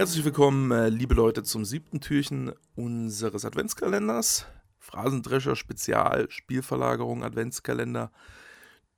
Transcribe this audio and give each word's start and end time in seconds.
Herzlich 0.00 0.24
willkommen, 0.24 0.70
äh, 0.70 0.88
liebe 0.88 1.12
Leute, 1.12 1.42
zum 1.42 1.66
siebten 1.66 2.00
Türchen 2.00 2.52
unseres 2.74 3.44
Adventskalenders. 3.44 4.46
Phrasendrescher 4.78 5.56
Spezial, 5.56 6.26
Spielverlagerung, 6.30 7.22
Adventskalender. 7.22 8.10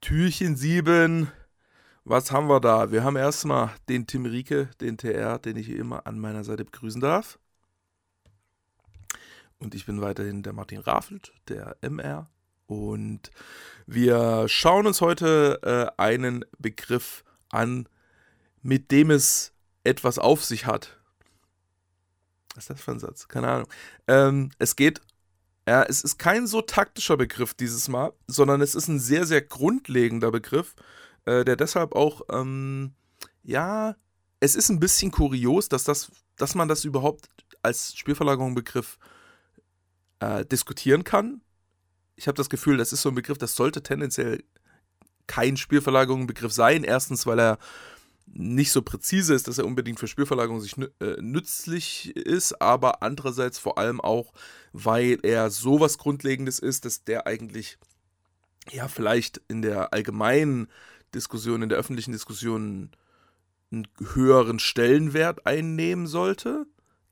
Türchen 0.01 0.55
7. 0.55 1.27
Was 2.05 2.31
haben 2.31 2.47
wir 2.47 2.61
da? 2.61 2.93
Wir 2.93 3.03
haben 3.03 3.17
erstmal 3.17 3.71
den 3.89 4.07
Tim 4.07 4.27
Rieke, 4.27 4.71
den 4.81 4.97
TR, 4.97 5.41
den 5.41 5.57
ich 5.57 5.71
immer 5.71 6.07
an 6.07 6.21
meiner 6.21 6.45
Seite 6.45 6.65
begrüßen 6.65 7.01
darf. 7.01 7.41
Und 9.59 9.75
ich 9.75 9.87
bin 9.87 10.01
weiterhin 10.01 10.45
der 10.45 10.53
Martin 10.53 10.79
Raffelt, 10.79 11.33
der 11.49 11.77
MR. 11.81 12.31
Und 12.69 13.33
wir 13.89 14.45
schauen 14.47 14.87
uns 14.87 15.01
heute 15.01 15.59
äh, 15.65 16.01
einen 16.01 16.45
Begriff 16.61 17.25
an, 17.49 17.89
mit 18.63 18.93
dem 18.93 19.11
es 19.11 19.52
etwas 19.85 20.19
auf 20.19 20.45
sich 20.45 20.67
hat. 20.67 20.99
Was 22.55 22.65
ist 22.65 22.71
das 22.71 22.81
für 22.81 22.93
ein 22.93 23.01
Satz? 23.01 23.29
Keine 23.29 23.49
Ahnung. 23.49 23.69
Ähm, 24.07 24.51
es 24.59 24.77
geht, 24.77 25.01
ja, 25.67 25.83
es 25.83 26.03
ist 26.03 26.19
kein 26.19 26.47
so 26.47 26.61
taktischer 26.61 27.17
Begriff 27.17 27.55
dieses 27.55 27.89
Mal, 27.89 28.13
sondern 28.27 28.61
es 28.61 28.75
ist 28.75 28.89
ein 28.89 29.01
sehr, 29.01 29.27
sehr 29.27 29.41
grundlegender 29.43 30.31
Begriff, 30.31 30.75
äh, 31.25 31.45
der 31.45 31.57
deshalb 31.57 31.95
auch, 31.95 32.23
ähm, 32.31 32.93
ja, 33.43 33.97
es 34.41 34.55
ist 34.55 34.69
ein 34.69 34.81
bisschen 34.81 35.11
kurios, 35.11 35.69
dass, 35.69 35.85
das, 35.85 36.11
dass 36.37 36.55
man 36.55 36.69
das 36.69 36.85
überhaupt 36.85 37.29
als 37.63 37.97
Spielverlagerung 37.97 38.55
Begriff 38.55 38.99
äh, 40.21 40.45
diskutieren 40.45 41.05
kann. 41.05 41.41
Ich 42.17 42.27
habe 42.27 42.37
das 42.37 42.51
Gefühl, 42.51 42.77
das 42.77 42.93
ist 42.93 43.03
so 43.03 43.09
ein 43.09 43.15
Begriff, 43.15 43.39
das 43.39 43.55
sollte 43.55 43.83
tendenziell 43.83 44.43
kein 45.27 45.57
Spielverlagerung 45.57 46.27
Begriff 46.27 46.53
sein. 46.53 46.85
Erstens, 46.85 47.25
weil 47.25 47.39
er 47.39 47.59
nicht 48.27 48.73
so 48.73 48.83
präzise 48.83 49.35
ist, 49.35 49.49
dass 49.49 49.59
er 49.59 49.67
unbedingt 49.67 50.01
für 50.01 50.07
Spielverlagerung 50.07 50.61
sich 50.61 50.77
äh, 50.79 51.21
nützlich 51.21 52.17
ist, 52.17 52.61
aber 52.63 53.03
andererseits 53.03 53.59
vor 53.59 53.79
allem 53.79 54.01
auch, 54.01 54.33
weil 54.73 55.19
er 55.23 55.51
sowas 55.51 55.99
Grundlegendes 55.99 56.59
ist, 56.59 56.85
dass 56.85 57.05
der 57.05 57.27
eigentlich 57.27 57.79
ja 58.71 58.89
vielleicht 58.89 59.41
in 59.49 59.63
der 59.63 59.93
allgemeinen 59.93 60.69
Diskussion, 61.15 61.63
in 61.63 61.69
der 61.69 61.79
öffentlichen 61.79 62.13
Diskussion 62.13 62.91
einen 63.71 63.89
höheren 64.15 64.59
Stellenwert 64.59 65.47
einnehmen 65.47 66.07
sollte. 66.07 66.67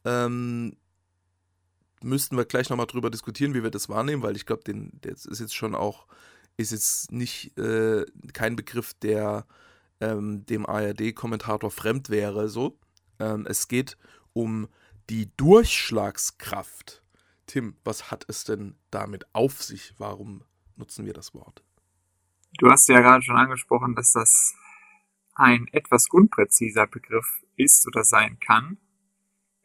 Ähm, 0.05 0.77
müssten 2.03 2.37
wir 2.37 2.45
gleich 2.45 2.71
nochmal 2.71 2.87
drüber 2.87 3.11
diskutieren, 3.11 3.55
wie 3.55 3.63
wir 3.63 3.71
das 3.71 3.89
wahrnehmen, 3.89 4.23
weil 4.23 4.37
ich 4.37 4.47
glaube, 4.47 4.63
das 5.03 5.27
ist 5.27 5.41
jetzt 5.41 5.55
schon 5.55 5.75
auch, 5.75 6.07
ist 6.57 6.73
jetzt 6.73 7.13
nicht 7.13 7.57
äh, 7.59 8.05
kein 8.33 8.57
Begriff, 8.57 8.95
der 8.95 9.47
ähm, 10.01 10.45
dem 10.47 10.67
ARD-Kommentator 10.67 11.71
fremd 11.71 12.11
wäre. 12.11 12.49
So, 12.49 12.79
ähm, 13.19 13.47
es 13.47 13.69
geht 13.69 13.97
um 14.33 14.69
die 15.09 15.35
Durchschlagskraft. 15.37 17.03
Tim, 17.47 17.77
was 17.85 18.11
hat 18.11 18.25
es 18.29 18.45
denn 18.45 18.77
damit 18.91 19.27
auf 19.35 19.63
sich? 19.63 19.95
Warum 19.99 20.45
nutzen 20.77 21.05
wir 21.05 21.13
das 21.13 21.35
Wort? 21.35 21.63
Du 22.59 22.71
hast 22.71 22.89
ja 22.89 23.01
gerade 23.01 23.23
schon 23.23 23.37
angesprochen, 23.37 23.95
dass 23.95 24.13
das 24.13 24.55
ein 25.35 25.69
etwas 25.73 26.09
unpräziser 26.11 26.87
Begriff 26.87 27.43
ist 27.57 27.87
oder 27.87 28.05
sein 28.05 28.39
kann. 28.41 28.79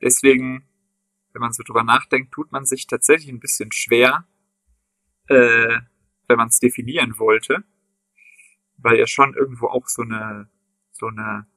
Deswegen, 0.02 0.68
wenn 1.34 1.42
man 1.42 1.54
so 1.54 1.64
drüber 1.64 1.84
nachdenkt, 1.84 2.34
tut 2.34 2.52
man 2.52 2.66
sich 2.66 2.88
tatsächlich 2.88 3.30
ein 3.30 3.40
bisschen 3.40 3.72
schwer, 3.72 4.28
äh, 5.28 5.80
wenn 6.28 6.38
man 6.38 6.50
es 6.50 6.60
definieren 6.60 7.18
wollte 7.18 7.64
weil 8.86 9.00
ja 9.00 9.08
schon 9.08 9.34
irgendwo 9.34 9.66
auch 9.66 9.88
so 9.88 10.04
eine, 10.04 10.48
so 10.92 11.08
eine, 11.08 11.48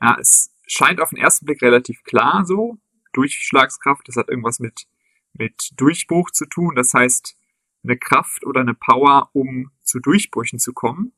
ja, 0.00 0.16
es 0.18 0.50
scheint 0.66 0.98
auf 1.02 1.10
den 1.10 1.18
ersten 1.18 1.44
Blick 1.44 1.60
relativ 1.60 2.02
klar 2.04 2.46
so, 2.46 2.78
Durchschlagskraft, 3.12 4.08
das 4.08 4.16
hat 4.16 4.30
irgendwas 4.30 4.60
mit, 4.60 4.86
mit 5.34 5.72
Durchbruch 5.76 6.30
zu 6.30 6.46
tun, 6.46 6.74
das 6.74 6.94
heißt, 6.94 7.36
eine 7.84 7.98
Kraft 7.98 8.46
oder 8.46 8.62
eine 8.62 8.72
Power, 8.72 9.28
um 9.34 9.70
zu 9.82 10.00
Durchbrüchen 10.00 10.58
zu 10.58 10.72
kommen, 10.72 11.12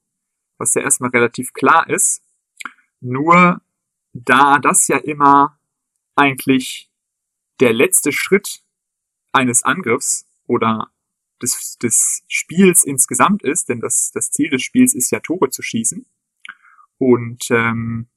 was 0.58 0.74
ja 0.74 0.82
erstmal 0.82 1.10
relativ 1.10 1.52
klar 1.52 1.88
ist. 1.88 2.24
Nur 3.00 3.60
da 4.12 4.58
das 4.58 4.88
ja 4.88 4.96
immer 4.96 5.60
eigentlich 6.16 6.90
der 7.60 7.72
letzte 7.72 8.10
Schritt 8.10 8.64
eines 9.30 9.62
Angriffs 9.62 10.28
oder 10.46 10.90
des, 11.42 11.76
des 11.78 12.22
Spiels 12.28 12.84
insgesamt 12.84 13.42
ist, 13.42 13.69
denn 13.69 13.80
das, 13.80 14.10
das 14.12 14.30
Ziel 14.30 14.50
des 14.50 14.62
Spiels 14.62 14.94
ist 14.94 15.10
ja 15.10 15.20
Tore 15.20 15.50
zu 15.50 15.62
schießen. 15.62 16.06
Und 16.98 17.50
ähm, 17.50 18.08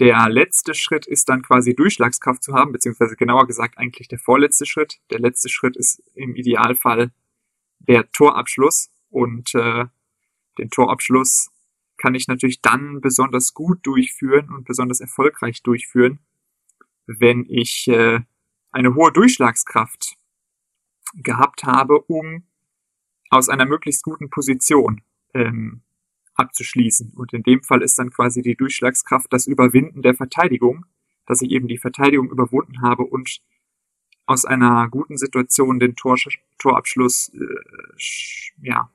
der 0.00 0.28
letzte 0.28 0.74
Schritt 0.74 1.06
ist 1.06 1.28
dann 1.28 1.42
quasi 1.42 1.74
Durchschlagskraft 1.74 2.42
zu 2.42 2.54
haben, 2.54 2.72
beziehungsweise 2.72 3.14
genauer 3.14 3.46
gesagt 3.46 3.78
eigentlich 3.78 4.08
der 4.08 4.18
vorletzte 4.18 4.66
Schritt. 4.66 5.00
Der 5.10 5.20
letzte 5.20 5.48
Schritt 5.48 5.76
ist 5.76 6.02
im 6.14 6.34
Idealfall 6.34 7.12
der 7.78 8.10
Torabschluss 8.10 8.90
und 9.10 9.54
äh, 9.54 9.84
den 10.58 10.70
Torabschluss 10.70 11.50
kann 11.98 12.14
ich 12.14 12.26
natürlich 12.26 12.60
dann 12.60 13.00
besonders 13.00 13.54
gut 13.54 13.86
durchführen 13.86 14.48
und 14.50 14.64
besonders 14.64 15.00
erfolgreich 15.00 15.62
durchführen, 15.62 16.18
wenn 17.06 17.46
ich 17.48 17.86
äh, 17.88 18.20
eine 18.72 18.94
hohe 18.94 19.12
Durchschlagskraft 19.12 20.16
gehabt 21.14 21.64
habe, 21.64 22.00
um 22.00 22.44
aus 23.30 23.48
einer 23.48 23.64
möglichst 23.64 24.04
guten 24.04 24.30
Position 24.30 25.02
ähm, 25.34 25.82
abzuschließen. 26.34 27.12
Und 27.14 27.32
in 27.32 27.42
dem 27.42 27.62
Fall 27.62 27.82
ist 27.82 27.98
dann 27.98 28.10
quasi 28.10 28.42
die 28.42 28.56
Durchschlagskraft 28.56 29.32
das 29.32 29.46
Überwinden 29.46 30.02
der 30.02 30.14
Verteidigung, 30.14 30.86
dass 31.26 31.42
ich 31.42 31.50
eben 31.50 31.68
die 31.68 31.78
Verteidigung 31.78 32.30
überwunden 32.30 32.82
habe 32.82 33.04
und 33.04 33.40
aus 34.26 34.44
einer 34.44 34.88
guten 34.88 35.16
Situation 35.16 35.78
den 35.78 35.96
Tor, 35.96 36.16
Torabschluss 36.58 37.32
äh, 37.34 38.66
ja, 38.66 38.90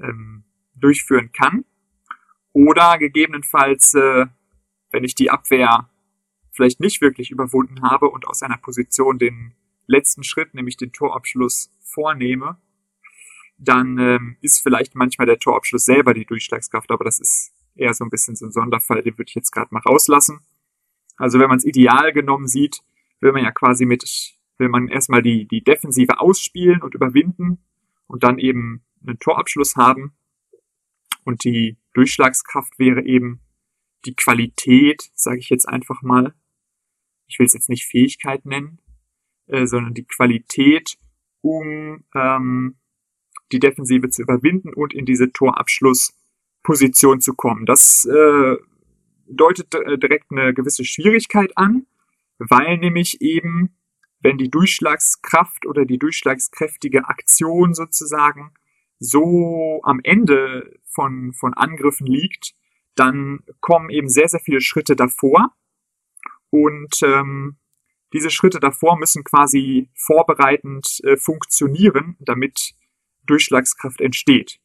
ähm, 0.00 0.44
durchführen 0.74 1.32
kann. 1.32 1.64
Oder 2.52 2.98
gegebenenfalls, 2.98 3.94
äh, 3.94 4.26
wenn 4.90 5.04
ich 5.04 5.14
die 5.14 5.30
Abwehr 5.30 5.88
vielleicht 6.50 6.80
nicht 6.80 7.00
wirklich 7.00 7.30
überwunden 7.30 7.82
habe 7.82 8.10
und 8.10 8.26
aus 8.26 8.42
einer 8.42 8.58
Position 8.58 9.18
den 9.18 9.54
letzten 9.90 10.22
Schritt, 10.22 10.54
nämlich 10.54 10.76
den 10.76 10.92
Torabschluss, 10.92 11.72
vornehme, 11.80 12.58
dann 13.58 13.98
ähm, 13.98 14.36
ist 14.40 14.62
vielleicht 14.62 14.94
manchmal 14.94 15.26
der 15.26 15.38
Torabschluss 15.38 15.84
selber 15.84 16.14
die 16.14 16.24
Durchschlagskraft, 16.24 16.90
aber 16.90 17.04
das 17.04 17.18
ist 17.20 17.52
eher 17.74 17.92
so 17.92 18.04
ein 18.04 18.10
bisschen 18.10 18.36
so 18.36 18.46
ein 18.46 18.52
Sonderfall, 18.52 19.02
den 19.02 19.18
würde 19.18 19.28
ich 19.28 19.34
jetzt 19.34 19.50
gerade 19.50 19.68
mal 19.72 19.80
rauslassen. 19.80 20.40
Also 21.16 21.38
wenn 21.38 21.48
man 21.48 21.58
es 21.58 21.66
ideal 21.66 22.12
genommen 22.12 22.46
sieht, 22.46 22.80
will 23.20 23.32
man 23.32 23.44
ja 23.44 23.50
quasi 23.50 23.84
mit, 23.84 24.04
will 24.56 24.68
man 24.68 24.88
erstmal 24.88 25.22
die, 25.22 25.46
die 25.46 25.62
Defensive 25.62 26.20
ausspielen 26.20 26.82
und 26.82 26.94
überwinden 26.94 27.58
und 28.06 28.22
dann 28.22 28.38
eben 28.38 28.82
einen 29.06 29.18
Torabschluss 29.18 29.76
haben. 29.76 30.14
Und 31.24 31.44
die 31.44 31.76
Durchschlagskraft 31.92 32.78
wäre 32.78 33.04
eben 33.04 33.40
die 34.06 34.14
Qualität, 34.14 35.10
sage 35.14 35.38
ich 35.38 35.50
jetzt 35.50 35.68
einfach 35.68 36.00
mal. 36.02 36.34
Ich 37.26 37.38
will 37.38 37.46
es 37.46 37.52
jetzt 37.52 37.68
nicht 37.68 37.86
Fähigkeit 37.86 38.46
nennen, 38.46 38.80
äh, 39.50 39.66
sondern 39.66 39.94
die 39.94 40.04
Qualität, 40.04 40.96
um 41.42 42.04
ähm, 42.14 42.76
die 43.52 43.58
Defensive 43.58 44.10
zu 44.10 44.22
überwinden 44.22 44.72
und 44.74 44.94
in 44.94 45.06
diese 45.06 45.32
Torabschlussposition 45.32 47.20
zu 47.20 47.34
kommen. 47.34 47.66
Das 47.66 48.04
äh, 48.04 48.56
deutet 49.26 49.74
äh, 49.74 49.98
direkt 49.98 50.30
eine 50.30 50.54
gewisse 50.54 50.84
Schwierigkeit 50.84 51.56
an, 51.56 51.86
weil 52.38 52.78
nämlich 52.78 53.20
eben, 53.20 53.76
wenn 54.20 54.38
die 54.38 54.50
Durchschlagskraft 54.50 55.66
oder 55.66 55.84
die 55.84 55.98
durchschlagskräftige 55.98 57.08
Aktion 57.08 57.74
sozusagen 57.74 58.52
so 58.98 59.80
am 59.82 60.00
Ende 60.02 60.78
von, 60.84 61.32
von 61.32 61.54
Angriffen 61.54 62.06
liegt, 62.06 62.54
dann 62.94 63.40
kommen 63.60 63.88
eben 63.88 64.08
sehr, 64.08 64.28
sehr 64.28 64.40
viele 64.40 64.60
Schritte 64.60 64.94
davor. 64.94 65.54
Und 66.50 67.00
ähm, 67.02 67.56
diese 68.12 68.30
Schritte 68.30 68.60
davor 68.60 68.98
müssen 68.98 69.24
quasi 69.24 69.88
vorbereitend 69.94 71.00
äh, 71.04 71.16
funktionieren, 71.16 72.16
damit 72.20 72.74
Durchschlagskraft 73.26 74.00
entsteht. 74.00 74.58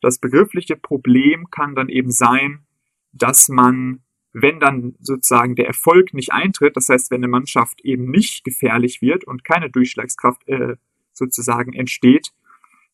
Das 0.00 0.18
begriffliche 0.18 0.76
Problem 0.76 1.50
kann 1.50 1.74
dann 1.74 1.88
eben 1.88 2.10
sein, 2.10 2.66
dass 3.12 3.48
man, 3.48 4.02
wenn 4.32 4.60
dann 4.60 4.94
sozusagen 5.00 5.56
der 5.56 5.66
Erfolg 5.66 6.14
nicht 6.14 6.32
eintritt, 6.32 6.76
das 6.76 6.88
heißt, 6.88 7.10
wenn 7.10 7.20
eine 7.20 7.28
Mannschaft 7.28 7.80
eben 7.82 8.10
nicht 8.10 8.44
gefährlich 8.44 9.00
wird 9.00 9.24
und 9.24 9.44
keine 9.44 9.70
Durchschlagskraft 9.70 10.46
äh, 10.48 10.76
sozusagen 11.12 11.72
entsteht, 11.72 12.32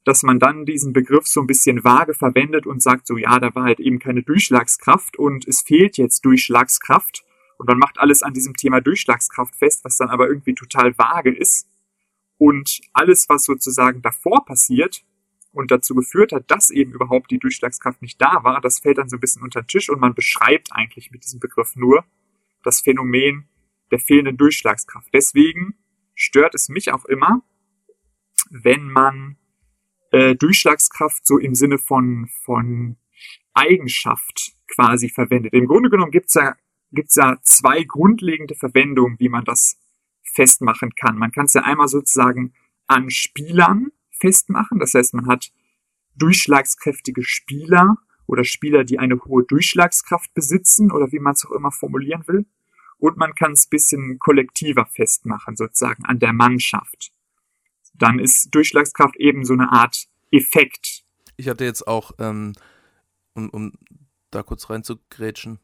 dass 0.05 0.23
man 0.23 0.39
dann 0.39 0.67
diesen 0.67 0.93
Begriff 0.93 1.27
so 1.27 1.41
ein 1.41 1.47
bisschen 1.47 1.83
vage 1.83 2.15
verwendet 2.15 2.67
und 2.67 2.83
sagt 2.83 3.07
so, 3.07 3.17
ja, 3.17 3.39
da 3.39 3.55
war 3.55 3.65
halt 3.65 3.81
eben 3.81 3.99
keine 3.99 4.23
Durchschlagskraft 4.23 5.19
und 5.19 5.49
es 5.49 5.63
fehlt 5.63 5.97
jetzt 5.97 6.25
Durchschlagskraft 6.25 7.25
und 7.65 7.69
man 7.69 7.79
macht 7.79 7.99
alles 7.99 8.23
an 8.23 8.35
diesem 8.35 8.53
Thema 8.53 8.83
Durchschlagskraft 8.83 9.57
fest, 9.57 9.87
was 9.87 9.97
dann 9.97 10.11
aber 10.11 10.29
irgendwie 10.29 10.55
total 10.55 10.99
vage 10.99 11.35
ist. 11.35 11.67
Und 12.37 12.83
alles, 12.93 13.27
was 13.31 13.45
sozusagen 13.45 14.03
davor 14.03 14.45
passiert 14.45 15.03
und 15.51 15.71
dazu 15.71 15.95
geführt 15.95 16.33
hat, 16.33 16.51
dass 16.51 16.71
eben 16.71 16.93
überhaupt 16.93 17.31
die 17.31 17.39
Durchschlagskraft 17.39 18.03
nicht 18.03 18.21
da 18.21 18.45
war, 18.45 18.61
das 18.61 18.81
fällt 18.81 18.99
dann 18.99 19.09
so 19.09 19.17
ein 19.17 19.21
bisschen 19.21 19.43
unter 19.43 19.63
den 19.63 19.69
Tisch 19.69 19.89
und 19.89 19.99
man 19.99 20.15
beschreibt 20.15 20.73
eigentlich 20.73 21.11
mit 21.11 21.25
diesem 21.25 21.41
Begriff 21.41 21.75
nur 21.75 22.05
das 22.65 22.83
Phänomen, 22.83 23.49
der 23.91 23.99
fehlenden 23.99 24.37
Durchschlagskraft. 24.37 25.09
Deswegen 25.15 25.75
stört 26.15 26.55
es 26.55 26.69
mich 26.69 26.93
auch 26.93 27.07
immer, 27.07 27.43
wenn 28.51 28.91
man 28.91 29.39
äh, 30.11 30.35
Durchschlagskraft 30.35 31.27
so 31.27 31.39
im 31.39 31.55
Sinne 31.55 31.79
von, 31.79 32.29
von 32.43 32.99
Eigenschaft 33.55 34.53
quasi 34.69 35.09
verwendet. 35.09 35.55
Im 35.55 35.67
Grunde 35.67 35.89
genommen 35.89 36.11
gibt's 36.11 36.35
ja, 36.35 36.57
gibt's 36.95 37.17
ja 37.17 37.37
zwei 37.43 37.85
grundlegende 37.85 38.55
Verwendungen, 38.55 39.19
wie 39.19 39.29
man 39.29 39.45
das 39.45 39.79
festmachen 40.23 40.95
kann. 40.95 41.17
Man 41.17 41.33
kann 41.33 41.47
es 41.47 41.55
ja 41.55 41.63
einmal 41.63 41.89
sozusagen 41.89 42.53
an 42.87 43.11
Spielern 43.11 43.93
festmachen. 44.11 44.79
Das 44.79 44.95
heißt, 44.95 45.15
man 45.15 45.27
hat 45.27 45.53
durchschlagskräftige 46.17 47.23
Spieler 47.23 47.97
oder 48.27 48.45
Spieler, 48.45 48.85
die 48.85 48.99
eine 48.99 49.23
hohe 49.25 49.45
Durchschlagskraft 49.45 50.33
besitzen 50.35 50.91
oder 50.91 51.13
wie 51.13 51.19
man 51.19 51.35
es 51.35 51.45
auch 51.45 51.53
immer 51.53 51.71
formulieren 51.71 52.27
will. 52.27 52.47
Und 52.99 53.17
man 53.17 53.35
kann 53.35 53.53
es 53.53 53.67
bisschen 53.67 54.19
kollektiver 54.19 54.87
festmachen, 54.87 55.57
sozusagen 55.57 56.05
an 56.05 56.21
der 56.21 56.33
Mannschaft 56.33 57.13
dann 57.95 58.19
ist 58.19 58.55
Durchschlagskraft 58.55 59.17
eben 59.17 59.45
so 59.45 59.53
eine 59.53 59.73
Art 59.73 60.09
Effekt. 60.31 61.05
Ich 61.37 61.49
hatte 61.49 61.65
jetzt 61.65 61.87
auch, 61.87 62.13
ähm, 62.19 62.53
um, 63.35 63.49
um 63.51 63.73
da 64.31 64.43
kurz 64.43 64.69
reinzugrätschen, 64.69 65.61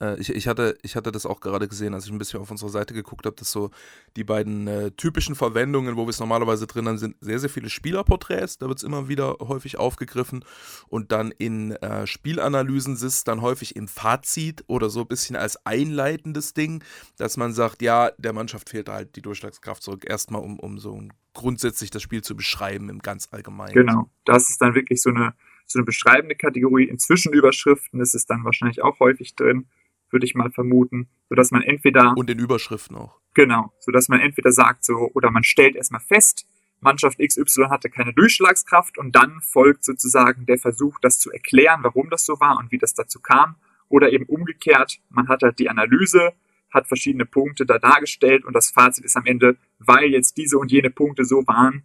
äh, 0.00 0.18
ich, 0.20 0.30
ich, 0.30 0.48
hatte, 0.48 0.76
ich 0.82 0.96
hatte 0.96 1.12
das 1.12 1.26
auch 1.26 1.40
gerade 1.40 1.68
gesehen, 1.68 1.94
als 1.94 2.06
ich 2.06 2.12
ein 2.12 2.18
bisschen 2.18 2.40
auf 2.40 2.50
unsere 2.50 2.70
Seite 2.70 2.94
geguckt 2.94 3.26
habe, 3.26 3.36
dass 3.36 3.50
so 3.50 3.70
die 4.16 4.24
beiden 4.24 4.66
äh, 4.66 4.90
typischen 4.92 5.34
Verwendungen, 5.34 5.96
wo 5.96 6.06
wir 6.06 6.10
es 6.10 6.20
normalerweise 6.20 6.66
drin 6.66 6.88
haben, 6.88 6.98
sind 6.98 7.16
sehr, 7.20 7.38
sehr 7.38 7.50
viele 7.50 7.70
Spielerporträts, 7.70 8.58
da 8.58 8.68
wird 8.68 8.78
es 8.78 8.84
immer 8.84 9.08
wieder 9.08 9.36
häufig 9.40 9.78
aufgegriffen. 9.78 10.44
Und 10.88 11.12
dann 11.12 11.32
in 11.32 11.72
äh, 11.72 12.06
Spielanalysen 12.06 12.94
ist 12.94 13.02
es 13.02 13.24
dann 13.24 13.42
häufig 13.42 13.76
im 13.76 13.88
Fazit 13.88 14.64
oder 14.66 14.90
so 14.90 15.00
ein 15.00 15.08
bisschen 15.08 15.36
als 15.36 15.64
einleitendes 15.66 16.54
Ding, 16.54 16.82
dass 17.16 17.36
man 17.36 17.52
sagt, 17.52 17.82
ja, 17.82 18.10
der 18.18 18.32
Mannschaft 18.32 18.70
fehlt 18.70 18.88
halt 18.88 19.16
die 19.16 19.22
Durchschlagskraft 19.22 19.82
zurück, 19.82 20.04
erstmal 20.08 20.42
um, 20.42 20.58
um 20.58 20.78
so 20.78 21.00
grundsätzlich 21.34 21.90
das 21.90 22.02
Spiel 22.02 22.22
zu 22.22 22.36
beschreiben 22.36 22.88
im 22.88 23.00
ganz 23.00 23.28
allgemeinen. 23.30 23.74
Genau, 23.74 24.10
das 24.24 24.50
ist 24.50 24.60
dann 24.60 24.74
wirklich 24.74 25.02
so 25.02 25.10
eine 25.10 25.34
so 25.70 25.78
eine 25.78 25.84
beschreibende 25.84 26.34
Kategorie. 26.34 26.84
In 26.84 26.98
Zwischenüberschriften 26.98 28.00
ist 28.00 28.14
es 28.14 28.24
dann 28.24 28.42
wahrscheinlich 28.42 28.82
auch 28.82 29.00
häufig 29.00 29.34
drin 29.34 29.66
würde 30.10 30.26
ich 30.26 30.34
mal 30.34 30.50
vermuten, 30.50 31.08
so 31.28 31.34
dass 31.34 31.50
man 31.50 31.62
entweder 31.62 32.16
und 32.16 32.30
in 32.30 32.38
Überschriften 32.38 32.96
auch. 32.96 33.18
Genau, 33.34 33.72
so 33.80 33.92
dass 33.92 34.08
man 34.08 34.20
entweder 34.20 34.52
sagt 34.52 34.84
so 34.84 35.10
oder 35.14 35.30
man 35.30 35.44
stellt 35.44 35.76
erstmal 35.76 36.00
fest, 36.00 36.46
Mannschaft 36.80 37.18
XY 37.18 37.66
hatte 37.70 37.90
keine 37.90 38.12
Durchschlagskraft 38.12 38.98
und 38.98 39.14
dann 39.16 39.40
folgt 39.40 39.84
sozusagen 39.84 40.46
der 40.46 40.58
Versuch, 40.58 40.98
das 41.00 41.18
zu 41.18 41.30
erklären, 41.32 41.80
warum 41.82 42.08
das 42.10 42.24
so 42.24 42.38
war 42.40 42.58
und 42.58 42.70
wie 42.70 42.78
das 42.78 42.94
dazu 42.94 43.20
kam 43.20 43.56
oder 43.88 44.12
eben 44.12 44.26
umgekehrt, 44.26 45.00
man 45.08 45.28
hat 45.28 45.42
halt 45.42 45.58
die 45.58 45.70
Analyse, 45.70 46.32
hat 46.70 46.86
verschiedene 46.86 47.24
Punkte 47.24 47.66
da 47.66 47.78
dargestellt 47.78 48.44
und 48.44 48.52
das 48.54 48.70
Fazit 48.70 49.04
ist 49.04 49.16
am 49.16 49.26
Ende, 49.26 49.56
weil 49.78 50.10
jetzt 50.10 50.36
diese 50.36 50.58
und 50.58 50.70
jene 50.70 50.90
Punkte 50.90 51.24
so 51.24 51.46
waren, 51.46 51.84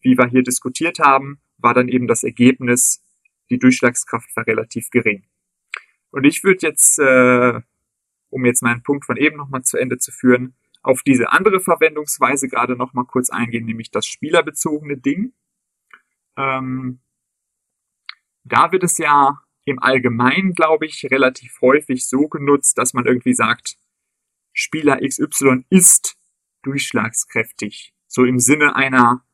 wie 0.00 0.18
wir 0.18 0.26
hier 0.26 0.42
diskutiert 0.42 0.98
haben, 0.98 1.38
war 1.58 1.74
dann 1.74 1.88
eben 1.88 2.08
das 2.08 2.24
Ergebnis, 2.24 3.04
die 3.50 3.58
Durchschlagskraft 3.58 4.34
war 4.34 4.46
relativ 4.46 4.90
gering. 4.90 5.24
Und 6.12 6.24
ich 6.24 6.44
würde 6.44 6.66
jetzt, 6.66 6.98
äh, 6.98 7.60
um 8.30 8.44
jetzt 8.44 8.62
meinen 8.62 8.82
Punkt 8.82 9.04
von 9.04 9.16
eben 9.16 9.36
nochmal 9.36 9.62
zu 9.62 9.76
Ende 9.76 9.98
zu 9.98 10.12
führen, 10.12 10.54
auf 10.82 11.02
diese 11.02 11.30
andere 11.30 11.60
Verwendungsweise 11.60 12.48
gerade 12.48 12.76
nochmal 12.76 13.04
kurz 13.04 13.30
eingehen, 13.30 13.64
nämlich 13.64 13.90
das 13.90 14.06
spielerbezogene 14.06 14.98
Ding. 14.98 15.32
Ähm, 16.36 17.00
da 18.44 18.72
wird 18.72 18.84
es 18.84 18.98
ja 18.98 19.40
im 19.64 19.78
Allgemeinen, 19.78 20.52
glaube 20.52 20.86
ich, 20.86 21.06
relativ 21.10 21.60
häufig 21.60 22.06
so 22.08 22.28
genutzt, 22.28 22.78
dass 22.78 22.94
man 22.94 23.06
irgendwie 23.06 23.34
sagt, 23.34 23.76
Spieler 24.52 24.98
XY 25.00 25.64
ist 25.70 26.16
durchschlagskräftig. 26.62 27.94
So 28.06 28.24
im 28.24 28.38
Sinne 28.38 28.76
einer, 28.76 29.24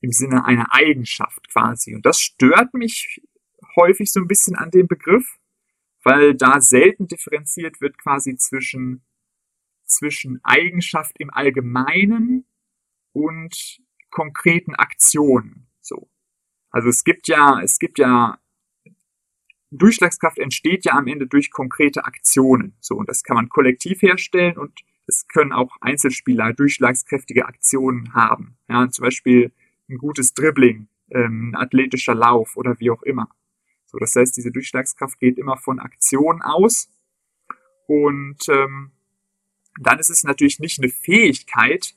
im 0.00 0.10
Sinne 0.10 0.44
einer 0.44 0.72
Eigenschaft 0.72 1.48
quasi. 1.50 1.94
Und 1.94 2.04
das 2.04 2.20
stört 2.20 2.74
mich 2.74 3.22
häufig 3.76 4.12
so 4.12 4.20
ein 4.20 4.26
bisschen 4.26 4.56
an 4.56 4.70
dem 4.70 4.88
Begriff, 4.88 5.39
weil 6.02 6.34
da 6.34 6.60
selten 6.60 7.08
differenziert 7.08 7.80
wird 7.80 7.98
quasi 7.98 8.36
zwischen, 8.36 9.02
zwischen 9.84 10.40
Eigenschaft 10.42 11.18
im 11.18 11.30
Allgemeinen 11.30 12.46
und 13.12 13.80
konkreten 14.10 14.74
Aktionen. 14.74 15.66
So. 15.80 16.08
Also 16.70 16.88
es 16.88 17.04
gibt 17.04 17.28
ja, 17.28 17.60
es 17.62 17.78
gibt 17.78 17.98
ja, 17.98 18.38
Durchschlagskraft 19.72 20.38
entsteht 20.38 20.84
ja 20.84 20.94
am 20.94 21.06
Ende 21.06 21.26
durch 21.26 21.50
konkrete 21.50 22.04
Aktionen. 22.04 22.76
So. 22.80 22.96
Und 22.96 23.08
das 23.08 23.22
kann 23.22 23.36
man 23.36 23.48
kollektiv 23.48 24.02
herstellen 24.02 24.56
und 24.56 24.80
es 25.06 25.26
können 25.26 25.52
auch 25.52 25.76
Einzelspieler 25.80 26.52
durchschlagskräftige 26.52 27.46
Aktionen 27.46 28.14
haben. 28.14 28.56
Ja, 28.68 28.88
zum 28.90 29.04
Beispiel 29.04 29.52
ein 29.88 29.98
gutes 29.98 30.34
Dribbling, 30.34 30.88
ähm, 31.10 31.54
athletischer 31.56 32.14
Lauf 32.14 32.56
oder 32.56 32.78
wie 32.78 32.90
auch 32.90 33.02
immer. 33.02 33.28
So, 33.90 33.98
das 33.98 34.14
heißt, 34.14 34.36
diese 34.36 34.52
Durchschlagskraft 34.52 35.18
geht 35.18 35.36
immer 35.36 35.56
von 35.56 35.80
Aktion 35.80 36.42
aus. 36.42 36.88
Und 37.88 38.48
ähm, 38.48 38.92
dann 39.80 39.98
ist 39.98 40.10
es 40.10 40.22
natürlich 40.22 40.60
nicht 40.60 40.78
eine 40.78 40.88
Fähigkeit, 40.88 41.96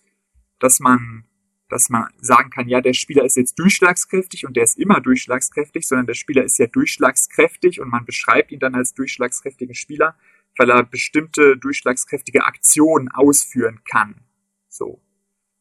dass 0.57 0.79
man, 0.79 1.25
dass 1.69 1.89
man 1.89 2.07
sagen 2.19 2.49
kann, 2.49 2.67
ja, 2.67 2.81
der 2.81 2.93
Spieler 2.93 3.23
ist 3.23 3.37
jetzt 3.37 3.59
durchschlagskräftig 3.59 4.47
und 4.47 4.57
der 4.57 4.63
ist 4.63 4.79
immer 4.79 5.01
durchschlagskräftig, 5.01 5.87
sondern 5.87 6.07
der 6.07 6.15
Spieler 6.15 6.43
ist 6.43 6.57
ja 6.57 6.65
durchschlagskräftig 6.65 7.79
und 7.79 7.89
man 7.89 8.05
beschreibt 8.05 8.51
ihn 8.51 8.59
dann 8.59 8.73
als 8.73 8.95
durchschlagskräftigen 8.95 9.75
Spieler, 9.75 10.17
weil 10.57 10.71
er 10.71 10.83
bestimmte 10.83 11.57
durchschlagskräftige 11.57 12.45
Aktionen 12.45 13.09
ausführen 13.09 13.81
kann. 13.87 14.25
So. 14.67 14.99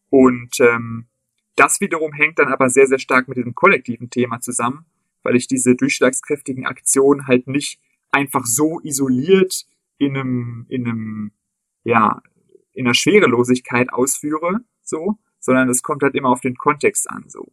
Und 0.09 0.61
ähm, 0.61 1.09
das 1.57 1.83
wiederum 1.83 2.15
hängt 2.15 2.39
dann 2.39 2.49
aber 2.49 2.71
sehr, 2.71 2.87
sehr 2.87 2.99
stark 2.99 3.29
mit 3.29 3.37
diesem 3.37 3.55
kollektiven 3.55 4.09
Thema 4.09 4.41
zusammen, 4.41 4.87
weil 5.23 5.37
ich 5.37 5.47
diese 5.47 5.75
durchschlagskräftigen 5.75 6.67
Aktionen 6.67 7.27
halt 7.27 7.47
nicht 7.47 7.81
einfach 8.11 8.47
so 8.47 8.81
isoliert 8.83 9.67
in 9.99 10.17
einem, 10.17 10.67
in 10.69 10.87
einem, 10.87 11.33
ja, 11.85 12.23
in 12.73 12.87
einer 12.87 12.95
Schwerelosigkeit 12.95 13.93
ausführe, 13.93 14.61
so, 14.83 15.19
sondern 15.39 15.69
es 15.69 15.83
kommt 15.83 16.03
halt 16.03 16.15
immer 16.15 16.31
auf 16.31 16.41
den 16.41 16.57
Kontext 16.57 17.09
an, 17.11 17.25
so. 17.29 17.53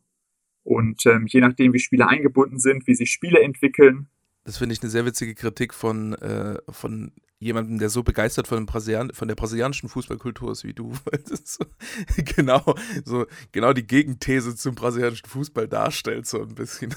Und 0.63 1.05
ähm, 1.05 1.25
je 1.27 1.41
nachdem, 1.41 1.73
wie 1.73 1.79
Spieler 1.79 2.09
eingebunden 2.09 2.59
sind, 2.59 2.85
wie 2.85 2.93
sich 2.93 3.11
Spiele 3.11 3.41
entwickeln. 3.41 4.07
Das 4.49 4.57
finde 4.57 4.73
ich 4.73 4.81
eine 4.81 4.89
sehr 4.89 5.05
witzige 5.05 5.35
Kritik 5.35 5.75
von, 5.75 6.13
äh, 6.15 6.57
von 6.71 7.11
jemandem, 7.37 7.77
der 7.77 7.91
so 7.91 8.01
begeistert 8.01 8.47
von, 8.47 8.65
Brasilian 8.65 9.13
von 9.13 9.27
der 9.27 9.35
brasilianischen 9.35 9.89
Fußballkultur 9.89 10.53
ist 10.53 10.63
wie 10.63 10.73
du. 10.73 10.91
so, 11.43 11.65
genau, 12.35 12.73
so, 13.05 13.27
genau 13.51 13.73
die 13.73 13.85
Gegenthese 13.85 14.55
zum 14.55 14.73
brasilianischen 14.73 15.29
Fußball 15.29 15.67
darstellt, 15.67 16.25
so 16.25 16.41
ein 16.41 16.55
bisschen. 16.55 16.95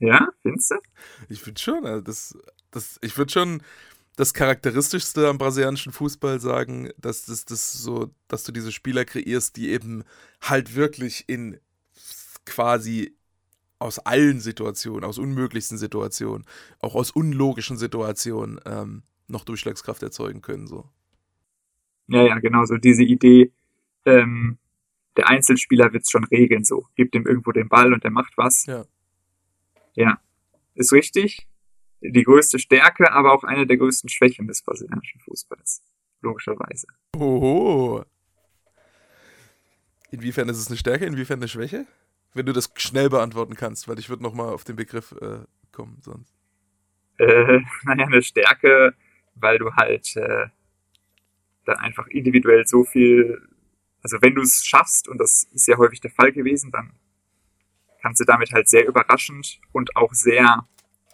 Ja, 0.00 0.26
findest 0.42 0.72
du? 0.72 0.76
Ich 1.28 1.40
finde 1.40 1.60
schon, 1.60 1.86
also 1.86 2.00
das, 2.00 2.36
das, 2.72 2.98
ich 3.00 3.16
würde 3.16 3.30
schon 3.30 3.62
das 4.16 4.34
Charakteristischste 4.34 5.28
am 5.28 5.38
brasilianischen 5.38 5.92
Fußball 5.92 6.40
sagen, 6.40 6.90
dass 6.98 7.26
das, 7.26 7.44
das 7.44 7.74
so, 7.74 8.10
dass 8.26 8.42
du 8.42 8.50
diese 8.50 8.72
Spieler 8.72 9.04
kreierst, 9.04 9.54
die 9.54 9.70
eben 9.70 10.02
halt 10.40 10.74
wirklich 10.74 11.28
in 11.28 11.60
quasi 12.44 13.16
aus 13.78 13.98
allen 13.98 14.40
Situationen, 14.40 15.04
aus 15.04 15.18
unmöglichsten 15.18 15.78
Situationen, 15.78 16.44
auch 16.80 16.94
aus 16.94 17.10
unlogischen 17.10 17.76
Situationen 17.76 18.60
ähm, 18.64 19.02
noch 19.28 19.44
Durchschlagskraft 19.44 20.02
erzeugen 20.02 20.42
können. 20.42 20.66
So. 20.66 20.88
Ja, 22.08 22.26
ja, 22.26 22.38
genau, 22.38 22.64
so 22.64 22.76
diese 22.76 23.04
Idee, 23.04 23.52
ähm, 24.04 24.58
der 25.16 25.28
Einzelspieler 25.28 25.92
wird 25.92 26.04
es 26.04 26.10
schon 26.10 26.24
regeln, 26.24 26.64
so. 26.64 26.86
Gibt 26.94 27.14
ihm 27.14 27.26
irgendwo 27.26 27.52
den 27.52 27.68
Ball 27.68 27.92
und 27.92 28.04
der 28.04 28.10
macht 28.10 28.36
was. 28.36 28.66
Ja. 28.66 28.84
Ja, 29.94 30.20
ist 30.74 30.92
richtig. 30.92 31.48
Die 32.00 32.22
größte 32.22 32.58
Stärke, 32.60 33.12
aber 33.12 33.32
auch 33.32 33.42
eine 33.42 33.66
der 33.66 33.76
größten 33.76 34.08
Schwächen 34.08 34.46
des 34.46 34.62
brasilianischen 34.62 35.20
Fußballs. 35.20 35.82
Logischerweise. 36.20 36.86
Oho. 37.16 38.04
Inwiefern 40.10 40.48
ist 40.48 40.58
es 40.58 40.68
eine 40.68 40.76
Stärke, 40.76 41.04
inwiefern 41.04 41.40
eine 41.40 41.48
Schwäche? 41.48 41.86
Wenn 42.38 42.46
du 42.46 42.52
das 42.52 42.70
schnell 42.76 43.10
beantworten 43.10 43.56
kannst, 43.56 43.88
weil 43.88 43.98
ich 43.98 44.08
würde 44.08 44.22
nochmal 44.22 44.50
auf 44.54 44.62
den 44.62 44.76
Begriff 44.76 45.10
äh, 45.20 45.40
kommen 45.72 45.98
sonst. 46.02 46.32
Äh, 47.18 47.62
naja, 47.82 48.06
eine 48.06 48.22
Stärke, 48.22 48.94
weil 49.34 49.58
du 49.58 49.72
halt 49.74 50.14
äh, 50.14 50.46
dann 51.64 51.76
einfach 51.78 52.06
individuell 52.06 52.64
so 52.64 52.84
viel, 52.84 53.42
also 54.04 54.18
wenn 54.20 54.36
du 54.36 54.42
es 54.42 54.64
schaffst, 54.64 55.08
und 55.08 55.18
das 55.18 55.48
ist 55.52 55.66
ja 55.66 55.78
häufig 55.78 56.00
der 56.00 56.12
Fall 56.12 56.30
gewesen, 56.30 56.70
dann 56.70 56.92
kannst 58.02 58.20
du 58.20 58.24
damit 58.24 58.52
halt 58.52 58.68
sehr 58.68 58.86
überraschend 58.86 59.58
und 59.72 59.96
auch 59.96 60.14
sehr 60.14 60.64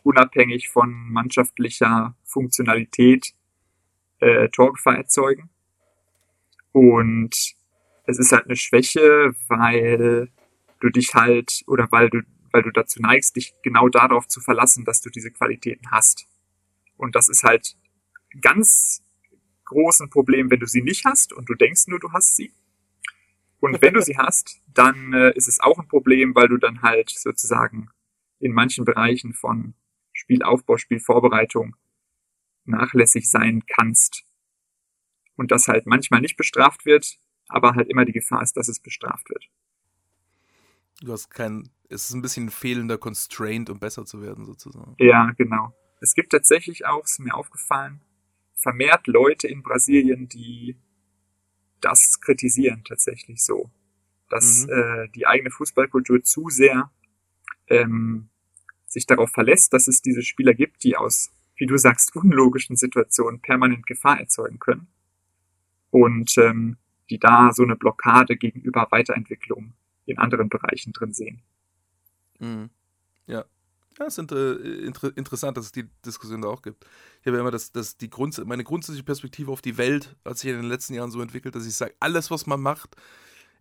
unabhängig 0.02 0.68
von 0.68 0.92
mannschaftlicher 1.10 2.14
Funktionalität 2.24 3.32
äh, 4.20 4.50
Torgefahr 4.50 4.98
erzeugen. 4.98 5.48
Und 6.72 7.34
es 8.04 8.18
ist 8.18 8.30
halt 8.30 8.44
eine 8.44 8.56
Schwäche, 8.56 9.34
weil 9.48 10.28
du 10.84 10.90
dich 10.90 11.14
halt 11.14 11.62
oder 11.66 11.88
weil 11.90 12.10
du 12.10 12.20
weil 12.52 12.62
du 12.62 12.70
dazu 12.70 13.02
neigst, 13.02 13.34
dich 13.34 13.52
genau 13.64 13.88
darauf 13.88 14.28
zu 14.28 14.40
verlassen, 14.40 14.84
dass 14.84 15.00
du 15.00 15.10
diese 15.10 15.32
Qualitäten 15.32 15.90
hast. 15.90 16.28
Und 16.96 17.16
das 17.16 17.28
ist 17.28 17.42
halt 17.42 17.76
ganz 18.40 19.02
groß 19.64 20.02
ein 20.02 20.10
Problem, 20.10 20.52
wenn 20.52 20.60
du 20.60 20.66
sie 20.66 20.82
nicht 20.82 21.04
hast 21.04 21.32
und 21.32 21.48
du 21.48 21.54
denkst 21.54 21.88
nur, 21.88 21.98
du 21.98 22.12
hast 22.12 22.36
sie. 22.36 22.52
Und 23.58 23.82
wenn 23.82 23.94
du 23.94 24.02
sie 24.02 24.16
hast, 24.18 24.60
dann 24.72 25.12
äh, 25.12 25.32
ist 25.34 25.48
es 25.48 25.58
auch 25.58 25.80
ein 25.80 25.88
Problem, 25.88 26.36
weil 26.36 26.46
du 26.46 26.56
dann 26.56 26.80
halt 26.82 27.10
sozusagen 27.10 27.90
in 28.38 28.52
manchen 28.52 28.84
Bereichen 28.84 29.34
von 29.34 29.74
Spielaufbau, 30.12 30.76
Spielvorbereitung 30.76 31.74
nachlässig 32.66 33.28
sein 33.28 33.64
kannst. 33.66 34.22
Und 35.34 35.50
das 35.50 35.66
halt 35.66 35.86
manchmal 35.86 36.20
nicht 36.20 36.36
bestraft 36.36 36.86
wird, 36.86 37.18
aber 37.48 37.74
halt 37.74 37.88
immer 37.88 38.04
die 38.04 38.12
Gefahr 38.12 38.42
ist, 38.42 38.56
dass 38.56 38.68
es 38.68 38.78
bestraft 38.78 39.28
wird. 39.28 39.50
Du 41.00 41.12
hast 41.12 41.30
kein, 41.30 41.68
es 41.88 42.08
ist 42.08 42.14
ein 42.14 42.22
bisschen 42.22 42.50
fehlender 42.50 42.98
Constraint, 42.98 43.70
um 43.70 43.78
besser 43.78 44.04
zu 44.04 44.22
werden, 44.22 44.44
sozusagen. 44.44 44.94
Ja, 44.98 45.32
genau. 45.36 45.74
Es 46.00 46.14
gibt 46.14 46.32
tatsächlich 46.32 46.86
auch, 46.86 47.04
ist 47.04 47.20
mir 47.20 47.34
aufgefallen, 47.34 48.00
vermehrt 48.54 49.06
Leute 49.06 49.48
in 49.48 49.62
Brasilien, 49.62 50.28
die 50.28 50.76
das 51.80 52.20
kritisieren 52.20 52.82
tatsächlich 52.84 53.44
so. 53.44 53.70
Dass 54.30 54.66
mhm. 54.66 54.72
äh, 54.72 55.08
die 55.14 55.26
eigene 55.26 55.50
Fußballkultur 55.50 56.22
zu 56.22 56.48
sehr 56.48 56.90
ähm, 57.68 58.28
sich 58.86 59.06
darauf 59.06 59.30
verlässt, 59.30 59.72
dass 59.72 59.86
es 59.86 60.00
diese 60.02 60.22
Spieler 60.22 60.54
gibt, 60.54 60.84
die 60.84 60.96
aus, 60.96 61.30
wie 61.56 61.66
du 61.66 61.76
sagst, 61.76 62.14
unlogischen 62.16 62.76
Situationen 62.76 63.40
permanent 63.40 63.86
Gefahr 63.86 64.20
erzeugen 64.20 64.58
können. 64.58 64.86
Und 65.90 66.36
ähm, 66.38 66.76
die 67.10 67.18
da 67.18 67.52
so 67.52 67.62
eine 67.62 67.76
Blockade 67.76 68.36
gegenüber 68.36 68.88
Weiterentwicklung 68.90 69.74
in 70.06 70.18
anderen 70.18 70.48
Bereichen 70.48 70.92
drin 70.92 71.12
sehen. 71.12 71.42
Mhm. 72.38 72.70
Ja. 73.26 73.44
Ja, 73.98 74.06
es 74.06 74.18
ist 74.18 74.32
äh, 74.32 74.52
inter 74.84 75.16
interessant, 75.16 75.56
dass 75.56 75.66
es 75.66 75.72
die 75.72 75.88
Diskussion 76.04 76.42
da 76.42 76.48
auch 76.48 76.62
gibt. 76.62 76.84
Ich 77.20 77.26
habe 77.26 77.36
ja 77.36 77.40
immer 77.42 77.52
das, 77.52 77.70
das 77.70 77.96
die 77.96 78.10
Grunds 78.10 78.42
meine 78.44 78.64
grundsätzliche 78.64 79.04
Perspektive 79.04 79.52
auf 79.52 79.62
die 79.62 79.78
Welt 79.78 80.16
hat 80.24 80.36
sich 80.36 80.50
in 80.50 80.56
den 80.56 80.68
letzten 80.68 80.94
Jahren 80.94 81.12
so 81.12 81.20
entwickelt, 81.20 81.54
dass 81.54 81.64
ich 81.64 81.76
sage, 81.76 81.94
alles, 82.00 82.28
was 82.30 82.46
man 82.46 82.60
macht, 82.60 82.96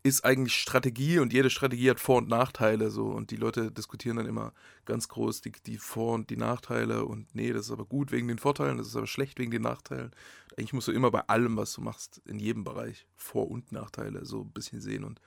ist 0.04 0.26
eigentlich 0.26 0.56
Strategie 0.56 1.20
und 1.20 1.32
jede 1.32 1.50
Strategie 1.50 1.90
hat 1.90 2.00
Vor- 2.00 2.18
und 2.18 2.28
Nachteile. 2.28 2.92
So. 2.92 3.06
Und 3.06 3.32
die 3.32 3.38
Leute 3.38 3.72
diskutieren 3.72 4.18
dann 4.18 4.26
immer 4.26 4.54
ganz 4.86 5.08
groß 5.08 5.42
die, 5.42 5.54
die 5.66 5.78
Vor- 5.78 6.14
und 6.16 6.30
die 6.30 6.38
Nachteile 6.38 7.06
und 7.06 7.34
nee, 7.34 7.54
das 7.54 7.68
ist 7.68 7.72
aber 7.72 7.86
gut 7.86 8.12
wegen 8.12 8.28
den 8.28 8.38
Vorteilen, 8.40 8.78
das 8.78 8.88
ist 8.88 8.96
aber 8.98 9.08
schlecht 9.08 9.40
wegen 9.40 9.52
den 9.52 9.62
Nachteilen. 9.62 10.12
Eigentlich 10.58 10.74
musst 10.74 10.90
du 10.90 10.92
immer 10.92 11.10
bei 11.10 11.22
allem, 11.22 11.56
was 11.58 11.74
du 11.74 11.82
machst, 11.82 12.22
in 12.26 12.38
jedem 12.38 12.64
Bereich 12.64 13.08
Vor- 13.16 13.50
und 13.50 13.72
Nachteile 13.72 14.26
so 14.26 14.42
ein 14.42 14.52
bisschen 14.52 14.82
sehen 14.82 15.04
und 15.06 15.22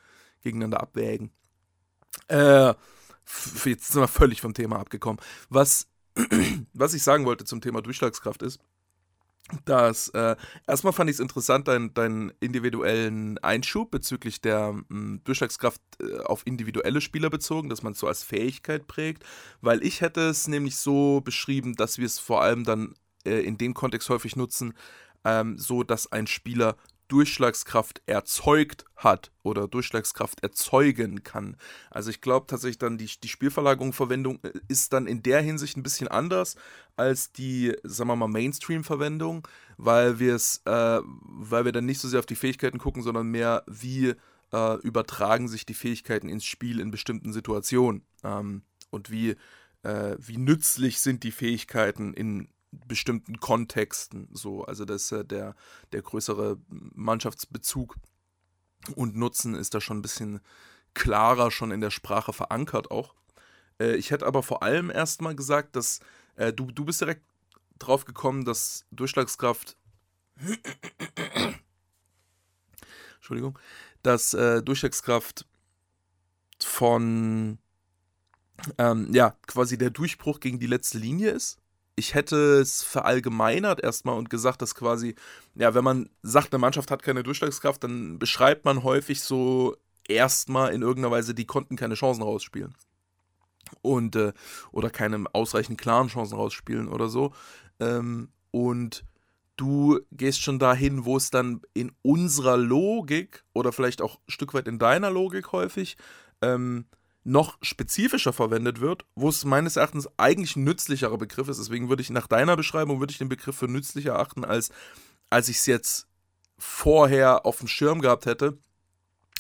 gegeneinander 0.47 0.81
abwägen. 0.81 1.31
Äh, 2.29 2.75
jetzt 3.65 3.93
sind 3.93 4.01
wir 4.03 4.09
völlig 4.09 4.41
vom 4.41 4.55
Thema 4.55 4.79
abgekommen. 4.79 5.21
Was, 5.49 5.89
was 6.73 6.95
ich 6.95 7.03
sagen 7.03 7.25
wollte 7.25 7.45
zum 7.45 7.61
Thema 7.61 7.83
Durchschlagskraft 7.83 8.43
ist, 8.43 8.61
dass 9.65 10.09
äh, 10.09 10.35
erstmal 10.67 10.93
fand 10.93 11.09
ich 11.09 11.17
es 11.17 11.21
interessant, 11.21 11.69
deinen 11.69 11.95
dein 11.95 12.33
individuellen 12.41 13.39
Einschub 13.39 13.93
bezüglich 13.93 14.41
der 14.41 14.73
mh, 14.73 14.85
hm, 14.89 15.21
Durchschlagskraft 15.25 15.81
äh, 16.01 16.19
auf 16.21 16.45
individuelle 16.47 17.01
Spieler 17.01 17.31
bezogen, 17.31 17.69
dass 17.69 17.83
man 17.83 17.93
es 17.93 18.01
so 18.01 18.09
als 18.09 18.25
Fähigkeit 18.25 18.87
prägt, 18.87 19.25
weil 19.61 19.85
ich 19.85 20.01
hätte 20.01 20.29
es 20.29 20.49
nämlich 20.49 20.77
so 20.77 21.21
beschrieben, 21.21 21.75
dass 21.77 21.99
wir 21.99 22.07
es 22.07 22.19
vor 22.19 22.43
allem 22.43 22.65
dann 22.65 22.95
äh, 23.25 23.41
in 23.41 23.57
dem 23.57 23.75
Kontext 23.75 24.09
häufig 24.09 24.35
nutzen, 24.35 24.75
ähm, 25.25 25.59
so 25.59 25.85
dass 25.85 26.11
ein 26.11 26.27
Spieler 26.27 26.77
Durchschlagskraft 27.09 28.03
erzeugt 28.07 28.85
hat 28.97 29.31
oder 29.43 29.69
Durchschlagskraft 29.69 30.43
erzeugen 30.43 31.23
kann. 31.23 31.57
Also 31.91 32.11
ich 32.11 32.21
glaube 32.21 32.47
tatsächlich 32.47 32.79
dann, 32.79 32.99
die, 32.99 33.11
die 33.23 33.29
Spielverlagerung-Verwendung 33.29 34.41
äh, 34.43 34.53
ist 34.69 34.93
dann 34.93 35.07
in 35.07 35.23
der 35.23 35.41
Hinsicht 35.41 35.77
ein 35.77 35.83
bisschen 35.83 36.09
anders 36.09 36.57
als 36.97 37.33
die, 37.33 37.77
sagen 37.83 38.09
wir 38.09 38.17
mal, 38.17 38.29
Mainstream-Verwendung, 38.29 39.47
weil 39.77 40.19
wir 40.19 40.35
es, 40.35 40.63
äh, 40.65 41.01
weil 41.03 41.65
wir 41.65 41.73
dann 41.73 41.87
nicht 41.87 42.01
so 42.01 42.09
sehr 42.09 42.21
auf 42.21 42.27
die 42.27 42.37
Fähigkeiten 42.37 42.79
gucken, 42.79 43.03
sondern 43.03 43.29
mehr, 43.29 43.65
wie 43.67 44.15
äh, 44.53 44.75
übertragen 44.81 45.49
sich 45.49 45.67
die 45.67 45.75
Fähigkeiten 45.75 46.29
ins 46.29 46.45
Spiel 46.45 46.81
in 46.81 46.91
bestimmten 46.91 47.33
Situationen 47.33 48.03
ähm, 48.25 48.63
und 48.91 49.11
wie, 49.11 49.37
äh, 49.83 50.17
wie 50.19 50.39
nützlich 50.39 51.01
sind 51.01 51.23
die 51.23 51.33
Fähigkeiten 51.33 52.15
in 52.15 52.49
bestimmten 52.87 53.41
Kontexten. 53.41 54.29
So, 54.33 54.65
also 54.65 54.85
das 54.85 55.11
äh, 55.13 55.25
der, 55.25 55.55
der 55.93 56.03
größere 56.03 56.59
Mannschaftsbezug 56.69 57.97
und 58.95 59.17
Nutzen 59.17 59.55
ist 59.55 59.75
da 59.75 59.81
schon 59.81 59.99
ein 59.99 60.03
bisschen 60.03 60.41
klarer 60.95 61.51
schon 61.51 61.71
in 61.71 61.81
der 61.81 61.91
Sprache 61.91 62.33
verankert 62.33 62.91
auch. 62.91 63.15
Äh, 63.81 63.97
ich 63.97 64.11
hätte 64.11 64.27
aber 64.27 64.43
vor 64.43 64.63
allem 64.63 64.91
erstmal 64.91 65.35
gesagt, 65.35 65.77
dass 65.77 66.01
äh, 66.37 66.53
du, 66.53 66.71
du 66.71 66.85
bist 66.85 67.01
direkt 67.01 67.25
drauf 67.79 68.05
gekommen, 68.05 68.45
dass 68.45 68.87
Durchschlagskraft 68.91 69.77
Entschuldigung, 73.17 73.59
dass 74.03 74.35
äh, 74.35 74.63
Durchschlagskraft 74.63 75.47
von 76.63 77.59
ähm, 78.79 79.13
ja, 79.13 79.37
quasi 79.47 79.77
der 79.77 79.91
Durchbruch 79.91 80.41
gegen 80.41 80.59
die 80.59 80.67
letzte 80.67 80.99
Linie 80.99 81.31
ist 81.31 81.59
ich 81.97 82.15
hätte 82.15 82.61
es 82.61 82.83
verallgemeinert 82.83 83.83
erstmal 83.83 84.17
und 84.17 84.29
gesagt, 84.29 84.61
dass 84.61 84.75
quasi, 84.75 85.15
ja, 85.55 85.75
wenn 85.75 85.83
man 85.83 86.11
sagt, 86.23 86.53
eine 86.53 86.61
Mannschaft 86.61 86.91
hat 86.91 87.03
keine 87.03 87.23
Durchschlagskraft, 87.23 87.83
dann 87.83 88.19
beschreibt 88.19 88.67
man 88.67 88.83
häufig 88.83 89.23
so 89.23 89.77
erstmal 90.07 90.75
in 90.75 90.83
irgendeiner 90.83 91.11
Weise, 91.11 91.35
die 91.35 91.47
konnten 91.47 91.77
keine 91.77 91.95
Chancen 91.95 92.23
rausspielen. 92.23 92.75
Und, 93.81 94.15
äh, 94.15 94.33
oder 94.71 94.91
keine 94.91 95.25
ausreichend 95.33 95.81
klaren 95.81 96.09
Chancen 96.09 96.37
rausspielen 96.37 96.89
oder 96.89 97.09
so. 97.09 97.33
Ähm, 97.81 98.29
und 98.51 99.05
du 99.57 100.01
gehst 100.13 100.43
schon 100.43 100.59
dahin, 100.59 101.07
wo 101.07 101.17
es 101.17 101.31
dann 101.31 101.63
in 101.73 101.93
unserer 102.03 102.59
Logik 102.59 103.43
oder 103.55 103.73
vielleicht 103.73 104.03
auch 104.03 104.17
ein 104.17 104.31
Stück 104.31 104.55
weit 104.55 104.69
in 104.69 104.79
deiner 104.79 105.11
Logik 105.11 105.53
häufig 105.53 105.97
ähm, 106.43 106.85
noch 107.27 107.59
spezifischer 107.61 108.33
verwendet 108.33 108.81
wird, 108.81 109.05
wo 109.17 109.29
es 109.29 109.45
meines 109.45 109.75
Erachtens 109.75 110.09
eigentlich 110.17 110.55
ein 110.55 110.63
nützlicherer 110.63 111.19
Begriff 111.19 111.49
ist. 111.49 111.59
Deswegen 111.59 111.89
würde 111.89 112.01
ich 112.01 112.11
nach 112.11 112.29
deiner 112.29 112.57
Beschreibung 112.57 113.01
würde 113.01 113.11
ich 113.11 113.19
den 113.19 113.29
Begriff 113.29 113.57
für 113.57 113.67
nützlicher 113.67 114.13
erachten, 114.13 114.45
als, 114.45 114.71
als 115.29 115.49
ich 115.49 115.57
es 115.57 115.67
jetzt 115.67 116.07
vorher 116.57 117.45
auf 117.45 117.59
dem 117.59 117.67
Schirm 117.67 118.01
gehabt 118.01 118.27
hätte. 118.27 118.57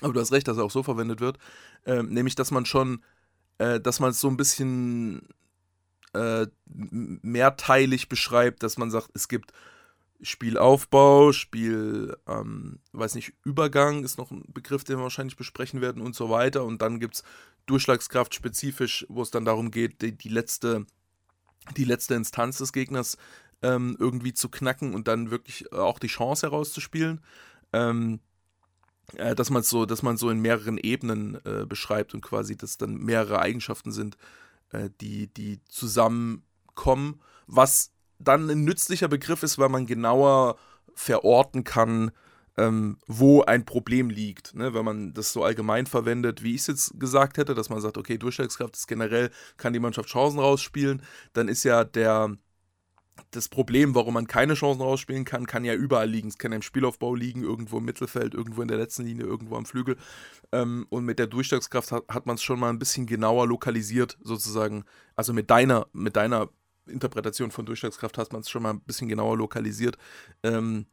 Aber 0.00 0.12
du 0.12 0.20
hast 0.20 0.32
recht, 0.32 0.48
dass 0.48 0.58
er 0.58 0.64
auch 0.64 0.70
so 0.70 0.82
verwendet 0.82 1.20
wird. 1.20 1.38
Ähm, 1.86 2.08
nämlich, 2.08 2.34
dass 2.34 2.50
man 2.50 2.66
schon, 2.66 3.04
äh, 3.58 3.78
dass 3.80 4.00
man 4.00 4.10
es 4.10 4.20
so 4.20 4.28
ein 4.28 4.36
bisschen 4.36 5.28
äh, 6.12 6.48
mehrteilig 6.66 8.08
beschreibt, 8.08 8.64
dass 8.64 8.78
man 8.78 8.90
sagt, 8.90 9.10
es 9.14 9.28
gibt 9.28 9.52
Spielaufbau, 10.22 11.32
Spiel, 11.32 12.16
ähm, 12.26 12.78
weiß 12.92 13.14
nicht, 13.14 13.32
Übergang 13.44 14.04
ist 14.04 14.18
noch 14.18 14.30
ein 14.30 14.44
Begriff, 14.48 14.84
den 14.84 14.98
wir 14.98 15.02
wahrscheinlich 15.02 15.36
besprechen 15.36 15.80
werden 15.80 16.02
und 16.02 16.14
so 16.14 16.30
weiter. 16.30 16.64
Und 16.64 16.82
dann 16.82 17.00
gibt 17.00 17.16
es 17.16 17.22
Durchschlagskraft 17.66 18.34
spezifisch, 18.34 19.06
wo 19.08 19.22
es 19.22 19.30
dann 19.30 19.44
darum 19.44 19.70
geht, 19.70 20.02
die, 20.02 20.16
die, 20.16 20.28
letzte, 20.28 20.86
die 21.76 21.84
letzte 21.84 22.14
Instanz 22.14 22.58
des 22.58 22.72
Gegners 22.72 23.16
ähm, 23.62 23.96
irgendwie 23.98 24.32
zu 24.32 24.48
knacken 24.48 24.94
und 24.94 25.08
dann 25.08 25.30
wirklich 25.30 25.72
auch 25.72 25.98
die 25.98 26.06
Chance 26.06 26.46
herauszuspielen. 26.46 27.20
Ähm, 27.72 28.20
äh, 29.14 29.34
dass 29.34 29.50
man 29.50 29.62
so, 29.62 29.86
dass 29.86 30.02
man 30.02 30.16
so 30.16 30.30
in 30.30 30.40
mehreren 30.40 30.78
Ebenen 30.78 31.38
äh, 31.44 31.64
beschreibt 31.66 32.14
und 32.14 32.22
quasi, 32.22 32.56
dass 32.56 32.76
dann 32.76 32.96
mehrere 32.96 33.38
Eigenschaften 33.40 33.92
sind, 33.92 34.16
äh, 34.70 34.90
die, 35.00 35.28
die 35.28 35.60
zusammenkommen, 35.66 37.20
was 37.46 37.92
dann 38.18 38.48
ein 38.50 38.64
nützlicher 38.64 39.08
Begriff 39.08 39.42
ist, 39.42 39.58
weil 39.58 39.68
man 39.68 39.86
genauer 39.86 40.56
verorten 40.94 41.64
kann, 41.64 42.10
ähm, 42.56 42.98
wo 43.06 43.42
ein 43.42 43.64
Problem 43.64 44.10
liegt. 44.10 44.54
Ne? 44.54 44.74
Wenn 44.74 44.84
man 44.84 45.12
das 45.12 45.32
so 45.32 45.44
allgemein 45.44 45.86
verwendet, 45.86 46.42
wie 46.42 46.54
ich 46.54 46.62
es 46.62 46.66
jetzt 46.66 47.00
gesagt 47.00 47.38
hätte, 47.38 47.54
dass 47.54 47.68
man 47.68 47.80
sagt, 47.80 47.98
okay, 47.98 48.18
Durchschlagskraft 48.18 48.76
ist 48.76 48.88
generell, 48.88 49.30
kann 49.56 49.72
die 49.72 49.78
Mannschaft 49.78 50.08
Chancen 50.08 50.38
rausspielen, 50.38 51.02
dann 51.34 51.48
ist 51.48 51.64
ja 51.64 51.84
der, 51.84 52.34
das 53.30 53.48
Problem, 53.48 53.94
warum 53.94 54.14
man 54.14 54.26
keine 54.26 54.54
Chancen 54.54 54.80
rausspielen 54.80 55.26
kann, 55.26 55.46
kann 55.46 55.64
ja 55.64 55.74
überall 55.74 56.08
liegen. 56.08 56.28
Es 56.28 56.38
kann 56.38 56.52
im 56.52 56.62
Spielaufbau 56.62 57.14
liegen, 57.14 57.42
irgendwo 57.42 57.78
im 57.78 57.84
Mittelfeld, 57.84 58.34
irgendwo 58.34 58.62
in 58.62 58.68
der 58.68 58.78
letzten 58.78 59.04
Linie, 59.04 59.26
irgendwo 59.26 59.56
am 59.56 59.66
Flügel. 59.66 59.96
Ähm, 60.52 60.86
und 60.88 61.04
mit 61.04 61.18
der 61.18 61.26
Durchschlagskraft 61.26 61.92
hat, 61.92 62.04
hat 62.08 62.26
man 62.26 62.36
es 62.36 62.42
schon 62.42 62.58
mal 62.58 62.70
ein 62.70 62.78
bisschen 62.78 63.06
genauer 63.06 63.46
lokalisiert, 63.46 64.16
sozusagen. 64.22 64.84
Also 65.14 65.34
mit 65.34 65.50
deiner, 65.50 65.88
mit 65.92 66.16
deiner 66.16 66.48
Interpretation 66.86 67.50
von 67.50 67.66
Durchschlagskraft 67.66 68.18
hat 68.18 68.32
man 68.32 68.42
es 68.42 68.50
schon 68.50 68.62
mal 68.62 68.70
ein 68.70 68.80
bisschen 68.80 69.08
genauer 69.08 69.36
lokalisiert. 69.36 69.96
Ähm, 70.42 70.86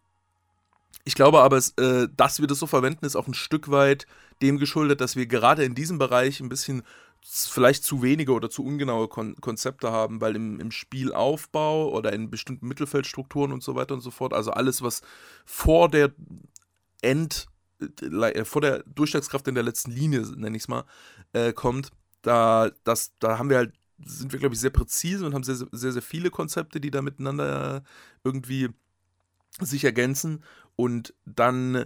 ich 1.06 1.16
glaube 1.16 1.42
aber, 1.42 1.58
es, 1.58 1.70
äh, 1.78 2.08
dass 2.16 2.40
wir 2.40 2.48
das 2.48 2.60
so 2.60 2.68
verwenden, 2.68 3.06
ist 3.06 3.16
auch 3.16 3.28
ein 3.28 3.34
Stück 3.34 3.70
weit 3.72 4.06
dem 4.42 4.58
geschuldet, 4.58 5.02
dass 5.02 5.16
wir 5.16 5.26
gerade 5.26 5.64
in 5.64 5.76
diesem 5.76 5.98
Bereich 5.98 6.40
ein 6.40 6.50
bisschen 6.50 6.84
vielleicht 7.26 7.84
zu 7.84 8.02
wenige 8.02 8.34
oder 8.34 8.50
zu 8.50 8.64
ungenaue 8.66 9.08
Kon 9.08 9.36
Konzepte 9.40 9.92
haben, 9.92 10.22
weil 10.22 10.36
im, 10.36 10.60
im 10.60 10.72
Spielaufbau 10.72 11.90
oder 11.90 12.12
in 12.14 12.30
bestimmten 12.30 12.68
Mittelfeldstrukturen 12.68 13.54
und 13.54 13.64
so 13.64 13.76
weiter 13.76 13.94
und 13.94 14.02
so 14.02 14.12
fort, 14.12 14.34
also 14.34 14.52
alles, 14.52 14.82
was 14.82 15.02
vor 15.46 15.90
der 15.90 16.12
End, 17.02 17.48
äh, 18.02 18.46
vor 18.46 18.62
der 18.62 18.84
Durchschlagskraft 18.84 19.48
in 19.48 19.56
der 19.56 19.64
letzten 19.64 19.92
Linie, 19.92 20.22
nenne 20.36 20.58
ich 20.58 20.64
es 20.64 20.68
mal, 20.68 20.84
äh, 21.32 21.54
kommt, 21.54 21.92
da, 22.22 22.72
das, 22.84 23.14
da 23.20 23.38
haben 23.38 23.50
wir 23.50 23.58
halt, 23.58 23.74
sind 24.05 24.31
wir, 24.31 24.39
glaube 24.39 24.55
ich, 24.55 24.62
sehr 24.62 24.69
präzise 24.69 25.25
und 25.25 25.33
haben 25.33 25.43
sehr, 25.43 25.55
sehr, 25.72 25.91
sehr 25.91 26.01
viele 26.01 26.29
Konzepte, 26.29 26.79
die 26.79 26.91
da 26.91 27.01
miteinander 27.01 27.83
irgendwie 28.24 28.69
sich 29.60 29.83
ergänzen 29.83 30.43
und 30.75 31.13
dann 31.25 31.86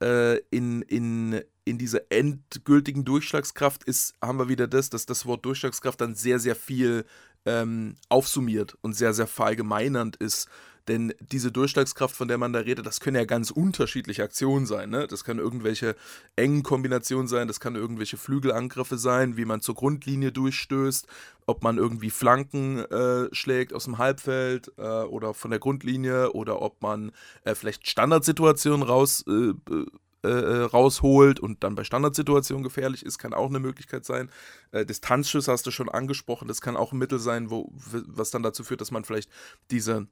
äh, 0.00 0.38
in, 0.50 0.82
in, 0.82 1.40
in 1.64 1.78
dieser 1.78 2.10
endgültigen 2.10 3.04
Durchschlagskraft 3.04 3.84
ist, 3.84 4.14
haben 4.22 4.38
wir 4.38 4.48
wieder 4.48 4.68
das, 4.68 4.90
dass 4.90 5.06
das 5.06 5.26
Wort 5.26 5.44
Durchschlagskraft 5.44 6.00
dann 6.00 6.14
sehr, 6.14 6.38
sehr 6.38 6.54
viel 6.54 7.04
ähm, 7.44 7.96
aufsummiert 8.08 8.76
und 8.82 8.94
sehr, 8.94 9.14
sehr 9.14 9.26
verallgemeinernd 9.26 10.16
ist. 10.16 10.48
Denn 10.88 11.12
diese 11.20 11.50
Durchschlagskraft, 11.50 12.14
von 12.14 12.28
der 12.28 12.38
man 12.38 12.52
da 12.52 12.60
redet, 12.60 12.86
das 12.86 13.00
können 13.00 13.16
ja 13.16 13.24
ganz 13.24 13.50
unterschiedliche 13.50 14.22
Aktionen 14.22 14.66
sein. 14.66 14.90
Ne? 14.90 15.06
Das 15.06 15.24
kann 15.24 15.38
irgendwelche 15.38 15.96
engen 16.36 16.62
Kombinationen 16.62 17.26
sein, 17.26 17.48
das 17.48 17.60
kann 17.60 17.74
irgendwelche 17.74 18.16
Flügelangriffe 18.16 18.98
sein, 18.98 19.36
wie 19.36 19.44
man 19.44 19.60
zur 19.60 19.74
Grundlinie 19.74 20.32
durchstößt, 20.32 21.06
ob 21.46 21.62
man 21.62 21.78
irgendwie 21.78 22.10
Flanken 22.10 22.78
äh, 22.78 23.34
schlägt 23.34 23.72
aus 23.72 23.84
dem 23.84 23.98
Halbfeld 23.98 24.72
äh, 24.78 24.82
oder 24.82 25.34
von 25.34 25.50
der 25.50 25.60
Grundlinie 25.60 26.32
oder 26.32 26.62
ob 26.62 26.82
man 26.82 27.12
äh, 27.44 27.54
vielleicht 27.54 27.88
Standardsituationen 27.88 28.82
raus 28.82 29.24
äh, 29.28 29.54
äh, 29.70 30.28
äh, 30.28 30.62
rausholt 30.64 31.38
und 31.38 31.62
dann 31.62 31.76
bei 31.76 31.84
Standardsituationen 31.84 32.64
gefährlich 32.64 33.04
ist, 33.04 33.18
kann 33.18 33.32
auch 33.32 33.48
eine 33.48 33.60
Möglichkeit 33.60 34.04
sein. 34.04 34.28
Distanzschüsse 34.72 35.52
hast 35.52 35.66
du 35.66 35.70
schon 35.70 35.88
angesprochen, 35.88 36.48
das 36.48 36.60
kann 36.60 36.76
auch 36.76 36.92
ein 36.92 36.98
Mittel 36.98 37.20
sein, 37.20 37.50
wo, 37.50 37.70
was 37.72 38.30
dann 38.32 38.42
dazu 38.42 38.64
führt, 38.64 38.80
dass 38.80 38.90
man 38.90 39.04
vielleicht 39.04 39.30
diese 39.70 40.08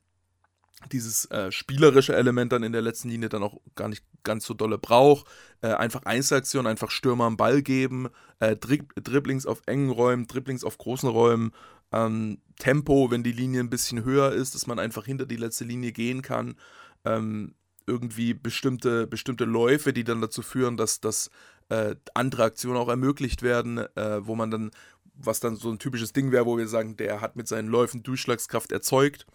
dieses 0.92 1.26
äh, 1.26 1.50
spielerische 1.50 2.14
Element 2.14 2.52
dann 2.52 2.62
in 2.62 2.72
der 2.72 2.82
letzten 2.82 3.08
Linie 3.08 3.28
dann 3.28 3.42
auch 3.42 3.58
gar 3.74 3.88
nicht 3.88 4.04
ganz 4.22 4.44
so 4.44 4.54
dolle 4.54 4.78
braucht. 4.78 5.26
Äh, 5.60 5.68
einfach 5.68 6.02
Einzelaktion, 6.04 6.66
einfach 6.66 6.90
Stürmer 6.90 7.24
am 7.24 7.36
Ball 7.36 7.62
geben, 7.62 8.08
äh, 8.40 8.56
Dri 8.56 8.82
Dribblings 8.96 9.46
auf 9.46 9.62
engen 9.66 9.90
Räumen, 9.90 10.26
Dribblings 10.26 10.64
auf 10.64 10.78
großen 10.78 11.08
Räumen, 11.08 11.52
ähm, 11.92 12.38
Tempo, 12.58 13.10
wenn 13.10 13.22
die 13.22 13.32
Linie 13.32 13.60
ein 13.60 13.70
bisschen 13.70 14.04
höher 14.04 14.32
ist, 14.32 14.54
dass 14.54 14.66
man 14.66 14.78
einfach 14.78 15.04
hinter 15.04 15.26
die 15.26 15.36
letzte 15.36 15.64
Linie 15.64 15.92
gehen 15.92 16.22
kann. 16.22 16.56
Ähm, 17.04 17.54
irgendwie 17.86 18.32
bestimmte, 18.32 19.06
bestimmte 19.06 19.44
Läufe, 19.44 19.92
die 19.92 20.04
dann 20.04 20.22
dazu 20.22 20.40
führen, 20.40 20.78
dass, 20.78 21.00
dass 21.00 21.30
äh, 21.68 21.94
andere 22.14 22.44
Aktionen 22.44 22.78
auch 22.78 22.88
ermöglicht 22.88 23.42
werden, 23.42 23.78
äh, 23.78 24.26
wo 24.26 24.34
man 24.34 24.50
dann, 24.50 24.70
was 25.14 25.40
dann 25.40 25.56
so 25.56 25.70
ein 25.70 25.78
typisches 25.78 26.14
Ding 26.14 26.32
wäre, 26.32 26.46
wo 26.46 26.56
wir 26.56 26.66
sagen, 26.66 26.96
der 26.96 27.20
hat 27.20 27.36
mit 27.36 27.46
seinen 27.46 27.68
Läufen 27.68 28.02
Durchschlagskraft 28.02 28.72
erzeugt 28.72 29.26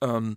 ähm, 0.00 0.36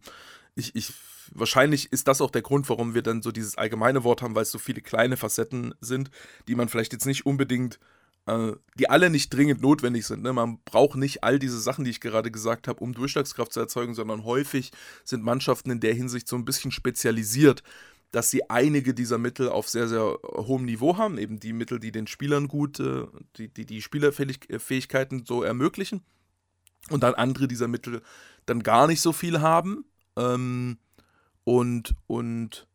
ich, 0.55 0.75
ich, 0.75 0.93
wahrscheinlich 1.33 1.91
ist 1.91 2.07
das 2.07 2.21
auch 2.21 2.31
der 2.31 2.41
Grund, 2.41 2.69
warum 2.69 2.93
wir 2.93 3.01
dann 3.01 3.21
so 3.21 3.31
dieses 3.31 3.57
allgemeine 3.57 4.03
Wort 4.03 4.21
haben, 4.21 4.35
weil 4.35 4.43
es 4.43 4.51
so 4.51 4.59
viele 4.59 4.81
kleine 4.81 5.17
Facetten 5.17 5.73
sind, 5.81 6.11
die 6.47 6.55
man 6.55 6.69
vielleicht 6.69 6.93
jetzt 6.93 7.05
nicht 7.05 7.25
unbedingt, 7.25 7.79
äh, 8.25 8.53
die 8.77 8.89
alle 8.89 9.09
nicht 9.09 9.33
dringend 9.33 9.61
notwendig 9.61 10.05
sind. 10.05 10.23
Ne? 10.23 10.33
Man 10.33 10.59
braucht 10.65 10.97
nicht 10.97 11.23
all 11.23 11.39
diese 11.39 11.59
Sachen, 11.59 11.85
die 11.85 11.91
ich 11.91 12.01
gerade 12.01 12.31
gesagt 12.31 12.67
habe, 12.67 12.79
um 12.81 12.93
Durchschlagskraft 12.93 13.53
zu 13.53 13.59
erzeugen, 13.59 13.93
sondern 13.93 14.23
häufig 14.23 14.71
sind 15.03 15.23
Mannschaften 15.23 15.71
in 15.71 15.79
der 15.79 15.93
Hinsicht 15.93 16.27
so 16.27 16.35
ein 16.35 16.45
bisschen 16.45 16.71
spezialisiert, 16.71 17.63
dass 18.11 18.31
sie 18.31 18.49
einige 18.49 18.93
dieser 18.93 19.19
Mittel 19.19 19.49
auf 19.49 19.69
sehr, 19.69 19.87
sehr 19.87 20.17
hohem 20.23 20.65
Niveau 20.65 20.97
haben, 20.97 21.17
eben 21.17 21.39
die 21.39 21.53
Mittel, 21.53 21.79
die 21.79 21.91
den 21.91 22.07
Spielern 22.07 22.47
gut, 22.47 22.79
äh, 22.79 23.05
die, 23.37 23.49
die, 23.49 23.65
die 23.65 23.81
Spielerfähigkeiten 23.81 25.25
so 25.25 25.43
ermöglichen. 25.43 26.01
Und 26.89 27.03
dann 27.03 27.13
andere 27.15 27.47
dieser 27.47 27.67
Mittel 27.67 28.01
dann 28.45 28.63
gar 28.63 28.87
nicht 28.87 29.01
so 29.01 29.13
viel 29.13 29.41
haben. 29.41 29.85
Ähm, 30.15 30.77
und 31.43 31.95
und 32.07 32.67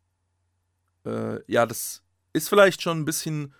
äh, 1.05 1.39
ja, 1.51 1.65
das 1.65 2.03
ist 2.33 2.49
vielleicht 2.49 2.81
schon 2.81 2.99
ein 2.99 3.05
bisschen 3.05 3.53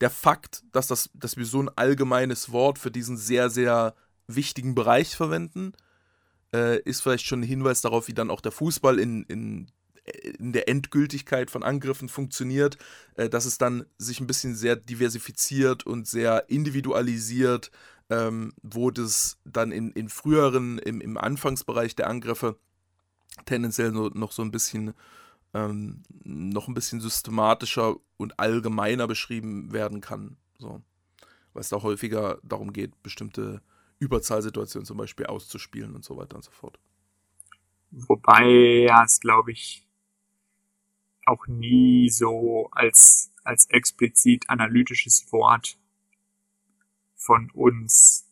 der 0.00 0.10
Fakt, 0.10 0.62
dass, 0.72 0.86
das, 0.86 1.10
dass 1.14 1.36
wir 1.36 1.44
so 1.44 1.62
ein 1.62 1.70
allgemeines 1.76 2.52
Wort 2.52 2.78
für 2.78 2.90
diesen 2.90 3.16
sehr, 3.16 3.50
sehr 3.50 3.94
wichtigen 4.26 4.74
Bereich 4.74 5.16
verwenden, 5.16 5.72
äh, 6.54 6.80
ist 6.82 7.02
vielleicht 7.02 7.26
schon 7.26 7.40
ein 7.40 7.44
Hinweis 7.46 7.80
darauf, 7.80 8.08
wie 8.08 8.14
dann 8.14 8.30
auch 8.30 8.40
der 8.40 8.52
Fußball 8.52 8.98
in, 8.98 9.24
in, 9.24 9.70
in 10.38 10.52
der 10.52 10.68
Endgültigkeit 10.68 11.50
von 11.50 11.62
Angriffen 11.62 12.08
funktioniert, 12.08 12.78
äh, 13.16 13.28
dass 13.28 13.44
es 13.44 13.58
dann 13.58 13.86
sich 13.96 14.20
ein 14.20 14.26
bisschen 14.26 14.54
sehr 14.54 14.76
diversifiziert 14.76 15.84
und 15.86 16.06
sehr 16.06 16.48
individualisiert 16.48 17.70
ähm, 18.10 18.52
wo 18.62 18.90
das 18.90 19.38
dann 19.44 19.72
in, 19.72 19.92
in 19.92 20.08
früheren, 20.08 20.78
im, 20.78 21.00
im 21.00 21.16
Anfangsbereich 21.16 21.94
der 21.96 22.08
Angriffe 22.08 22.58
tendenziell 23.44 23.92
so, 23.92 24.08
noch 24.08 24.32
so 24.32 24.42
ein 24.42 24.50
bisschen 24.50 24.94
ähm, 25.54 26.02
noch 26.24 26.68
ein 26.68 26.74
bisschen 26.74 27.00
systematischer 27.00 27.96
und 28.16 28.38
allgemeiner 28.38 29.06
beschrieben 29.06 29.72
werden 29.72 30.00
kann. 30.00 30.36
So. 30.58 30.82
Weil 31.52 31.60
es 31.60 31.68
da 31.68 31.82
häufiger 31.82 32.38
darum 32.42 32.72
geht, 32.72 33.02
bestimmte 33.02 33.62
Überzahlsituationen 33.98 34.86
zum 34.86 34.98
Beispiel 34.98 35.26
auszuspielen 35.26 35.94
und 35.94 36.04
so 36.04 36.16
weiter 36.16 36.36
und 36.36 36.44
so 36.44 36.50
fort. 36.50 36.78
Wobei 37.90 38.46
ja 38.86 39.04
es, 39.04 39.20
glaube 39.20 39.52
ich, 39.52 39.86
auch 41.24 41.46
nie 41.46 42.10
so 42.10 42.68
als, 42.70 43.32
als 43.44 43.66
explizit 43.70 44.48
analytisches 44.48 45.32
Wort 45.32 45.78
von 47.18 47.50
uns 47.50 48.26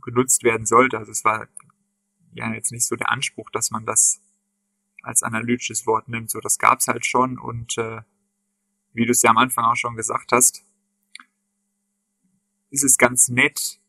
genutzt 0.00 0.44
werden 0.44 0.66
sollte. 0.66 0.98
Also 0.98 1.10
es 1.10 1.24
war 1.24 1.48
ja 2.32 2.52
jetzt 2.54 2.70
nicht 2.70 2.86
so 2.86 2.94
der 2.94 3.10
Anspruch, 3.10 3.50
dass 3.50 3.70
man 3.70 3.84
das 3.84 4.20
als 5.02 5.22
analytisches 5.22 5.86
Wort 5.86 6.08
nimmt. 6.08 6.30
So, 6.30 6.40
das 6.40 6.58
gab's 6.58 6.86
halt 6.86 7.04
schon 7.04 7.38
und 7.38 7.76
äh, 7.78 8.02
wie 8.92 9.06
du 9.06 9.12
es 9.12 9.22
ja 9.22 9.30
am 9.30 9.38
Anfang 9.38 9.64
auch 9.64 9.76
schon 9.76 9.96
gesagt 9.96 10.32
hast, 10.32 10.64
ist 12.70 12.84
es 12.84 12.98
ganz 12.98 13.28
nett 13.28 13.80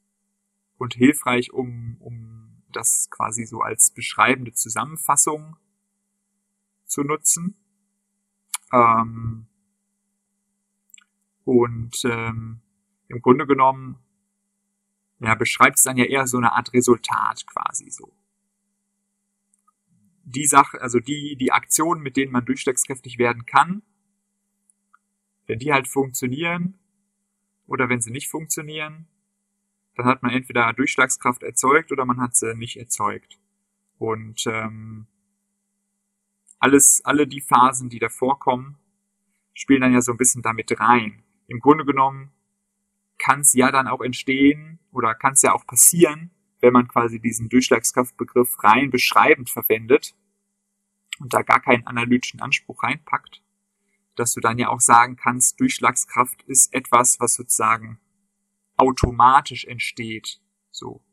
und 0.77 0.95
hilfreich, 0.95 1.53
um, 1.53 1.97
um 1.99 2.63
das 2.71 3.09
quasi 3.11 3.45
so 3.45 3.61
als 3.61 3.91
beschreibende 3.91 4.53
Zusammenfassung 4.53 5.57
zu 6.85 7.03
nutzen. 7.03 7.55
Ähm, 8.71 9.47
und 11.43 12.01
ähm, 12.05 12.61
im 13.11 13.21
Grunde 13.21 13.45
genommen 13.45 13.97
ja, 15.19 15.35
beschreibt 15.35 15.77
es 15.77 15.83
dann 15.83 15.97
ja 15.97 16.05
eher 16.05 16.25
so 16.27 16.37
eine 16.37 16.53
Art 16.53 16.73
Resultat 16.73 17.45
quasi 17.45 17.89
so. 17.89 18.11
Die 20.23 20.47
Sache, 20.47 20.81
also 20.81 20.99
die, 20.99 21.35
die 21.35 21.51
Aktionen, 21.51 22.01
mit 22.01 22.15
denen 22.15 22.31
man 22.31 22.45
durchschlagskräftig 22.45 23.17
werden 23.17 23.45
kann, 23.45 23.83
wenn 25.45 25.59
die 25.59 25.73
halt 25.73 25.87
funktionieren 25.87 26.79
oder 27.67 27.89
wenn 27.89 28.01
sie 28.01 28.11
nicht 28.11 28.29
funktionieren, 28.29 29.07
dann 29.95 30.05
hat 30.05 30.23
man 30.23 30.31
entweder 30.31 30.71
Durchschlagskraft 30.73 31.43
erzeugt 31.43 31.91
oder 31.91 32.05
man 32.05 32.21
hat 32.21 32.35
sie 32.35 32.55
nicht 32.55 32.77
erzeugt. 32.77 33.39
Und 33.97 34.45
ähm, 34.47 35.07
alles, 36.59 37.01
alle 37.03 37.27
die 37.27 37.41
Phasen, 37.41 37.89
die 37.89 37.99
da 37.99 38.09
vorkommen, 38.09 38.77
spielen 39.53 39.81
dann 39.81 39.93
ja 39.93 40.01
so 40.01 40.13
ein 40.13 40.17
bisschen 40.17 40.41
damit 40.41 40.79
rein. 40.79 41.23
Im 41.47 41.59
Grunde 41.59 41.85
genommen 41.85 42.31
kann 43.21 43.41
es 43.41 43.53
ja 43.53 43.71
dann 43.71 43.87
auch 43.87 44.01
entstehen 44.01 44.79
oder 44.91 45.13
kann 45.13 45.33
es 45.33 45.43
ja 45.43 45.53
auch 45.53 45.67
passieren, 45.67 46.31
wenn 46.59 46.73
man 46.73 46.87
quasi 46.87 47.19
diesen 47.19 47.49
Durchschlagskraftbegriff 47.49 48.63
rein 48.63 48.89
beschreibend 48.89 49.51
verwendet 49.51 50.15
und 51.19 51.31
da 51.31 51.43
gar 51.43 51.61
keinen 51.61 51.85
analytischen 51.85 52.41
Anspruch 52.41 52.81
reinpackt, 52.81 53.43
dass 54.15 54.33
du 54.33 54.41
dann 54.41 54.57
ja 54.57 54.69
auch 54.69 54.81
sagen 54.81 55.17
kannst, 55.17 55.59
Durchschlagskraft 55.59 56.41
ist 56.47 56.73
etwas, 56.73 57.19
was 57.19 57.35
sozusagen 57.35 57.99
automatisch 58.75 59.65
entsteht, 59.65 60.41
so. 60.71 61.03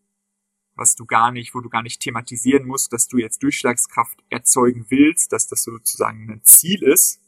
Was 0.76 0.94
du 0.94 1.04
gar 1.04 1.30
nicht, 1.30 1.54
wo 1.54 1.60
du 1.60 1.68
gar 1.68 1.82
nicht 1.82 2.00
thematisieren 2.00 2.66
musst, 2.66 2.92
dass 2.94 3.06
du 3.08 3.18
jetzt 3.18 3.42
Durchschlagskraft 3.42 4.24
erzeugen 4.30 4.86
willst, 4.88 5.32
dass 5.32 5.46
das 5.46 5.62
sozusagen 5.62 6.30
ein 6.30 6.42
Ziel 6.44 6.82
ist, 6.84 7.20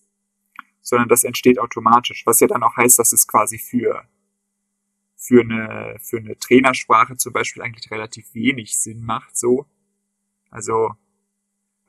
sondern 0.81 1.09
das 1.09 1.25
entsteht 1.25 1.59
automatisch, 1.59 2.23
was 2.25 2.41
ja 2.41 2.47
dann 2.47 2.63
auch 2.63 2.77
heißt, 2.77 2.99
dass 2.99 3.13
es 3.13 3.27
quasi 3.27 3.59
für 3.59 4.09
für 5.21 5.43
eine, 5.43 5.97
für 6.01 6.17
eine 6.17 6.39
Trainersprache 6.39 7.17
zum 7.17 7.35
Beispiel 7.35 7.63
eigentlich 7.63 7.91
relativ 7.91 8.35
wenig 8.35 8.79
Sinn 8.79 9.05
macht, 9.05 9.37
so. 9.37 9.67
Also, 10.51 10.95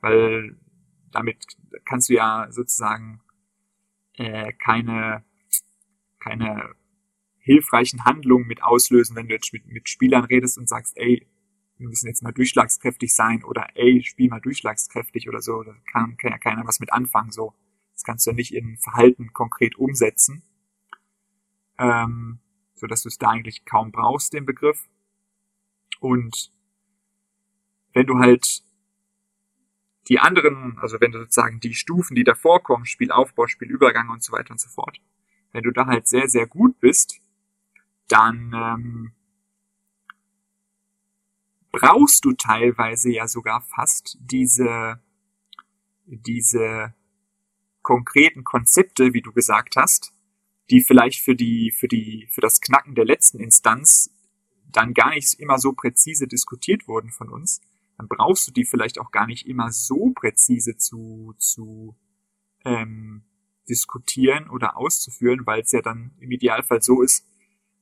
weil 0.00 0.56
damit 1.10 1.46
kannst 1.86 2.10
du 2.10 2.14
ja 2.14 2.46
sozusagen 2.50 3.22
äh, 4.18 4.52
keine, 4.52 5.24
keine 6.20 6.74
hilfreichen 7.38 8.04
Handlungen 8.04 8.46
mit 8.46 8.62
auslösen, 8.62 9.16
wenn 9.16 9.28
du 9.28 9.34
jetzt 9.34 9.52
mit, 9.54 9.66
mit 9.66 9.88
Spielern 9.88 10.24
redest 10.24 10.58
und 10.58 10.68
sagst, 10.68 10.98
ey, 10.98 11.26
wir 11.78 11.88
müssen 11.88 12.08
jetzt 12.08 12.22
mal 12.22 12.32
durchschlagskräftig 12.32 13.14
sein 13.14 13.42
oder 13.44 13.66
ey, 13.74 14.02
spiel 14.04 14.28
mal 14.28 14.40
durchschlagskräftig 14.40 15.28
oder 15.30 15.40
so. 15.40 15.62
Da 15.62 15.74
kann, 15.90 16.18
kann 16.18 16.32
ja 16.32 16.38
keiner 16.38 16.66
was 16.66 16.80
mit 16.80 16.92
anfangen, 16.92 17.32
so. 17.32 17.54
Das 17.94 18.04
kannst 18.04 18.26
du 18.26 18.30
ja 18.30 18.36
nicht 18.36 18.54
in 18.54 18.76
Verhalten 18.76 19.32
konkret 19.32 19.76
umsetzen. 19.76 20.42
Ähm, 21.78 22.41
so 22.82 22.88
dass 22.88 23.02
du 23.02 23.08
es 23.08 23.16
da 23.16 23.28
eigentlich 23.28 23.64
kaum 23.64 23.92
brauchst, 23.92 24.32
den 24.32 24.44
Begriff. 24.44 24.88
Und 26.00 26.52
wenn 27.92 28.06
du 28.06 28.18
halt 28.18 28.64
die 30.08 30.18
anderen, 30.18 30.76
also 30.80 31.00
wenn 31.00 31.12
du 31.12 31.20
sozusagen 31.20 31.60
die 31.60 31.74
Stufen, 31.74 32.16
die 32.16 32.24
davor 32.24 32.60
kommen, 32.60 32.86
Spielaufbau, 32.86 33.46
Spielübergang 33.46 34.10
und 34.10 34.24
so 34.24 34.32
weiter 34.32 34.50
und 34.50 34.60
so 34.60 34.68
fort, 34.68 34.98
wenn 35.52 35.62
du 35.62 35.70
da 35.70 35.86
halt 35.86 36.08
sehr, 36.08 36.28
sehr 36.28 36.48
gut 36.48 36.80
bist, 36.80 37.20
dann 38.08 38.52
ähm, 38.52 39.12
brauchst 41.70 42.24
du 42.24 42.32
teilweise 42.32 43.12
ja 43.12 43.28
sogar 43.28 43.60
fast 43.60 44.18
diese 44.20 45.00
diese 46.04 46.94
konkreten 47.82 48.42
Konzepte, 48.42 49.14
wie 49.14 49.22
du 49.22 49.32
gesagt 49.32 49.76
hast, 49.76 50.12
die 50.70 50.82
vielleicht 50.82 51.20
für 51.20 51.34
die, 51.34 51.72
für 51.72 51.88
die, 51.88 52.28
für 52.30 52.40
das 52.40 52.60
Knacken 52.60 52.94
der 52.94 53.04
letzten 53.04 53.40
Instanz 53.40 54.10
dann 54.70 54.94
gar 54.94 55.10
nicht 55.10 55.34
immer 55.34 55.58
so 55.58 55.72
präzise 55.72 56.26
diskutiert 56.26 56.88
wurden 56.88 57.10
von 57.10 57.28
uns, 57.28 57.60
dann 57.98 58.08
brauchst 58.08 58.48
du 58.48 58.52
die 58.52 58.64
vielleicht 58.64 58.98
auch 58.98 59.10
gar 59.10 59.26
nicht 59.26 59.46
immer 59.46 59.70
so 59.70 60.10
präzise 60.14 60.76
zu, 60.76 61.34
zu 61.38 61.96
ähm, 62.64 63.24
diskutieren 63.68 64.48
oder 64.48 64.76
auszuführen, 64.76 65.46
weil 65.46 65.62
es 65.62 65.72
ja 65.72 65.82
dann 65.82 66.12
im 66.18 66.30
Idealfall 66.30 66.82
so 66.82 67.02
ist, 67.02 67.26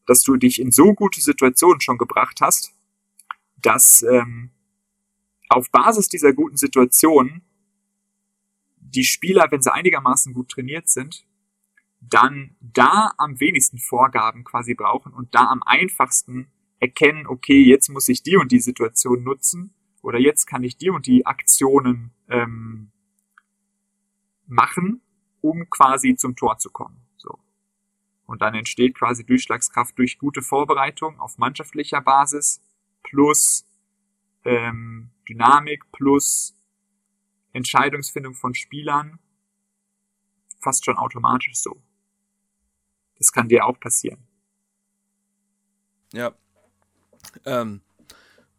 dass 0.06 0.22
du 0.22 0.36
dich 0.36 0.60
in 0.60 0.72
so 0.72 0.94
gute 0.94 1.20
Situationen 1.20 1.80
schon 1.80 1.98
gebracht 1.98 2.40
hast, 2.40 2.72
dass 3.56 4.02
ähm, 4.02 4.50
auf 5.48 5.70
Basis 5.70 6.08
dieser 6.08 6.32
guten 6.32 6.56
Situation 6.56 7.42
die 8.76 9.04
Spieler, 9.04 9.46
wenn 9.50 9.62
sie 9.62 9.72
einigermaßen 9.72 10.34
gut 10.34 10.50
trainiert 10.50 10.88
sind, 10.88 11.24
dann 12.00 12.56
da 12.60 13.12
am 13.18 13.38
wenigsten 13.40 13.78
Vorgaben 13.78 14.44
quasi 14.44 14.74
brauchen 14.74 15.12
und 15.12 15.34
da 15.34 15.46
am 15.46 15.62
einfachsten 15.62 16.50
erkennen, 16.78 17.26
okay, 17.26 17.62
jetzt 17.62 17.88
muss 17.90 18.08
ich 18.08 18.22
die 18.22 18.36
und 18.36 18.52
die 18.52 18.60
Situation 18.60 19.22
nutzen 19.22 19.74
oder 20.02 20.18
jetzt 20.18 20.46
kann 20.46 20.64
ich 20.64 20.78
die 20.78 20.90
und 20.90 21.06
die 21.06 21.26
Aktionen 21.26 22.12
ähm, 22.28 22.90
machen, 24.46 25.02
um 25.42 25.68
quasi 25.68 26.16
zum 26.16 26.36
Tor 26.36 26.58
zu 26.58 26.70
kommen. 26.70 27.06
So. 27.16 27.38
Und 28.24 28.40
dann 28.40 28.54
entsteht 28.54 28.94
quasi 28.94 29.24
Durchschlagskraft 29.24 29.98
durch 29.98 30.18
gute 30.18 30.40
Vorbereitung 30.40 31.20
auf 31.20 31.36
mannschaftlicher 31.36 32.00
Basis 32.00 32.62
plus 33.02 33.66
ähm, 34.44 35.10
Dynamik 35.28 35.84
plus 35.92 36.56
Entscheidungsfindung 37.52 38.34
von 38.34 38.54
Spielern 38.54 39.18
fast 40.60 40.84
schon 40.84 40.96
automatisch 40.96 41.54
so. 41.56 41.82
Das 43.20 43.30
kann 43.30 43.48
dir 43.48 43.64
auch 43.64 43.78
passieren. 43.78 44.18
Ja. 46.12 46.34
Ähm, 47.44 47.82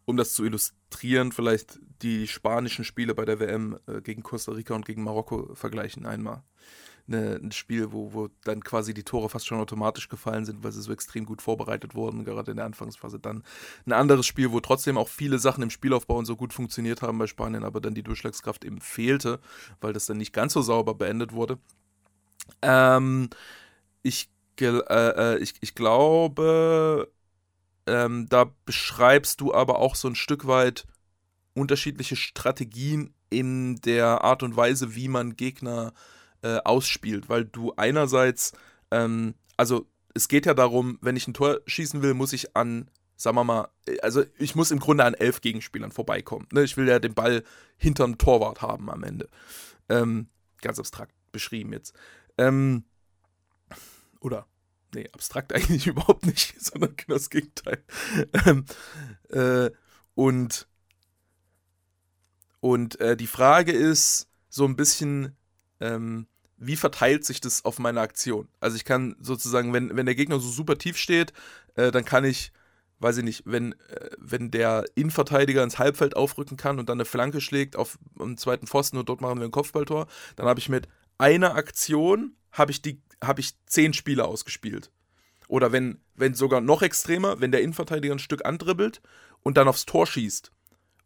um 0.06 0.16
das 0.16 0.32
zu 0.32 0.44
illustrieren, 0.44 1.32
vielleicht 1.32 1.78
die 2.00 2.26
spanischen 2.26 2.86
Spiele 2.86 3.14
bei 3.14 3.26
der 3.26 3.38
WM 3.40 3.78
äh, 3.86 4.00
gegen 4.00 4.22
Costa 4.22 4.52
Rica 4.52 4.74
und 4.74 4.86
gegen 4.86 5.04
Marokko 5.04 5.54
vergleichen 5.54 6.06
einmal 6.06 6.42
eine, 7.08 7.36
ein 7.36 7.52
Spiel, 7.52 7.92
wo, 7.92 8.12
wo 8.12 8.28
dann 8.44 8.62
quasi 8.62 8.94
die 8.94 9.02
Tore 9.02 9.28
fast 9.28 9.46
schon 9.46 9.58
automatisch 9.58 10.08
gefallen 10.08 10.44
sind, 10.44 10.62
weil 10.62 10.72
sie 10.72 10.82
so 10.82 10.92
extrem 10.92 11.24
gut 11.24 11.42
vorbereitet 11.42 11.94
wurden, 11.94 12.24
gerade 12.24 12.50
in 12.52 12.56
der 12.56 12.66
Anfangsphase. 12.66 13.18
Dann 13.18 13.42
ein 13.86 13.92
anderes 13.92 14.26
Spiel, 14.26 14.52
wo 14.52 14.60
trotzdem 14.60 14.96
auch 14.96 15.08
viele 15.08 15.38
Sachen 15.38 15.62
im 15.62 15.70
Spielaufbau 15.70 16.16
und 16.16 16.26
so 16.26 16.36
gut 16.36 16.52
funktioniert 16.52 17.02
haben 17.02 17.18
bei 17.18 17.26
Spanien, 17.26 17.64
aber 17.64 17.80
dann 17.80 17.94
die 17.94 18.02
Durchschlagskraft 18.02 18.64
eben 18.64 18.80
fehlte, 18.80 19.40
weil 19.80 19.92
das 19.92 20.06
dann 20.06 20.18
nicht 20.18 20.32
ganz 20.32 20.52
so 20.52 20.62
sauber 20.62 20.94
beendet 20.94 21.32
wurde. 21.32 21.58
Ähm, 22.60 23.30
ich, 24.02 24.30
äh, 24.60 25.34
äh, 25.34 25.38
ich, 25.38 25.54
ich 25.60 25.74
glaube, 25.74 27.10
ähm, 27.86 28.26
da 28.28 28.50
beschreibst 28.64 29.40
du 29.40 29.52
aber 29.54 29.78
auch 29.78 29.94
so 29.94 30.08
ein 30.08 30.14
Stück 30.14 30.46
weit 30.46 30.86
unterschiedliche 31.54 32.16
Strategien 32.16 33.14
in 33.30 33.76
der 33.76 34.24
Art 34.24 34.42
und 34.42 34.56
Weise, 34.56 34.94
wie 34.94 35.08
man 35.08 35.36
Gegner 35.36 35.92
äh, 36.42 36.58
ausspielt, 36.64 37.28
weil 37.28 37.44
du 37.44 37.72
einerseits, 37.76 38.52
ähm, 38.90 39.34
also 39.56 39.86
es 40.14 40.28
geht 40.28 40.46
ja 40.46 40.54
darum, 40.54 40.98
wenn 41.00 41.16
ich 41.16 41.26
ein 41.26 41.34
Tor 41.34 41.60
schießen 41.66 42.02
will, 42.02 42.14
muss 42.14 42.32
ich 42.32 42.56
an, 42.56 42.90
sagen 43.16 43.36
wir 43.36 43.44
mal, 43.44 43.68
also 44.02 44.24
ich 44.38 44.54
muss 44.54 44.70
im 44.70 44.80
Grunde 44.80 45.04
an 45.04 45.14
elf 45.14 45.40
Gegenspielern 45.40 45.92
vorbeikommen. 45.92 46.46
Ne? 46.52 46.62
Ich 46.62 46.76
will 46.76 46.88
ja 46.88 46.98
den 46.98 47.14
Ball 47.14 47.42
hinterm 47.76 48.18
Torwart 48.18 48.60
haben 48.60 48.90
am 48.90 49.02
Ende. 49.02 49.28
Ähm, 49.88 50.28
ganz 50.60 50.78
abstrakt 50.78 51.14
beschrieben 51.32 51.72
jetzt. 51.72 51.94
Ähm, 52.36 52.84
oder, 54.22 54.46
nee, 54.94 55.08
abstrakt 55.12 55.52
eigentlich 55.54 55.86
überhaupt 55.86 56.26
nicht, 56.26 56.54
sondern 56.60 56.96
genau 56.96 57.14
das 57.14 57.30
Gegenteil. 57.30 57.82
Ähm, 58.46 58.64
äh, 59.30 59.70
und 60.14 60.66
und 62.62 63.00
äh, 63.00 63.16
die 63.16 63.26
Frage 63.26 63.72
ist 63.72 64.28
so 64.48 64.64
ein 64.64 64.76
bisschen, 64.76 65.36
ähm, 65.80 66.28
wie 66.56 66.76
verteilt 66.76 67.24
sich 67.24 67.40
das 67.40 67.64
auf 67.64 67.80
meine 67.80 68.00
Aktion? 68.00 68.46
Also 68.60 68.76
ich 68.76 68.84
kann 68.84 69.16
sozusagen, 69.18 69.72
wenn, 69.72 69.96
wenn 69.96 70.06
der 70.06 70.14
Gegner 70.14 70.38
so 70.38 70.48
super 70.48 70.78
tief 70.78 70.96
steht, 70.96 71.32
äh, 71.74 71.90
dann 71.90 72.04
kann 72.04 72.24
ich, 72.24 72.52
weiß 73.00 73.16
ich 73.16 73.24
nicht, 73.24 73.42
wenn, 73.46 73.72
äh, 73.72 74.10
wenn 74.16 74.52
der 74.52 74.84
Innenverteidiger 74.94 75.64
ins 75.64 75.80
Halbfeld 75.80 76.14
aufrücken 76.14 76.56
kann 76.56 76.78
und 76.78 76.88
dann 76.88 76.98
eine 76.98 77.04
Flanke 77.04 77.40
schlägt 77.40 77.74
auf 77.74 77.98
dem 78.16 78.36
zweiten 78.36 78.68
Pfosten 78.68 78.96
und 78.96 79.08
dort 79.08 79.20
machen 79.20 79.40
wir 79.40 79.44
ein 79.44 79.50
Kopfballtor, 79.50 80.06
dann 80.36 80.46
habe 80.46 80.60
ich 80.60 80.68
mit 80.68 80.86
einer 81.18 81.56
Aktion, 81.56 82.36
habe 82.52 82.70
ich, 82.70 82.80
die, 82.80 83.02
hab 83.22 83.38
ich 83.38 83.54
zehn 83.66 83.92
Spieler 83.92 84.26
ausgespielt. 84.28 84.90
Oder 85.48 85.72
wenn, 85.72 86.00
wenn 86.14 86.34
sogar 86.34 86.60
noch 86.60 86.82
extremer, 86.82 87.40
wenn 87.40 87.52
der 87.52 87.62
Innenverteidiger 87.62 88.14
ein 88.14 88.18
Stück 88.18 88.44
andribbelt 88.44 89.00
und 89.42 89.56
dann 89.56 89.68
aufs 89.68 89.86
Tor 89.86 90.06
schießt 90.06 90.50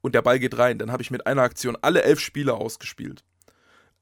und 0.02 0.14
der 0.14 0.22
Ball 0.22 0.38
geht 0.38 0.59
rein, 0.59 0.79
dann 0.79 0.92
habe 0.92 1.02
ich 1.02 1.11
mit 1.11 1.26
einer 1.26 1.42
Aktion 1.42 1.76
alle 1.81 2.02
elf 2.02 2.20
Spieler 2.20 2.55
ausgespielt. 2.55 3.24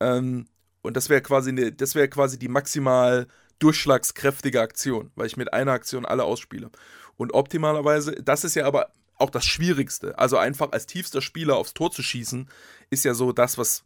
Ähm, 0.01 0.47
und 0.83 0.97
das 0.97 1.09
wäre 1.09 1.23
quasi, 1.23 1.53
ne, 1.53 1.73
das 1.73 1.95
wäre 1.95 2.09
quasi 2.09 2.39
die 2.39 2.49
maximal 2.49 3.27
durchschlagskräftige 3.59 4.61
Aktion, 4.61 5.11
weil 5.15 5.27
ich 5.27 5.37
mit 5.37 5.53
einer 5.53 5.73
Aktion 5.73 6.05
alle 6.05 6.25
ausspiele. 6.25 6.71
Und 7.17 7.33
optimalerweise, 7.33 8.13
das 8.23 8.45
ist 8.45 8.55
ja 8.55 8.67
aber 8.67 8.91
auch 9.17 9.31
das 9.31 9.47
Schwierigste. 9.47 10.19
Also 10.19 10.37
einfach 10.37 10.73
als 10.73 10.87
tiefster 10.87 11.23
Spieler 11.23 11.57
aufs 11.57 11.75
Tor 11.75 11.91
zu 11.91 12.03
schießen, 12.03 12.49
ist 12.91 13.05
ja 13.05 13.15
so 13.15 13.33
das, 13.33 13.57
was 13.57 13.85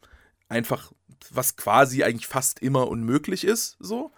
einfach, 0.49 0.93
was 1.31 1.57
quasi 1.57 2.03
eigentlich 2.03 2.27
fast 2.27 2.61
immer 2.61 2.89
unmöglich 2.89 3.45
ist, 3.45 3.77
so. 3.79 4.13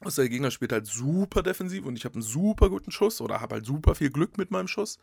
Also 0.00 0.22
der 0.22 0.28
Gegner 0.28 0.50
spielt 0.50 0.72
halt 0.72 0.86
super 0.86 1.42
defensiv 1.42 1.84
und 1.84 1.96
ich 1.96 2.04
habe 2.04 2.14
einen 2.14 2.22
super 2.22 2.68
guten 2.68 2.90
Schuss 2.90 3.20
oder 3.20 3.40
habe 3.40 3.56
halt 3.56 3.66
super 3.66 3.94
viel 3.94 4.10
Glück 4.10 4.38
mit 4.38 4.50
meinem 4.50 4.68
Schuss. 4.68 4.98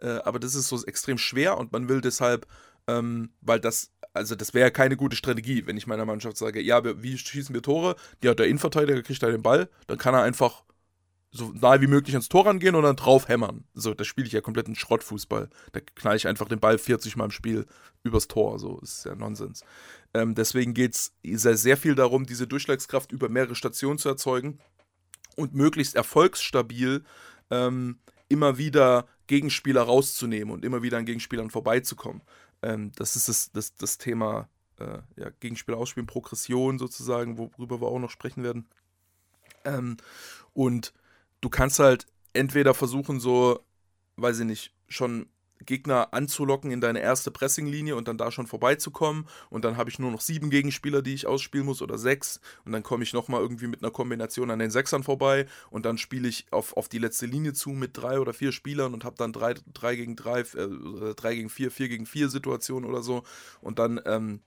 Äh, 0.00 0.18
aber 0.24 0.38
das 0.38 0.54
ist 0.54 0.68
so 0.68 0.84
extrem 0.84 1.18
schwer 1.18 1.58
und 1.58 1.72
man 1.72 1.88
will 1.88 2.00
deshalb, 2.00 2.46
ähm, 2.86 3.30
weil 3.40 3.60
das 3.60 3.92
also 4.12 4.34
das 4.34 4.54
wäre 4.54 4.70
keine 4.70 4.96
gute 4.96 5.16
Strategie, 5.16 5.66
wenn 5.66 5.76
ich 5.76 5.86
meiner 5.86 6.04
Mannschaft 6.04 6.36
sage, 6.36 6.60
ja, 6.60 6.82
wie 7.02 7.16
schießen 7.16 7.54
wir 7.54 7.62
Tore? 7.62 7.96
Ja, 8.24 8.34
der 8.34 8.46
Innenverteidiger 8.46 9.02
kriegt 9.02 9.22
da 9.22 9.30
den 9.30 9.42
Ball, 9.42 9.68
dann 9.86 9.98
kann 9.98 10.14
er 10.14 10.22
einfach 10.22 10.64
so 11.32 11.52
nahe 11.52 11.80
wie 11.80 11.86
möglich 11.86 12.14
ans 12.14 12.28
Tor 12.28 12.46
rangehen 12.46 12.74
und 12.74 12.82
dann 12.82 12.96
drauf 12.96 13.28
hämmern. 13.28 13.64
So, 13.74 13.94
da 13.94 14.04
spiele 14.04 14.26
ich 14.26 14.32
ja 14.32 14.40
komplett 14.40 14.66
einen 14.66 14.74
Schrottfußball. 14.74 15.48
Da 15.72 15.80
knall 15.94 16.16
ich 16.16 16.26
einfach 16.26 16.48
den 16.48 16.58
Ball 16.58 16.78
40 16.78 17.16
Mal 17.16 17.26
im 17.26 17.30
Spiel 17.30 17.66
übers 18.02 18.26
Tor. 18.26 18.58
So, 18.58 18.78
ist 18.80 19.04
ja 19.04 19.14
Nonsens. 19.14 19.64
Ähm, 20.12 20.34
deswegen 20.34 20.74
geht 20.74 20.94
es 20.94 21.12
sehr, 21.22 21.56
sehr 21.56 21.76
viel 21.76 21.94
darum, 21.94 22.26
diese 22.26 22.48
Durchschlagskraft 22.48 23.12
über 23.12 23.28
mehrere 23.28 23.54
Stationen 23.54 23.98
zu 23.98 24.08
erzeugen 24.08 24.58
und 25.36 25.54
möglichst 25.54 25.94
erfolgsstabil 25.94 27.04
ähm, 27.50 27.98
immer 28.28 28.58
wieder 28.58 29.06
Gegenspieler 29.28 29.82
rauszunehmen 29.82 30.52
und 30.52 30.64
immer 30.64 30.82
wieder 30.82 30.98
an 30.98 31.04
Gegenspielern 31.04 31.50
vorbeizukommen. 31.50 32.22
Ähm, 32.62 32.90
das 32.96 33.14
ist 33.14 33.28
das, 33.28 33.52
das, 33.52 33.76
das 33.76 33.98
Thema 33.98 34.48
äh, 34.78 34.98
ja, 35.16 35.30
Gegenspieler 35.38 35.78
ausspielen, 35.78 36.08
Progression 36.08 36.78
sozusagen, 36.78 37.38
worüber 37.38 37.80
wir 37.80 37.86
auch 37.86 38.00
noch 38.00 38.10
sprechen 38.10 38.42
werden. 38.42 38.66
Ähm, 39.64 39.96
und 40.52 40.92
du 41.40 41.48
kannst 41.48 41.78
halt 41.78 42.06
entweder 42.32 42.74
versuchen, 42.74 43.20
so, 43.20 43.60
weiß 44.16 44.40
ich 44.40 44.46
nicht, 44.46 44.72
schon 44.88 45.28
Gegner 45.66 46.14
anzulocken 46.14 46.70
in 46.70 46.80
deine 46.80 47.00
erste 47.00 47.30
Pressinglinie 47.30 47.94
und 47.94 48.08
dann 48.08 48.16
da 48.16 48.30
schon 48.30 48.46
vorbeizukommen. 48.46 49.26
Und 49.50 49.64
dann 49.64 49.76
habe 49.76 49.90
ich 49.90 49.98
nur 49.98 50.10
noch 50.10 50.20
sieben 50.20 50.50
Gegenspieler, 50.50 51.02
die 51.02 51.14
ich 51.14 51.26
ausspielen 51.26 51.66
muss 51.66 51.82
oder 51.82 51.98
sechs. 51.98 52.40
Und 52.64 52.72
dann 52.72 52.82
komme 52.82 53.04
ich 53.04 53.12
nochmal 53.12 53.42
irgendwie 53.42 53.66
mit 53.66 53.82
einer 53.82 53.92
Kombination 53.92 54.50
an 54.50 54.58
den 54.58 54.70
Sechsern 54.70 55.02
vorbei. 55.02 55.46
Und 55.70 55.84
dann 55.84 55.98
spiele 55.98 56.28
ich 56.28 56.46
auf, 56.50 56.76
auf 56.76 56.88
die 56.88 56.98
letzte 56.98 57.26
Linie 57.26 57.52
zu 57.52 57.70
mit 57.70 57.96
drei 57.96 58.20
oder 58.20 58.32
vier 58.32 58.52
Spielern 58.52 58.94
und 58.94 59.04
habe 59.04 59.16
dann 59.16 59.32
drei, 59.32 59.54
drei 59.72 59.96
gegen 59.96 60.16
drei, 60.16 60.40
äh, 60.40 61.14
drei 61.14 61.34
gegen 61.34 61.50
vier, 61.50 61.70
vier 61.70 61.88
gegen 61.88 62.06
vier 62.06 62.30
Situationen 62.30 62.88
oder 62.88 63.02
so. 63.02 63.22
Und 63.60 63.78
dann 63.78 64.00
ähm, 64.06 64.40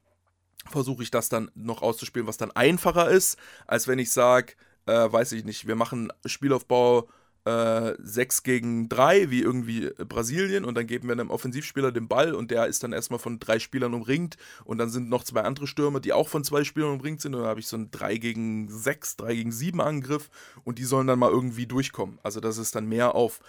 versuche 0.69 1.03
ich 1.03 1.11
das 1.11 1.29
dann 1.29 1.51
noch 1.53 1.81
auszuspielen, 1.81 2.27
was 2.27 2.37
dann 2.37 2.51
einfacher 2.51 3.09
ist, 3.09 3.37
als 3.67 3.87
wenn 3.87 3.99
ich 3.99 4.11
sage, 4.11 4.53
äh, 4.85 5.11
weiß 5.11 5.31
ich 5.33 5.45
nicht, 5.45 5.67
wir 5.67 5.75
machen 5.75 6.11
Spielaufbau 6.25 7.07
äh, 7.45 7.93
6 7.99 8.43
gegen 8.43 8.89
3, 8.89 9.29
wie 9.29 9.41
irgendwie 9.41 9.91
Brasilien, 10.07 10.65
und 10.65 10.75
dann 10.75 10.87
geben 10.87 11.07
wir 11.07 11.13
einem 11.13 11.29
Offensivspieler 11.29 11.91
den 11.91 12.07
Ball 12.07 12.33
und 12.33 12.51
der 12.51 12.67
ist 12.67 12.83
dann 12.83 12.93
erstmal 12.93 13.19
von 13.19 13.39
drei 13.39 13.59
Spielern 13.59 13.93
umringt 13.93 14.37
und 14.63 14.77
dann 14.77 14.89
sind 14.89 15.09
noch 15.09 15.23
zwei 15.23 15.41
andere 15.41 15.67
Stürmer, 15.67 15.99
die 15.99 16.13
auch 16.13 16.29
von 16.29 16.43
zwei 16.43 16.63
Spielern 16.63 16.91
umringt 16.91 17.21
sind 17.21 17.35
und 17.35 17.41
dann 17.41 17.49
habe 17.49 17.59
ich 17.59 17.67
so 17.67 17.75
einen 17.75 17.91
3 17.91 18.17
gegen 18.17 18.69
6, 18.69 19.17
3 19.17 19.35
gegen 19.35 19.51
7 19.51 19.81
Angriff 19.81 20.29
und 20.63 20.79
die 20.79 20.85
sollen 20.85 21.07
dann 21.07 21.19
mal 21.19 21.31
irgendwie 21.31 21.67
durchkommen. 21.67 22.19
Also 22.23 22.39
das 22.39 22.57
ist 22.57 22.75
dann 22.75 22.87
mehr 22.87 23.15
auf 23.15 23.41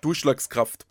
Durchschlagskraft 0.00 0.86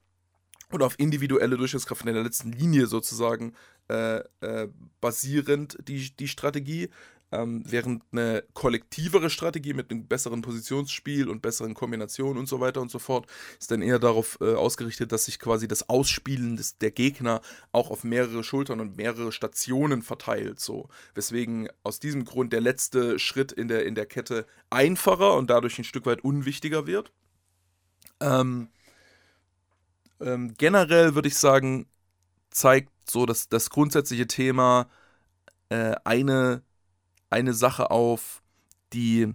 oder 0.72 0.86
auf 0.86 1.00
individuelle 1.00 1.58
Durchschlagskraft 1.58 2.06
in 2.06 2.14
der 2.14 2.24
letzten 2.24 2.52
Linie 2.52 2.88
sozusagen 2.88 3.54
äh, 3.90 4.20
äh, 4.42 4.68
basierend, 5.02 5.78
die, 5.88 6.16
die 6.16 6.28
Strategie. 6.28 6.90
Ähm, 7.32 7.64
während 7.66 8.04
eine 8.12 8.44
kollektivere 8.54 9.30
Strategie 9.30 9.74
mit 9.74 9.92
einem 9.92 10.08
besseren 10.08 10.42
Positionsspiel 10.42 11.30
und 11.30 11.42
besseren 11.42 11.74
Kombinationen 11.74 12.38
und 12.38 12.48
so 12.48 12.60
weiter 12.60 12.82
und 12.82 12.90
so 12.90 13.00
fort 13.00 13.28
ist 13.60 13.72
dann 13.72 13.82
eher 13.82 14.00
darauf 14.00 14.38
äh, 14.42 14.56
ausgerichtet, 14.56 15.12
dass 15.12 15.26
sich 15.26 15.40
quasi 15.40 15.68
das 15.68 15.90
Ausspielen 15.90 16.58
des, 16.58 16.78
der 16.78 16.92
Gegner 16.92 17.42
auch 17.72 17.92
auf 17.92 18.04
mehrere 18.04 18.44
Schultern 18.44 18.80
und 18.80 18.98
mehrere 18.98 19.32
Stationen 19.32 20.02
verteilt. 20.02 20.60
So. 20.60 20.90
Weswegen 21.14 21.70
aus 21.84 22.00
diesem 22.00 22.26
Grund 22.26 22.52
der 22.52 22.62
letzte 22.62 23.20
Schritt 23.20 23.52
in 23.52 23.68
der, 23.68 23.86
in 23.86 23.96
der 23.96 24.06
Kette 24.06 24.46
einfacher 24.70 25.36
und 25.36 25.50
dadurch 25.50 25.78
ein 25.78 25.84
Stück 25.84 26.06
weit 26.06 26.24
unwichtiger 26.24 26.88
wird. 26.88 27.12
Ähm, 28.22 28.70
ähm, 30.20 30.56
generell 30.58 31.16
würde 31.16 31.28
ich 31.28 31.38
sagen, 31.38 31.88
zeigt 32.50 32.92
so 33.10 33.26
das, 33.26 33.50
das 33.50 33.70
grundsätzliche 33.70 34.28
Thema 34.28 34.90
äh, 35.70 35.96
eine 36.04 36.64
eine 37.30 37.54
Sache 37.54 37.92
auf, 37.92 38.42
die, 38.94 39.34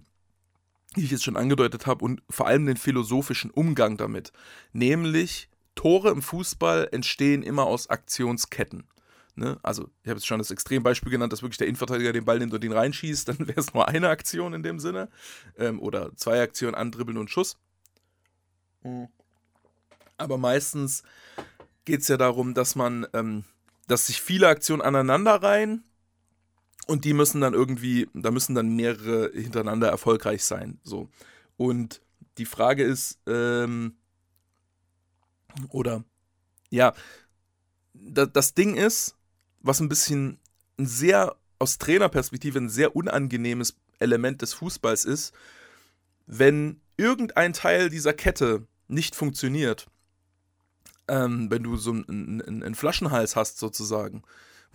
die 0.95 1.03
ich 1.03 1.11
jetzt 1.11 1.23
schon 1.23 1.37
angedeutet 1.37 1.85
habe, 1.85 2.03
und 2.03 2.21
vor 2.29 2.47
allem 2.47 2.65
den 2.65 2.77
philosophischen 2.77 3.51
Umgang 3.51 3.97
damit. 3.97 4.31
Nämlich, 4.73 5.49
Tore 5.75 6.09
im 6.09 6.21
Fußball 6.21 6.89
entstehen 6.91 7.43
immer 7.43 7.65
aus 7.65 7.89
Aktionsketten. 7.89 8.87
Ne? 9.35 9.59
Also, 9.63 9.89
ich 10.03 10.09
habe 10.09 10.17
jetzt 10.17 10.27
schon 10.27 10.39
das 10.39 10.51
Extrembeispiel 10.51 11.11
genannt, 11.11 11.33
dass 11.33 11.41
wirklich 11.41 11.57
der 11.57 11.67
Innenverteidiger 11.67 12.13
den 12.13 12.23
Ball 12.23 12.39
nimmt 12.39 12.53
und 12.53 12.63
ihn 12.63 12.71
reinschießt, 12.71 13.27
dann 13.27 13.39
wäre 13.47 13.59
es 13.59 13.73
nur 13.73 13.87
eine 13.87 14.09
Aktion 14.09 14.53
in 14.53 14.63
dem 14.63 14.79
Sinne. 14.79 15.09
Ähm, 15.57 15.81
oder 15.81 16.15
zwei 16.15 16.41
Aktionen, 16.41 16.75
Andribbeln 16.75 17.17
und 17.17 17.29
Schuss. 17.29 17.57
Mhm. 18.83 19.09
Aber 20.17 20.37
meistens 20.37 21.03
geht 21.83 22.01
es 22.01 22.07
ja 22.07 22.15
darum, 22.15 22.53
dass 22.53 22.75
man, 22.75 23.05
ähm, 23.13 23.43
dass 23.87 24.07
sich 24.07 24.21
viele 24.21 24.47
Aktionen 24.47 24.81
aneinander 24.81 25.35
reihen 25.43 25.83
und 26.87 27.05
die 27.05 27.13
müssen 27.13 27.41
dann 27.41 27.53
irgendwie, 27.53 28.07
da 28.13 28.31
müssen 28.31 28.55
dann 28.55 28.75
mehrere 28.75 29.31
hintereinander 29.33 29.89
erfolgreich 29.89 30.43
sein. 30.43 30.79
So. 30.83 31.09
Und 31.57 32.01
die 32.37 32.45
Frage 32.45 32.83
ist, 32.83 33.19
ähm, 33.27 33.95
oder 35.69 36.03
ja, 36.69 36.93
da, 37.93 38.25
das 38.25 38.53
Ding 38.53 38.75
ist, 38.75 39.15
was 39.61 39.79
ein 39.79 39.89
bisschen 39.89 40.39
ein 40.77 40.85
sehr, 40.85 41.35
aus 41.59 41.77
Trainerperspektive 41.77 42.59
ein 42.59 42.69
sehr 42.69 42.95
unangenehmes 42.95 43.75
Element 43.99 44.41
des 44.41 44.53
Fußballs 44.53 45.05
ist, 45.05 45.33
wenn 46.27 46.81
irgendein 46.97 47.53
Teil 47.53 47.89
dieser 47.89 48.13
Kette 48.13 48.67
nicht 48.87 49.15
funktioniert, 49.15 49.87
ähm, 51.07 51.49
wenn 51.49 51.63
du 51.63 51.77
so 51.77 51.91
einen, 51.91 52.41
einen, 52.41 52.63
einen 52.63 52.75
Flaschenhals 52.75 53.35
hast 53.35 53.57
sozusagen, 53.57 54.23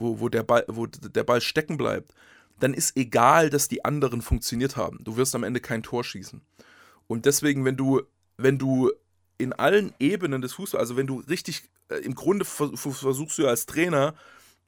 wo, 0.00 0.20
wo, 0.20 0.28
der 0.28 0.42
Ball, 0.42 0.64
wo 0.68 0.86
der 0.86 1.24
Ball 1.24 1.40
stecken 1.40 1.76
bleibt, 1.76 2.12
dann 2.58 2.74
ist 2.74 2.96
egal, 2.96 3.50
dass 3.50 3.68
die 3.68 3.84
anderen 3.84 4.22
funktioniert 4.22 4.76
haben. 4.76 4.98
Du 5.04 5.16
wirst 5.16 5.34
am 5.34 5.44
Ende 5.44 5.60
kein 5.60 5.82
Tor 5.82 6.04
schießen. 6.04 6.40
Und 7.06 7.26
deswegen, 7.26 7.64
wenn 7.64 7.76
du, 7.76 8.02
wenn 8.36 8.58
du 8.58 8.90
in 9.38 9.52
allen 9.52 9.92
Ebenen 9.98 10.42
des 10.42 10.52
Fußballs, 10.52 10.80
also 10.80 10.96
wenn 10.96 11.06
du 11.06 11.20
richtig, 11.20 11.62
äh, 11.88 11.96
im 11.96 12.14
Grunde 12.14 12.44
versuchst 12.44 13.38
du 13.38 13.48
als 13.48 13.66
Trainer, 13.66 14.14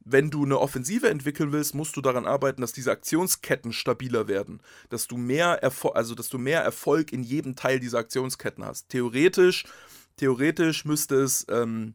wenn 0.05 0.31
du 0.31 0.45
eine 0.45 0.59
Offensive 0.59 1.09
entwickeln 1.09 1.53
willst, 1.53 1.75
musst 1.75 1.97
du 1.97 2.01
daran 2.01 2.27
arbeiten, 2.27 2.61
dass 2.61 2.73
diese 2.73 2.91
Aktionsketten 2.91 3.73
stabiler 3.73 4.27
werden, 4.27 4.61
dass 4.89 5.07
du 5.07 5.17
mehr 5.17 5.63
Erfolg, 5.63 5.95
also 5.95 6.15
dass 6.15 6.29
du 6.29 6.39
mehr 6.39 6.63
Erfolg 6.63 7.13
in 7.13 7.23
jedem 7.23 7.55
Teil 7.55 7.79
dieser 7.79 7.99
Aktionsketten 7.99 8.65
hast. 8.65 8.89
Theoretisch, 8.89 9.65
theoretisch 10.17 10.85
müsste 10.85 11.17
es 11.17 11.47
ähm, 11.49 11.95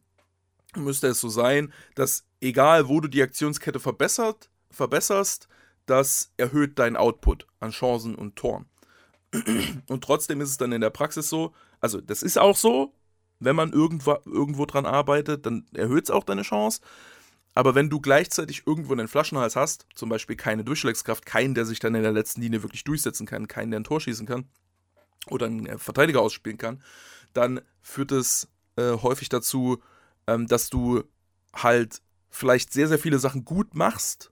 müsste 0.83 1.07
es 1.07 1.19
so 1.19 1.29
sein, 1.29 1.73
dass 1.95 2.25
egal 2.41 2.87
wo 2.87 2.99
du 2.99 3.07
die 3.07 3.21
Aktionskette 3.21 3.79
verbessert, 3.79 4.49
verbesserst, 4.71 5.47
das 5.85 6.31
erhöht 6.37 6.79
deinen 6.79 6.97
Output 6.97 7.47
an 7.59 7.71
Chancen 7.71 8.15
und 8.15 8.35
Toren. 8.35 8.65
Und 9.89 10.03
trotzdem 10.03 10.39
ist 10.39 10.51
es 10.51 10.57
dann 10.57 10.71
in 10.71 10.79
der 10.79 10.89
Praxis 10.89 11.27
so, 11.29 11.53
also 11.81 11.99
das 11.99 12.23
ist 12.23 12.37
auch 12.37 12.55
so, 12.55 12.93
wenn 13.39 13.57
man 13.57 13.73
irgendwo, 13.73 14.17
irgendwo 14.25 14.65
dran 14.65 14.85
arbeitet, 14.85 15.45
dann 15.45 15.65
erhöht 15.73 16.05
es 16.05 16.11
auch 16.11 16.23
deine 16.23 16.43
Chance. 16.43 16.81
Aber 17.53 17.75
wenn 17.75 17.89
du 17.89 17.99
gleichzeitig 17.99 18.63
irgendwo 18.65 18.93
einen 18.93 19.07
Flaschenhals 19.07 19.55
hast, 19.55 19.85
zum 19.95 20.09
Beispiel 20.09 20.35
keine 20.35 20.63
Durchschlagskraft, 20.63 21.25
keinen, 21.25 21.55
der 21.55 21.65
sich 21.65 21.79
dann 21.79 21.95
in 21.95 22.03
der 22.03 22.11
letzten 22.11 22.41
Linie 22.41 22.63
wirklich 22.63 22.83
durchsetzen 22.83 23.25
kann, 23.25 23.47
keinen, 23.47 23.71
der 23.71 23.79
ein 23.79 23.83
Tor 23.83 23.99
schießen 23.99 24.27
kann 24.27 24.45
oder 25.27 25.47
einen 25.47 25.79
Verteidiger 25.79 26.21
ausspielen 26.21 26.57
kann, 26.57 26.81
dann 27.33 27.61
führt 27.81 28.11
es 28.11 28.47
äh, 28.77 28.93
häufig 29.01 29.29
dazu, 29.29 29.81
ähm, 30.27 30.47
dass 30.47 30.69
du 30.69 31.03
halt 31.53 32.01
vielleicht 32.29 32.71
sehr, 32.71 32.87
sehr 32.87 32.99
viele 32.99 33.19
Sachen 33.19 33.45
gut 33.45 33.73
machst, 33.73 34.31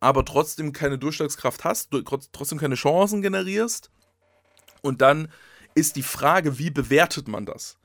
aber 0.00 0.24
trotzdem 0.24 0.72
keine 0.72 0.98
Durchschlagskraft 0.98 1.64
hast, 1.64 1.90
trotzdem 2.32 2.58
keine 2.58 2.76
Chancen 2.76 3.20
generierst. 3.20 3.90
Und 4.82 5.02
dann 5.02 5.28
ist 5.74 5.96
die 5.96 6.02
Frage, 6.02 6.58
wie 6.58 6.70
bewertet 6.70 7.28
man 7.28 7.44
das? 7.44 7.78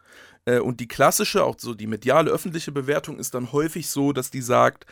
Äh, 0.45 0.59
und 0.59 0.79
die 0.79 0.87
klassische, 0.87 1.43
auch 1.43 1.55
so 1.59 1.73
die 1.73 1.87
mediale 1.87 2.31
öffentliche 2.31 2.71
Bewertung 2.71 3.19
ist 3.19 3.33
dann 3.33 3.51
häufig 3.51 3.89
so, 3.89 4.13
dass 4.13 4.31
die 4.31 4.41
sagt, 4.41 4.85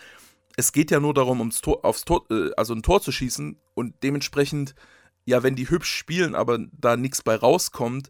es 0.56 0.72
geht 0.72 0.92
ja 0.92 1.00
nur 1.00 1.14
darum, 1.14 1.40
ums 1.40 1.62
Tor, 1.62 1.86
aufs 1.86 2.06
Tor, 2.06 2.26
äh, 2.30 2.52
also 2.58 2.74
ein 2.74 2.84
Tor 2.84 3.02
zu 3.02 3.12
schießen 3.12 3.58
und 3.74 3.96
dementsprechend, 4.04 4.76
ja, 5.26 5.42
wenn 5.44 5.56
die 5.56 5.70
hübsch 5.70 5.96
spielen, 5.96 6.36
aber 6.36 6.60
da 6.72 6.98
nichts 6.98 7.22
bei 7.22 7.36
rauskommt, 7.36 8.10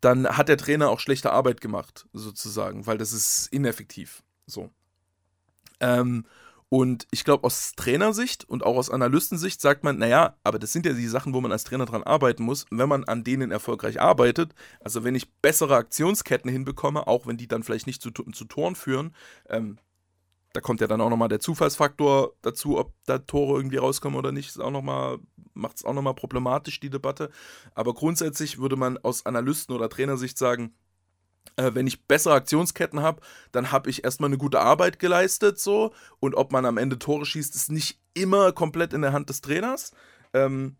dann 0.00 0.26
hat 0.28 0.48
der 0.48 0.56
Trainer 0.56 0.90
auch 0.90 1.00
schlechte 1.00 1.32
Arbeit 1.32 1.60
gemacht, 1.60 2.06
sozusagen, 2.12 2.86
weil 2.86 2.98
das 2.98 3.12
ist 3.12 3.48
ineffektiv. 3.52 4.22
So. 4.46 4.70
Ähm, 5.80 6.24
und 6.72 7.08
ich 7.10 7.24
glaube, 7.24 7.44
aus 7.44 7.72
Trainersicht 7.74 8.48
und 8.48 8.64
auch 8.64 8.76
aus 8.76 8.90
Analystensicht 8.90 9.60
sagt 9.60 9.82
man, 9.82 9.98
naja, 9.98 10.36
aber 10.44 10.60
das 10.60 10.72
sind 10.72 10.86
ja 10.86 10.92
die 10.92 11.08
Sachen, 11.08 11.34
wo 11.34 11.40
man 11.40 11.50
als 11.50 11.64
Trainer 11.64 11.84
dran 11.84 12.04
arbeiten 12.04 12.44
muss. 12.44 12.64
wenn 12.70 12.88
man 12.88 13.02
an 13.04 13.24
denen 13.24 13.50
erfolgreich 13.50 14.00
arbeitet, 14.00 14.54
also 14.78 15.02
wenn 15.02 15.16
ich 15.16 15.32
bessere 15.42 15.74
Aktionsketten 15.74 16.50
hinbekomme, 16.50 17.08
auch 17.08 17.26
wenn 17.26 17.36
die 17.36 17.48
dann 17.48 17.64
vielleicht 17.64 17.88
nicht 17.88 18.00
zu, 18.00 18.10
zu 18.12 18.44
Toren 18.44 18.76
führen, 18.76 19.16
ähm, 19.48 19.78
da 20.52 20.60
kommt 20.60 20.80
ja 20.80 20.86
dann 20.86 21.00
auch 21.00 21.10
nochmal 21.10 21.28
der 21.28 21.40
Zufallsfaktor 21.40 22.32
dazu, 22.42 22.78
ob 22.78 22.92
da 23.04 23.18
Tore 23.18 23.58
irgendwie 23.58 23.76
rauskommen 23.76 24.18
oder 24.18 24.32
nicht, 24.32 24.48
ist 24.48 24.60
auch 24.60 24.70
noch 24.70 25.18
macht 25.54 25.76
es 25.76 25.84
auch 25.84 25.94
nochmal 25.94 26.14
problematisch, 26.14 26.80
die 26.80 26.90
Debatte. 26.90 27.30
Aber 27.74 27.94
grundsätzlich 27.94 28.58
würde 28.58 28.76
man 28.76 28.98
aus 28.98 29.26
Analysten- 29.26 29.74
oder 29.74 29.88
Trainersicht 29.88 30.38
sagen, 30.38 30.74
äh, 31.56 31.70
wenn 31.74 31.86
ich 31.86 32.06
bessere 32.06 32.34
Aktionsketten 32.34 33.00
habe, 33.00 33.20
dann 33.52 33.72
habe 33.72 33.90
ich 33.90 34.04
erstmal 34.04 34.28
eine 34.28 34.38
gute 34.38 34.60
Arbeit 34.60 34.98
geleistet, 34.98 35.58
so. 35.58 35.92
Und 36.18 36.34
ob 36.34 36.52
man 36.52 36.64
am 36.64 36.78
Ende 36.78 36.98
Tore 36.98 37.26
schießt, 37.26 37.54
ist 37.54 37.70
nicht 37.70 38.00
immer 38.14 38.52
komplett 38.52 38.92
in 38.92 39.02
der 39.02 39.12
Hand 39.12 39.28
des 39.28 39.40
Trainers. 39.40 39.92
Ähm, 40.32 40.76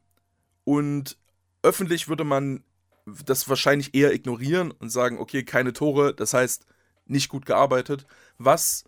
und 0.65 1.19
öffentlich 1.63 2.09
würde 2.09 2.25
man 2.25 2.65
das 3.07 3.49
wahrscheinlich 3.49 3.95
eher 3.95 4.13
ignorieren 4.13 4.71
und 4.71 4.91
sagen, 4.91 5.19
okay, 5.19 5.45
keine 5.45 5.73
Tore, 5.73 6.15
das 6.15 6.35
heißt 6.35 6.67
nicht 7.07 7.29
gut 7.29 7.47
gearbeitet. 7.47 8.07
Was 8.39 8.85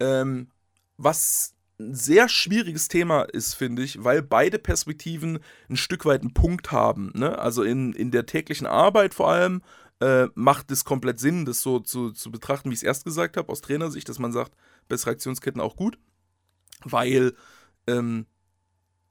ähm, 0.00 0.48
was 0.96 1.54
ein 1.80 1.94
sehr 1.94 2.28
schwieriges 2.28 2.88
Thema 2.88 3.22
ist, 3.22 3.54
finde 3.54 3.82
ich, 3.82 4.02
weil 4.02 4.22
beide 4.22 4.58
Perspektiven 4.58 5.38
ein 5.68 5.76
Stück 5.76 6.04
weit 6.04 6.22
einen 6.22 6.34
Punkt 6.34 6.72
haben. 6.72 7.12
Ne? 7.14 7.38
Also 7.38 7.62
in, 7.62 7.92
in 7.92 8.10
der 8.10 8.26
täglichen 8.26 8.66
Arbeit 8.66 9.14
vor 9.14 9.30
allem 9.30 9.62
äh, 10.00 10.26
macht 10.34 10.70
es 10.70 10.84
komplett 10.84 11.20
Sinn, 11.20 11.44
das 11.44 11.60
so 11.60 11.78
zu, 11.78 12.10
zu 12.10 12.30
betrachten, 12.30 12.70
wie 12.70 12.74
ich 12.74 12.80
es 12.80 12.84
erst 12.84 13.04
gesagt 13.04 13.36
habe, 13.36 13.50
aus 13.50 13.60
Trainersicht, 13.60 14.08
dass 14.08 14.18
man 14.18 14.32
sagt, 14.32 14.54
bessere 14.88 15.12
Aktionsketten 15.12 15.60
auch 15.60 15.76
gut, 15.76 15.98
weil, 16.84 17.34
ähm, 17.86 18.26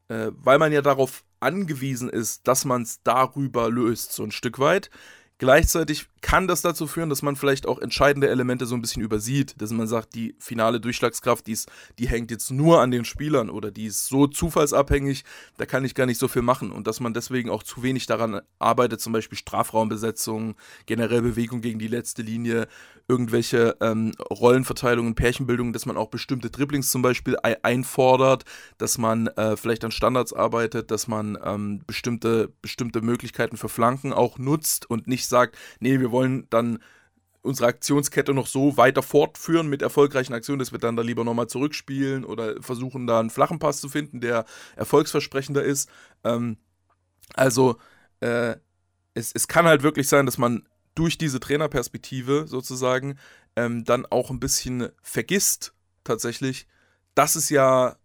äh, 0.10 0.32
weil 0.34 0.60
man 0.60 0.71
ja 0.71 0.82
darauf 0.82 1.23
angewiesen 1.39 2.10
ist, 2.10 2.47
dass 2.47 2.65
man 2.65 2.82
es 2.82 3.02
darüber 3.04 3.69
löst, 3.69 4.13
so 4.13 4.23
ein 4.23 4.32
Stück 4.32 4.60
weit. 4.60 4.89
Gleichzeitig 5.38 6.08
kann 6.22 6.48
das 6.48 6.62
dazu 6.62 6.88
führen, 6.88 7.10
dass 7.10 7.22
man 7.22 7.36
vielleicht 7.36 7.68
auch 7.68 7.80
entscheidende 7.80 8.30
Elemente 8.30 8.66
so 8.66 8.76
ein 8.76 8.82
bisschen 8.82 9.02
übersieht, 9.02 9.62
dass 9.62 9.72
man 9.72 9.88
sagt, 9.88 10.16
die 10.16 10.36
finale 10.40 10.80
Durchschlagskraft, 10.80 11.48
die, 11.48 11.54
ist, 11.54 11.70
die 12.00 12.08
hängt 12.08 12.32
jetzt 12.32 12.52
nur 12.52 12.82
an 12.82 12.92
den 12.92 13.06
Spielern 13.06 13.50
oder 13.50 13.72
die 13.72 13.86
ist 13.86 14.08
so 14.08 14.28
zufallsabhängig, 14.28 15.24
da 15.58 15.66
kann 15.66 15.86
ich 15.86 15.96
gar 15.96 16.06
nicht 16.06 16.20
so 16.20 16.28
viel 16.28 16.42
machen. 16.42 16.72
Und 16.72 16.88
dass 16.88 17.00
man 17.00 17.14
deswegen 17.14 17.50
auch 17.50 17.64
zu 17.64 17.84
wenig 17.84 18.06
daran 18.06 18.42
arbeitet, 18.60 19.02
zum 19.02 19.14
Beispiel 19.14 19.38
Strafraumbesetzung, 19.38 20.56
generell 20.86 21.22
Bewegung 21.22 21.62
gegen 21.62 21.80
die 21.80 21.88
letzte 21.88 22.22
Linie, 22.22 22.68
irgendwelche 23.08 23.78
ähm, 23.80 24.14
Rollenverteilungen, 24.30 25.16
Pärchenbildungen, 25.16 25.72
dass 25.72 25.86
man 25.86 25.98
auch 25.98 26.10
bestimmte 26.10 26.50
Dribblings 26.50 26.92
zum 26.92 27.02
Beispiel 27.02 27.38
einfordert, 27.42 28.44
dass 28.78 28.98
man 28.98 29.28
äh, 29.28 29.56
vielleicht 29.56 29.86
an 29.86 29.92
Standards 29.92 30.34
arbeitet, 30.34 30.92
dass 30.92 31.08
man 31.08 31.38
ähm, 31.44 31.82
bestimmte, 31.88 32.52
bestimmte 32.62 33.02
Möglichkeiten 33.02 33.56
für 33.56 33.70
Flanken 33.70 34.12
auch 34.12 34.38
nutzt 34.38 34.90
und 34.90 35.08
nicht 35.08 35.28
sagt, 35.28 35.58
nee, 35.80 36.00
wir 36.00 36.07
wollen 36.12 36.48
dann 36.50 36.80
unsere 37.41 37.70
Aktionskette 37.70 38.34
noch 38.34 38.48
so 38.48 38.78
weiter 38.78 39.02
fortführen 39.02 39.67
mit 39.67 39.82
erfolgreichen 39.82 40.34
Aktionen, 40.34 40.60
dass 40.60 40.72
wir 40.72 40.80
dann 40.80 40.96
da 40.96 41.04
lieber 41.04 41.24
nochmal 41.24 41.48
zurückspielen 41.48 42.26
oder 42.26 42.62
versuchen 42.62 43.08
da 43.08 43.20
einen 43.20 43.30
flachen 43.30 43.60
Pass 43.60 43.80
zu 43.80 43.89
finden, 43.89 44.20
der 44.20 44.46
erfolgsversprechender 44.76 45.63
ist. 45.63 45.89
Ähm, 46.24 46.58
also 47.34 47.78
äh, 48.20 48.56
es, 49.13 49.32
es 49.34 49.48
kann 49.48 49.65
halt 49.65 49.84
wirklich 49.84 50.08
sein, 50.08 50.26
dass 50.26 50.38
man 50.38 50.67
durch 50.96 51.17
diese 51.17 51.39
Trainerperspektive 51.39 52.48
sozusagen 52.48 53.17
ähm, 53.56 53.86
dann 53.86 54.06
auch 54.06 54.30
ein 54.30 54.39
bisschen 54.39 54.89
vergisst 55.02 55.74
tatsächlich, 56.04 56.67
dass 57.15 57.36
es 57.36 57.50
ja 57.50 57.98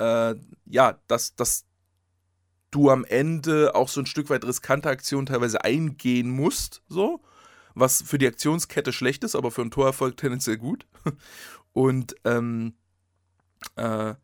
äh, 0.00 0.34
ja, 0.64 0.98
dass, 1.08 1.34
dass 1.36 1.66
du 2.70 2.90
am 2.90 3.04
Ende 3.04 3.74
auch 3.74 3.88
so 3.88 4.00
ein 4.00 4.06
Stück 4.06 4.30
weit 4.30 4.44
riskante 4.44 4.88
Aktionen 4.88 5.26
teilweise 5.26 5.64
eingehen 5.64 6.30
musst, 6.30 6.82
so, 6.88 7.20
was 7.74 8.02
für 8.02 8.18
die 8.18 8.26
Aktionskette 8.26 8.92
schlecht 8.92 9.24
ist, 9.24 9.34
aber 9.34 9.50
für 9.50 9.62
einen 9.62 9.70
Torerfolg 9.70 10.16
tendenziell 10.16 10.56
gut. 10.56 10.86
Und 11.72 12.14
ähm, 12.24 12.74
äh, 13.76 14.14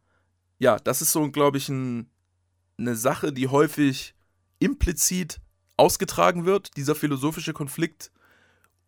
ja, 0.58 0.78
das 0.78 1.02
ist 1.02 1.12
so, 1.12 1.30
glaube 1.30 1.58
ich, 1.58 1.68
ein, 1.68 2.10
eine 2.78 2.96
Sache, 2.96 3.32
die 3.32 3.48
häufig 3.48 4.14
implizit 4.58 5.40
ausgetragen 5.76 6.46
wird, 6.46 6.76
dieser 6.76 6.94
philosophische 6.94 7.52
Konflikt, 7.52 8.10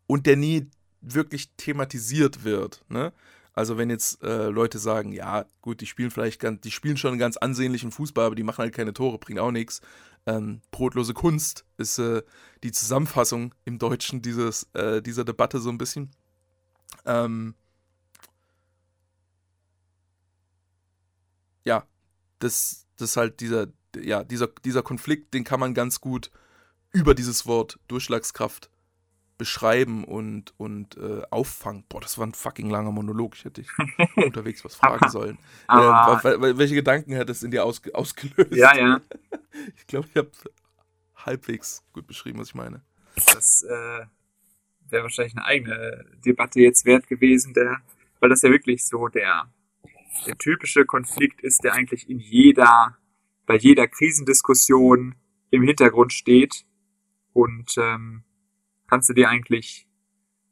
und 0.06 0.26
der 0.26 0.36
nie 0.36 0.70
wirklich 1.00 1.50
thematisiert 1.56 2.44
wird. 2.44 2.84
Ne? 2.88 3.12
Also 3.58 3.76
wenn 3.76 3.90
jetzt 3.90 4.22
äh, 4.22 4.50
Leute 4.50 4.78
sagen, 4.78 5.10
ja, 5.10 5.44
gut, 5.62 5.80
die 5.80 5.86
spielen 5.86 6.12
vielleicht 6.12 6.40
ganz, 6.40 6.60
die 6.60 6.70
spielen 6.70 6.96
schon 6.96 7.10
einen 7.10 7.18
ganz 7.18 7.36
ansehnlichen 7.36 7.90
Fußball, 7.90 8.26
aber 8.26 8.36
die 8.36 8.44
machen 8.44 8.62
halt 8.62 8.72
keine 8.72 8.92
Tore, 8.92 9.18
bringt 9.18 9.40
auch 9.40 9.50
nichts. 9.50 9.80
Ähm, 10.26 10.60
brotlose 10.70 11.12
Kunst 11.12 11.64
ist 11.76 11.98
äh, 11.98 12.22
die 12.62 12.70
Zusammenfassung 12.70 13.52
im 13.64 13.80
Deutschen 13.80 14.22
dieses, 14.22 14.68
äh, 14.74 15.02
dieser 15.02 15.24
Debatte 15.24 15.58
so 15.58 15.70
ein 15.70 15.76
bisschen. 15.78 16.12
Ähm, 17.04 17.56
ja, 21.64 21.84
das, 22.38 22.86
das 22.96 23.16
halt 23.16 23.40
dieser, 23.40 23.66
ja, 24.00 24.22
dieser, 24.22 24.46
dieser 24.64 24.84
Konflikt, 24.84 25.34
den 25.34 25.42
kann 25.42 25.58
man 25.58 25.74
ganz 25.74 26.00
gut 26.00 26.30
über 26.92 27.12
dieses 27.12 27.44
Wort 27.44 27.80
Durchschlagskraft 27.88 28.70
beschreiben 29.38 30.04
und, 30.04 30.52
und 30.58 30.96
äh, 30.96 31.22
auffangen. 31.30 31.84
Boah, 31.88 32.00
das 32.00 32.18
war 32.18 32.26
ein 32.26 32.34
fucking 32.34 32.68
langer 32.68 32.90
Monolog. 32.90 33.36
Ich 33.36 33.44
hätte 33.44 33.62
dich 33.62 33.70
unterwegs 34.16 34.64
was 34.64 34.74
fragen 34.74 35.08
sollen. 35.08 35.38
Äh, 35.68 36.58
welche 36.58 36.74
Gedanken 36.74 37.16
hat 37.16 37.30
es 37.30 37.42
in 37.42 37.52
dir 37.52 37.64
ausge 37.64 37.94
ausgelöst? 37.94 38.52
Ja, 38.52 38.76
ja. 38.76 39.00
Ich 39.76 39.86
glaube, 39.88 40.06
ich 40.08 40.16
habe 40.16 40.30
halbwegs 41.16 41.82
gut 41.92 42.06
beschrieben, 42.06 42.38
was 42.38 42.48
ich 42.48 42.54
meine. 42.54 42.82
Das 43.16 43.64
äh, 43.64 44.06
wäre 44.88 45.02
wahrscheinlich 45.02 45.36
eine 45.36 45.44
eigene 45.44 46.04
Debatte 46.24 46.60
jetzt 46.60 46.84
wert 46.84 47.08
gewesen, 47.08 47.54
der, 47.54 47.78
weil 48.20 48.30
das 48.30 48.42
ja 48.42 48.50
wirklich 48.50 48.86
so 48.86 49.08
der, 49.08 49.52
der 50.26 50.38
typische 50.38 50.84
Konflikt 50.84 51.40
ist, 51.40 51.64
der 51.64 51.74
eigentlich 51.74 52.08
in 52.08 52.20
jeder, 52.20 52.96
bei 53.46 53.56
jeder 53.56 53.88
Krisendiskussion 53.88 55.16
im 55.50 55.62
Hintergrund 55.62 56.12
steht. 56.12 56.64
Und 57.32 57.76
ähm, 57.78 58.22
kannst 58.88 59.08
du 59.08 59.14
dir 59.14 59.28
eigentlich, 59.28 59.86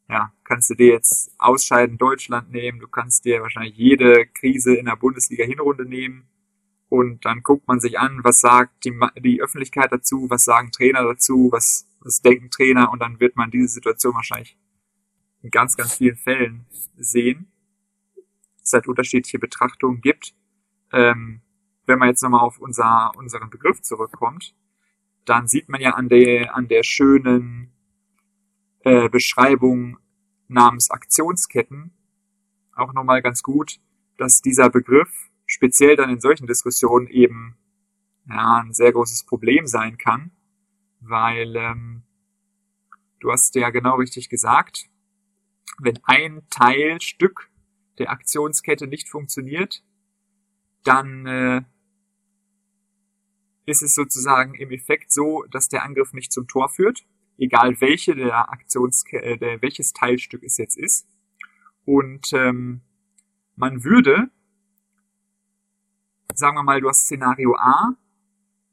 ja, 0.08 0.32
kannst 0.44 0.70
du 0.70 0.74
dir 0.74 0.92
jetzt 0.92 1.34
Ausscheiden 1.38 1.98
Deutschland 1.98 2.52
nehmen, 2.52 2.78
du 2.78 2.86
kannst 2.86 3.24
dir 3.24 3.42
wahrscheinlich 3.42 3.76
jede 3.76 4.26
Krise 4.26 4.76
in 4.76 4.86
der 4.86 4.96
Bundesliga-Hinrunde 4.96 5.84
nehmen. 5.84 6.28
Und 6.88 7.24
dann 7.24 7.42
guckt 7.42 7.66
man 7.66 7.80
sich 7.80 7.98
an, 7.98 8.20
was 8.22 8.40
sagt 8.40 8.84
die, 8.84 8.96
die 9.18 9.42
Öffentlichkeit 9.42 9.90
dazu, 9.90 10.30
was 10.30 10.44
sagen 10.44 10.70
Trainer 10.70 11.02
dazu, 11.02 11.48
was, 11.50 11.88
was 12.00 12.22
denken 12.22 12.50
Trainer. 12.50 12.92
Und 12.92 13.02
dann 13.02 13.18
wird 13.18 13.34
man 13.34 13.50
diese 13.50 13.66
Situation 13.66 14.14
wahrscheinlich 14.14 14.56
in 15.42 15.50
ganz, 15.50 15.76
ganz 15.76 15.96
vielen 15.96 16.16
Fällen 16.16 16.66
sehen, 16.96 17.50
es 18.62 18.72
halt 18.72 18.86
unterschiedliche 18.86 19.40
Betrachtungen 19.40 20.00
gibt. 20.00 20.34
Ähm, 20.92 21.42
wenn 21.86 21.98
man 21.98 22.08
jetzt 22.08 22.22
nochmal 22.22 22.40
auf 22.40 22.58
unser, 22.58 23.12
unseren 23.16 23.50
Begriff 23.50 23.82
zurückkommt, 23.82 24.54
dann 25.24 25.48
sieht 25.48 25.68
man 25.68 25.80
ja 25.80 25.94
an 25.94 26.08
der, 26.08 26.54
an 26.54 26.68
der 26.68 26.84
schönen 26.84 27.72
äh, 28.86 29.08
Beschreibung 29.08 29.98
namens 30.46 30.92
Aktionsketten 30.92 31.90
auch 32.72 32.92
nochmal 32.92 33.20
ganz 33.20 33.42
gut, 33.42 33.80
dass 34.16 34.42
dieser 34.42 34.70
Begriff 34.70 35.10
speziell 35.44 35.96
dann 35.96 36.08
in 36.08 36.20
solchen 36.20 36.46
Diskussionen 36.46 37.08
eben 37.08 37.56
ja, 38.28 38.58
ein 38.58 38.72
sehr 38.72 38.92
großes 38.92 39.24
Problem 39.24 39.66
sein 39.66 39.98
kann, 39.98 40.30
weil 41.00 41.56
ähm, 41.56 42.02
du 43.18 43.32
hast 43.32 43.56
ja 43.56 43.70
genau 43.70 43.96
richtig 43.96 44.28
gesagt, 44.28 44.88
wenn 45.80 45.98
ein 46.04 46.46
Teilstück 46.48 47.50
der 47.98 48.10
Aktionskette 48.10 48.86
nicht 48.86 49.08
funktioniert, 49.08 49.82
dann 50.84 51.26
äh, 51.26 51.62
ist 53.64 53.82
es 53.82 53.96
sozusagen 53.96 54.54
im 54.54 54.70
Effekt 54.70 55.10
so, 55.10 55.44
dass 55.50 55.68
der 55.68 55.82
Angriff 55.82 56.12
nicht 56.12 56.32
zum 56.32 56.46
Tor 56.46 56.68
führt 56.68 57.04
egal 57.38 57.80
welche 57.80 58.14
der 58.14 58.50
Aktions 58.50 59.04
äh, 59.10 59.36
der, 59.36 59.62
welches 59.62 59.92
Teilstück 59.92 60.42
es 60.42 60.56
jetzt 60.56 60.76
ist. 60.76 61.06
Und 61.84 62.32
ähm, 62.32 62.80
man 63.54 63.84
würde, 63.84 64.30
sagen 66.34 66.56
wir 66.56 66.62
mal, 66.62 66.80
du 66.80 66.88
hast 66.88 67.04
Szenario 67.04 67.54
A, 67.56 67.96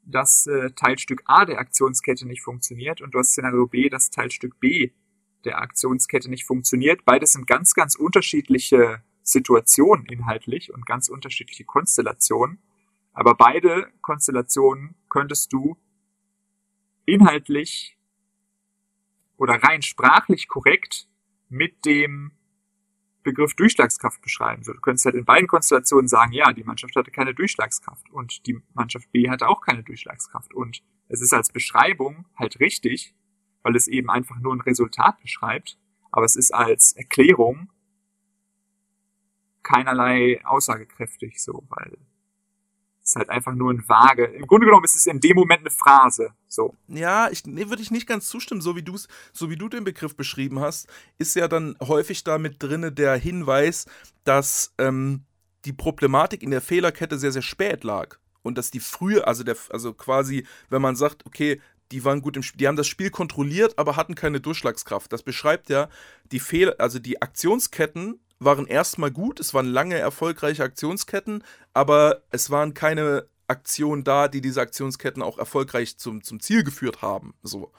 das 0.02 0.46
äh, 0.46 0.70
Teilstück 0.72 1.22
A 1.24 1.44
der 1.44 1.58
Aktionskette 1.58 2.26
nicht 2.26 2.42
funktioniert 2.42 3.00
und 3.00 3.14
du 3.14 3.18
hast 3.18 3.30
Szenario 3.30 3.66
B, 3.66 3.88
das 3.88 4.10
Teilstück 4.10 4.60
B 4.60 4.90
der 5.44 5.60
Aktionskette 5.60 6.28
nicht 6.30 6.44
funktioniert. 6.44 7.04
Beides 7.04 7.32
sind 7.32 7.46
ganz, 7.46 7.74
ganz 7.74 7.94
unterschiedliche 7.96 9.02
Situationen 9.22 10.06
inhaltlich 10.06 10.72
und 10.72 10.86
ganz 10.86 11.08
unterschiedliche 11.08 11.64
Konstellationen. 11.64 12.58
Aber 13.12 13.34
beide 13.34 13.88
Konstellationen 14.00 14.96
könntest 15.08 15.52
du 15.52 15.76
inhaltlich 17.06 17.96
oder 19.36 19.54
rein 19.54 19.82
sprachlich 19.82 20.48
korrekt 20.48 21.08
mit 21.48 21.84
dem 21.84 22.32
Begriff 23.22 23.54
Durchschlagskraft 23.54 24.20
beschreiben. 24.20 24.62
Du 24.62 24.74
könntest 24.80 25.06
halt 25.06 25.14
in 25.14 25.24
beiden 25.24 25.48
Konstellationen 25.48 26.08
sagen, 26.08 26.32
ja, 26.32 26.52
die 26.52 26.62
Mannschaft 26.62 26.94
hatte 26.94 27.10
keine 27.10 27.34
Durchschlagskraft 27.34 28.10
und 28.10 28.46
die 28.46 28.60
Mannschaft 28.74 29.10
B 29.12 29.30
hatte 29.30 29.48
auch 29.48 29.62
keine 29.62 29.82
Durchschlagskraft. 29.82 30.52
Und 30.54 30.82
es 31.08 31.20
ist 31.20 31.32
als 31.32 31.50
Beschreibung 31.50 32.26
halt 32.36 32.60
richtig, 32.60 33.14
weil 33.62 33.74
es 33.76 33.88
eben 33.88 34.10
einfach 34.10 34.38
nur 34.38 34.54
ein 34.54 34.60
Resultat 34.60 35.20
beschreibt, 35.20 35.78
aber 36.12 36.26
es 36.26 36.36
ist 36.36 36.52
als 36.52 36.92
Erklärung 36.92 37.70
keinerlei 39.62 40.44
aussagekräftig 40.44 41.42
so, 41.42 41.64
weil 41.70 41.96
ist 43.04 43.16
halt 43.16 43.28
einfach 43.28 43.54
nur 43.54 43.70
ein 43.70 43.86
Vage. 43.86 44.24
Im 44.24 44.46
Grunde 44.46 44.66
genommen 44.66 44.84
ist 44.84 44.96
es 44.96 45.06
in 45.06 45.20
dem 45.20 45.36
Moment 45.36 45.60
eine 45.60 45.70
Phrase. 45.70 46.30
So. 46.48 46.74
Ja, 46.88 47.28
ich, 47.30 47.44
nee, 47.44 47.68
würde 47.68 47.82
ich 47.82 47.90
nicht 47.90 48.06
ganz 48.06 48.28
zustimmen. 48.28 48.62
So 48.62 48.76
wie, 48.76 48.82
du's, 48.82 49.08
so 49.32 49.50
wie 49.50 49.56
du 49.56 49.68
den 49.68 49.84
Begriff 49.84 50.16
beschrieben 50.16 50.60
hast, 50.60 50.88
ist 51.18 51.36
ja 51.36 51.46
dann 51.46 51.76
häufig 51.82 52.24
damit 52.24 52.62
drinne 52.62 52.92
der 52.92 53.16
Hinweis, 53.16 53.86
dass 54.24 54.72
ähm, 54.78 55.24
die 55.66 55.74
Problematik 55.74 56.42
in 56.42 56.50
der 56.50 56.62
Fehlerkette 56.62 57.18
sehr, 57.18 57.32
sehr 57.32 57.42
spät 57.42 57.84
lag. 57.84 58.16
Und 58.42 58.58
dass 58.58 58.70
die 58.70 58.80
frühe, 58.80 59.26
also, 59.26 59.44
der, 59.44 59.56
also 59.70 59.92
quasi, 59.92 60.46
wenn 60.70 60.82
man 60.82 60.96
sagt, 60.96 61.26
okay, 61.26 61.60
die 61.92 62.04
waren 62.04 62.22
gut 62.22 62.36
im 62.36 62.42
Spiel, 62.42 62.58
die 62.58 62.68
haben 62.68 62.76
das 62.76 62.88
Spiel 62.88 63.10
kontrolliert, 63.10 63.78
aber 63.78 63.96
hatten 63.96 64.14
keine 64.14 64.40
Durchschlagskraft. 64.40 65.12
Das 65.12 65.22
beschreibt 65.22 65.68
ja 65.68 65.88
die 66.32 66.40
Fehler, 66.40 66.74
also 66.78 66.98
die 66.98 67.20
Aktionsketten 67.20 68.20
waren 68.44 68.66
erstmal 68.66 69.10
gut, 69.10 69.40
es 69.40 69.54
waren 69.54 69.66
lange 69.66 69.96
erfolgreiche 69.96 70.64
Aktionsketten, 70.64 71.44
aber 71.72 72.22
es 72.30 72.50
waren 72.50 72.74
keine 72.74 73.28
Aktionen 73.46 74.04
da, 74.04 74.28
die 74.28 74.40
diese 74.40 74.60
Aktionsketten 74.60 75.22
auch 75.22 75.38
erfolgreich 75.38 75.98
zum, 75.98 76.22
zum 76.22 76.40
Ziel 76.40 76.64
geführt 76.64 77.02
haben. 77.02 77.34
So. 77.42 77.72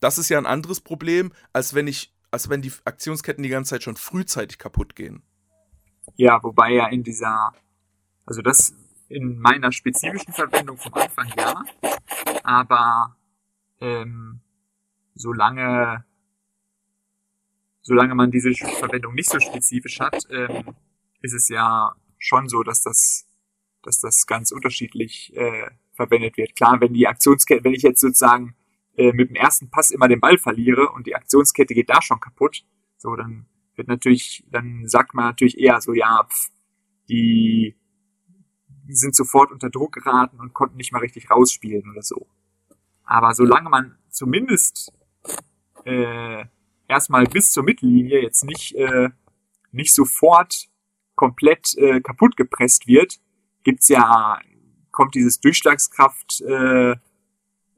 Das 0.00 0.18
ist 0.18 0.28
ja 0.30 0.38
ein 0.38 0.46
anderes 0.46 0.80
Problem, 0.80 1.32
als 1.52 1.74
wenn 1.74 1.86
ich, 1.86 2.14
als 2.30 2.48
wenn 2.48 2.62
die 2.62 2.72
Aktionsketten 2.84 3.42
die 3.42 3.50
ganze 3.50 3.70
Zeit 3.70 3.82
schon 3.82 3.96
frühzeitig 3.96 4.58
kaputt 4.58 4.96
gehen. 4.96 5.22
Ja, 6.16 6.42
wobei 6.42 6.72
ja 6.72 6.88
in 6.88 7.02
dieser, 7.02 7.52
also 8.24 8.40
das 8.42 8.74
in 9.08 9.38
meiner 9.38 9.72
spezifischen 9.72 10.32
Verwendung 10.32 10.78
vom 10.78 10.94
Anfang 10.94 11.30
ja, 11.36 11.62
aber 12.42 13.16
ähm, 13.80 14.40
solange 15.14 16.04
solange 17.82 18.14
man 18.14 18.30
diese 18.30 18.52
Verwendung 18.52 19.14
nicht 19.14 19.30
so 19.30 19.40
spezifisch 19.40 20.00
hat, 20.00 20.26
ähm, 20.30 20.74
ist 21.22 21.34
es 21.34 21.48
ja 21.48 21.94
schon 22.18 22.48
so, 22.48 22.62
dass 22.62 22.82
das, 22.82 23.26
dass 23.82 24.00
das 24.00 24.26
ganz 24.26 24.52
unterschiedlich 24.52 25.34
äh, 25.36 25.70
verwendet 25.94 26.36
wird. 26.36 26.56
Klar, 26.56 26.80
wenn 26.80 26.92
die 26.92 27.06
Aktionskette, 27.06 27.64
wenn 27.64 27.74
ich 27.74 27.82
jetzt 27.82 28.00
sozusagen 28.00 28.54
äh, 28.96 29.12
mit 29.12 29.30
dem 29.30 29.36
ersten 29.36 29.70
Pass 29.70 29.90
immer 29.90 30.08
den 30.08 30.20
Ball 30.20 30.38
verliere 30.38 30.90
und 30.90 31.06
die 31.06 31.14
Aktionskette 31.14 31.74
geht 31.74 31.90
da 31.90 32.02
schon 32.02 32.20
kaputt, 32.20 32.64
so 32.96 33.16
dann 33.16 33.46
wird 33.76 33.88
natürlich, 33.88 34.44
dann 34.50 34.86
sagt 34.86 35.14
man 35.14 35.26
natürlich 35.26 35.58
eher 35.58 35.80
so, 35.80 35.94
ja, 35.94 36.26
pff, 36.28 36.50
die 37.08 37.76
sind 38.88 39.14
sofort 39.14 39.52
unter 39.52 39.70
Druck 39.70 39.92
geraten 39.92 40.38
und 40.38 40.52
konnten 40.52 40.76
nicht 40.76 40.92
mal 40.92 40.98
richtig 40.98 41.30
rausspielen 41.30 41.90
oder 41.90 42.02
so. 42.02 42.26
Aber 43.04 43.34
solange 43.34 43.68
man 43.68 43.98
zumindest 44.08 44.92
äh, 45.84 46.44
erstmal 46.90 47.24
bis 47.24 47.52
zur 47.52 47.62
Mittellinie 47.62 48.20
jetzt 48.20 48.44
nicht, 48.44 48.74
äh, 48.74 49.08
nicht 49.72 49.94
sofort 49.94 50.68
komplett 51.14 51.76
äh, 51.78 52.00
kaputt 52.00 52.36
gepresst 52.36 52.86
wird, 52.86 53.20
gibt's 53.62 53.88
ja, 53.88 54.38
kommt 54.90 55.14
dieses 55.14 55.40
Durchschlagskraft, 55.40 56.42
äh, 56.42 56.96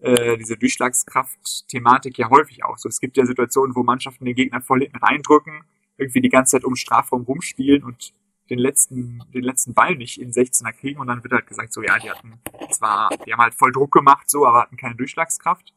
äh, 0.00 0.36
diese 0.38 0.56
Durchschlagskraft-Thematik 0.56 2.18
ja 2.18 2.30
häufig 2.30 2.64
auch 2.64 2.78
so. 2.78 2.88
Es 2.88 3.00
gibt 3.00 3.16
ja 3.16 3.26
Situationen, 3.26 3.76
wo 3.76 3.82
Mannschaften 3.82 4.24
den 4.24 4.34
Gegner 4.34 4.60
voll 4.60 4.80
hinten 4.80 4.96
reindrücken, 4.96 5.62
irgendwie 5.98 6.20
die 6.20 6.28
ganze 6.28 6.52
Zeit 6.52 6.64
um 6.64 6.74
Strafraum 6.74 7.22
rumspielen 7.22 7.84
und 7.84 8.12
den 8.50 8.58
letzten, 8.58 9.22
den 9.32 9.44
letzten 9.44 9.74
Ball 9.74 9.94
nicht 9.94 10.20
in 10.20 10.32
16er 10.32 10.72
kriegen 10.72 11.00
und 11.00 11.06
dann 11.06 11.22
wird 11.22 11.32
halt 11.32 11.46
gesagt, 11.46 11.72
so 11.72 11.82
ja, 11.82 11.98
die 11.98 12.10
hatten 12.10 12.40
zwar, 12.70 13.10
die 13.24 13.32
haben 13.32 13.40
halt 13.40 13.54
voll 13.54 13.72
Druck 13.72 13.92
gemacht, 13.92 14.28
so, 14.28 14.46
aber 14.46 14.62
hatten 14.62 14.76
keine 14.76 14.96
Durchschlagskraft. 14.96 15.72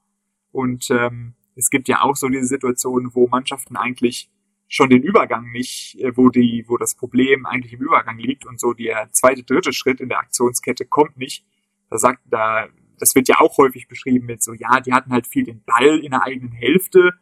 Und 0.52 0.90
ähm, 0.90 1.34
es 1.56 1.70
gibt 1.70 1.88
ja 1.88 2.02
auch 2.02 2.16
so 2.16 2.28
diese 2.28 2.46
Situation, 2.46 3.12
wo 3.14 3.28
Mannschaften 3.28 3.78
eigentlich 3.78 4.30
schon 4.68 4.90
den 4.90 5.04
Übergang 5.04 5.52
nicht, 5.52 5.98
äh, 6.00 6.16
wo 6.16 6.30
die, 6.30 6.66
wo 6.68 6.78
das 6.78 6.96
Problem 6.96 7.46
eigentlich 7.46 7.74
im 7.74 7.82
Übergang 7.82 8.18
liegt 8.18 8.46
und 8.46 8.60
so 8.60 8.74
der 8.74 9.12
zweite, 9.12 9.44
dritte 9.44 9.74
Schritt 9.74 10.02
in 10.02 10.10
der 10.10 10.20
Aktionskette 10.20 10.86
kommt 10.86 11.18
nicht. 11.18 11.46
Da 11.90 11.98
sagt, 11.98 12.22
da, 12.26 12.68
das 13.00 13.16
wird 13.16 13.28
ja 13.28 13.40
auch 13.40 13.58
häufig 13.58 13.88
beschrieben 13.88 14.26
mit 14.26 14.44
so, 14.44 14.54
ja, 14.54 14.80
die 14.82 14.94
hatten 14.94 15.12
halt 15.12 15.28
viel 15.28 15.44
den 15.44 15.64
Ball 15.64 16.00
in 16.00 16.12
der 16.12 16.24
eigenen 16.24 16.52
Hälfte, 16.52 17.14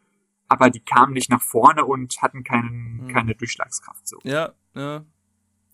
aber 0.48 0.70
die 0.70 0.80
kamen 0.80 1.14
nicht 1.14 1.30
nach 1.30 1.42
vorne 1.42 1.86
und 1.86 2.22
hatten 2.22 2.44
keinen, 2.44 3.02
hm. 3.02 3.08
keine 3.10 3.36
Durchschlagskraft, 3.36 4.08
so. 4.08 4.20
Ja, 4.24 4.54
ja. 4.74 5.06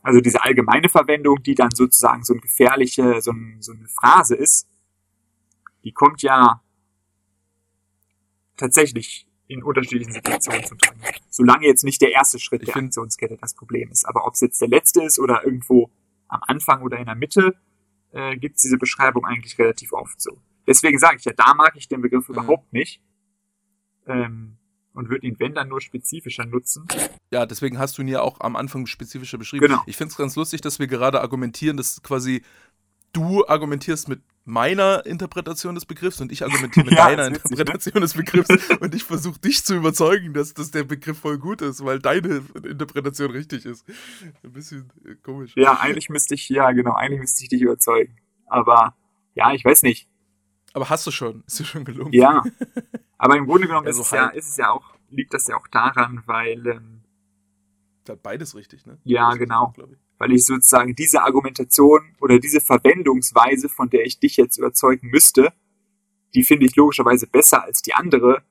Also 0.02 0.22
diese 0.22 0.42
allgemeine 0.44 0.88
Verwendung, 0.88 1.44
die 1.44 1.56
dann 1.56 1.72
sozusagen 1.72 2.24
so 2.24 2.34
eine 2.34 2.42
gefährliche, 2.42 3.22
so, 3.22 3.32
ein, 3.32 3.58
so 3.60 3.74
eine 3.74 3.88
Phrase 3.90 4.34
ist, 4.36 4.68
die 5.84 5.92
kommt 5.92 6.22
ja 6.22 6.64
tatsächlich 8.60 9.28
in 9.48 9.64
unterschiedlichen 9.64 10.14
Situationen 10.14 10.64
zum 10.66 10.78
Tragen. 10.78 11.02
Solange 11.30 11.66
jetzt 11.66 11.84
nicht 11.84 12.02
der 12.02 12.12
erste 12.12 12.40
Schritt 12.40 12.62
ich 12.62 12.72
der 12.72 12.84
Aktionskette 12.84 13.38
das 13.38 13.56
Problem 13.56 13.90
ist. 13.90 14.06
Aber 14.06 14.26
ob 14.26 14.36
es 14.36 14.42
jetzt 14.42 14.62
der 14.62 14.68
letzte 14.68 15.04
ist 15.04 15.20
oder 15.20 15.44
irgendwo 15.44 15.90
am 16.28 16.42
Anfang 16.48 16.84
oder 16.84 16.98
in 16.98 17.06
der 17.06 17.16
Mitte, 17.16 17.56
äh, 18.12 18.38
gibt 18.38 18.58
es 18.58 18.62
diese 18.62 18.78
Beschreibung 18.78 19.26
eigentlich 19.26 19.58
relativ 19.58 19.92
oft 19.94 20.22
so. 20.22 20.40
Deswegen 20.68 21.00
sage 21.00 21.18
ich 21.18 21.26
ja, 21.26 21.34
da 21.34 21.56
mag 21.56 21.74
ich 21.76 21.88
den 21.88 22.02
Begriff 22.02 22.30
mhm. 22.30 22.36
überhaupt 22.36 22.72
nicht. 22.72 23.02
Ähm, 24.06 24.58
und 24.94 25.10
würde 25.10 25.26
ihn, 25.28 25.40
wenn 25.40 25.54
dann, 25.54 25.70
nur 25.70 25.82
spezifischer 25.82 26.46
nutzen. 26.46 26.86
Ja, 27.32 27.46
deswegen 27.46 27.78
hast 27.78 27.98
du 27.98 28.02
ihn 28.02 28.08
ja 28.08 28.22
auch 28.22 28.42
am 28.42 28.56
Anfang 28.56 28.86
spezifischer 28.86 29.38
beschrieben. 29.38 29.68
Genau. 29.68 29.82
Ich 29.86 29.98
finde 29.98 30.12
es 30.12 30.18
ganz 30.18 30.36
lustig, 30.36 30.62
dass 30.62 30.80
wir 30.80 30.88
gerade 30.88 31.22
argumentieren, 31.22 31.78
dass 31.78 32.02
quasi 32.02 32.44
du 33.14 33.46
argumentierst 33.48 34.08
mit 34.08 34.22
meiner 34.46 35.06
Interpretation 35.06 35.76
des 35.76 35.86
Begriffs 35.86 36.20
und 36.22 36.32
ich 36.32 36.44
argumentiere 36.44 36.86
mit 36.90 36.98
ja, 36.98 37.08
deiner 37.08 37.28
Interpretation 37.28 37.96
ne? 37.96 38.02
des 38.02 38.14
Begriffs 38.16 38.70
und 38.80 38.96
ich 38.96 39.04
versuche 39.04 39.40
dich 39.40 39.64
zu 39.64 39.76
überzeugen, 39.76 40.34
dass, 40.34 40.54
dass 40.54 40.72
der 40.72 40.84
Begriff 40.84 41.20
voll 41.20 41.38
gut 41.38 41.62
ist, 41.62 41.86
weil 41.86 42.00
deine 42.00 42.44
Interpretation 42.64 43.32
richtig 43.32 43.66
ist. 43.66 43.86
Ein 44.44 44.52
bisschen 44.52 44.92
äh, 45.06 45.16
komisch. 45.16 45.54
Ja, 45.56 45.80
eigentlich 45.80 46.10
müsste 46.10 46.34
ich, 46.34 46.50
ja 46.50 46.72
genau, 46.72 46.94
eigentlich 46.94 47.20
müsste 47.20 47.44
ich 47.44 47.50
dich 47.50 47.62
überzeugen. 47.62 48.18
Aber 48.48 48.96
ja, 49.36 49.54
ich 49.54 49.64
weiß 49.64 49.84
nicht. 49.84 50.08
Aber 50.74 50.90
hast 50.90 51.06
du 51.06 51.12
schon, 51.12 51.44
ist 51.46 51.60
dir 51.60 51.66
schon 51.66 51.86
gelungen. 51.86 52.14
Ja, 52.14 52.44
aber 53.18 53.38
im 53.38 53.46
Grunde 53.46 53.68
genommen 53.68 53.86
ja, 53.86 53.94
so 53.94 54.02
ist, 54.02 54.08
es 54.08 54.14
ja, 54.14 54.28
ist 54.30 54.50
es 54.50 54.58
ja 54.58 54.72
auch, 54.72 54.96
liegt 55.10 55.34
das 55.34 55.48
ja 55.48 55.58
auch 55.58 55.68
daran, 55.68 56.24
weil 56.26 56.66
ähm, 56.66 57.00
hat 58.10 58.24
beides 58.24 58.56
richtig, 58.56 58.86
ne? 58.86 58.98
Ja, 59.04 59.34
genau. 59.36 59.66
Auch, 59.66 59.76
weil 60.20 60.34
ich 60.34 60.46
sozusagen 60.46 60.94
diese 60.94 61.24
Argumentation 61.24 62.16
oder 62.20 62.40
diese 62.40 62.62
Verwendungsweise, 62.62 63.70
von 63.70 63.90
der 63.90 64.06
ich 64.06 64.20
dich 64.20 64.38
jetzt 64.38 64.58
überzeugen 64.58 65.08
müsste, 65.08 65.54
die 66.36 66.44
finde 66.44 66.68
ich 66.68 66.76
logischerweise 66.76 67.26
besser 67.26 67.64
als 67.64 67.82
die 67.82 67.94
andere. 67.94 68.44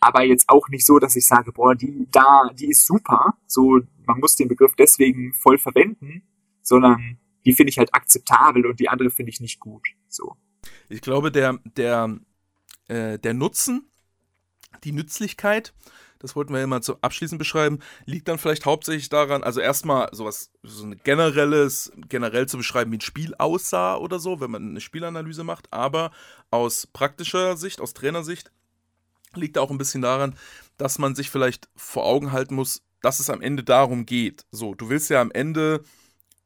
Aber 0.00 0.24
jetzt 0.24 0.48
auch 0.48 0.68
nicht 0.68 0.84
so, 0.84 0.98
dass 0.98 1.14
ich 1.14 1.24
sage, 1.24 1.52
boah, 1.52 1.74
die 1.76 2.08
da, 2.10 2.50
die 2.52 2.66
ist 2.66 2.84
super. 2.84 3.38
So, 3.46 3.80
man 4.04 4.18
muss 4.18 4.34
den 4.34 4.48
Begriff 4.48 4.74
deswegen 4.74 5.32
voll 5.34 5.56
verwenden, 5.56 6.22
sondern 6.60 7.18
die 7.46 7.54
finde 7.54 7.70
ich 7.70 7.78
halt 7.78 7.94
akzeptabel 7.94 8.66
und 8.66 8.80
die 8.80 8.88
andere 8.88 9.10
finde 9.10 9.30
ich 9.30 9.40
nicht 9.40 9.60
gut. 9.60 9.86
So. 10.08 10.36
Ich 10.88 11.00
glaube, 11.00 11.30
der, 11.30 11.60
der, 11.76 12.18
äh, 12.88 13.18
der 13.20 13.34
Nutzen, 13.34 13.88
die 14.82 14.92
Nützlichkeit 14.92 15.72
das 16.22 16.36
wollten 16.36 16.52
wir 16.52 16.60
ja 16.60 16.66
mal 16.66 16.82
zum 16.82 16.96
Abschließen 17.00 17.36
beschreiben, 17.36 17.80
liegt 18.06 18.28
dann 18.28 18.38
vielleicht 18.38 18.64
hauptsächlich 18.64 19.08
daran, 19.08 19.42
also 19.42 19.60
erstmal 19.60 20.08
sowas, 20.12 20.52
so 20.62 20.86
ein 20.86 21.00
generelles, 21.02 21.92
generell 22.08 22.46
zu 22.46 22.56
beschreiben, 22.56 22.92
wie 22.92 22.98
ein 22.98 23.02
Spiel 23.02 23.34
aussah 23.34 23.96
oder 23.96 24.18
so, 24.18 24.40
wenn 24.40 24.50
man 24.50 24.70
eine 24.70 24.80
Spielanalyse 24.80 25.44
macht, 25.44 25.72
aber 25.72 26.12
aus 26.50 26.86
praktischer 26.86 27.56
Sicht, 27.56 27.80
aus 27.80 27.92
Trainersicht, 27.92 28.52
liegt 29.34 29.58
auch 29.58 29.70
ein 29.70 29.78
bisschen 29.78 30.02
daran, 30.02 30.36
dass 30.76 30.98
man 30.98 31.14
sich 31.14 31.30
vielleicht 31.30 31.68
vor 31.74 32.04
Augen 32.04 32.32
halten 32.32 32.54
muss, 32.54 32.82
dass 33.00 33.18
es 33.18 33.30
am 33.30 33.42
Ende 33.42 33.64
darum 33.64 34.06
geht. 34.06 34.46
So, 34.52 34.74
du 34.74 34.88
willst 34.88 35.10
ja 35.10 35.20
am 35.20 35.32
Ende, 35.32 35.82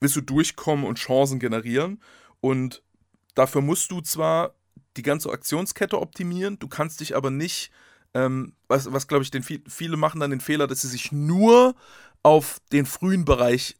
willst 0.00 0.16
du 0.16 0.20
durchkommen 0.22 0.84
und 0.86 0.98
Chancen 0.98 1.38
generieren. 1.38 2.00
Und 2.40 2.82
dafür 3.34 3.60
musst 3.60 3.90
du 3.90 4.00
zwar 4.00 4.54
die 4.96 5.02
ganze 5.02 5.30
Aktionskette 5.30 6.00
optimieren, 6.00 6.58
du 6.58 6.68
kannst 6.68 7.00
dich 7.00 7.14
aber 7.14 7.30
nicht 7.30 7.70
ähm, 8.16 8.54
was, 8.66 8.90
was 8.92 9.08
glaube 9.08 9.24
ich, 9.24 9.30
den, 9.30 9.42
viele 9.42 9.98
machen 9.98 10.20
dann 10.20 10.30
den 10.30 10.40
Fehler, 10.40 10.66
dass 10.66 10.80
sie 10.80 10.88
sich 10.88 11.12
nur 11.12 11.74
auf 12.22 12.60
den 12.72 12.86
frühen 12.86 13.26
Bereich 13.26 13.76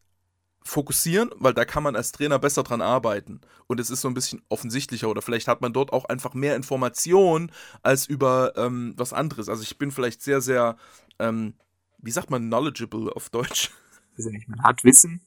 fokussieren, 0.63 1.31
weil 1.37 1.55
da 1.55 1.65
kann 1.65 1.83
man 1.83 1.97
als 1.97 2.13
Trainer 2.13 2.39
besser 2.39 2.63
dran 2.63 2.83
arbeiten. 2.83 3.41
Und 3.67 3.81
es 3.81 3.89
ist 3.89 4.03
so 4.03 4.09
ein 4.09 4.15
bisschen 4.15 4.43
offensichtlicher 4.51 5.09
oder 5.09 5.23
vielleicht 5.23 5.49
hat 5.49 5.63
man 5.63 5.73
dort 5.73 5.91
auch 5.91 6.05
einfach 6.05 6.35
mehr 6.35 6.55
Informationen 6.55 7.51
als 7.83 8.07
über 8.07 8.53
ähm, 8.57 8.93
was 8.99 9.15
anderes. 9.15 9.49
Also 9.49 9.63
ich 9.63 9.79
bin 9.79 9.91
vielleicht 9.91 10.21
sehr, 10.21 10.43
sehr, 10.43 10.77
ähm, 11.19 11.55
wie 11.97 12.11
sagt 12.11 12.29
man, 12.29 12.43
knowledgeable 12.49 13.17
auf 13.17 13.31
Deutsch. 13.31 13.71
Weiß 14.19 14.27
ich 14.27 14.33
nicht, 14.33 14.49
man 14.49 14.63
hat 14.63 14.85
Wissen. 14.85 15.23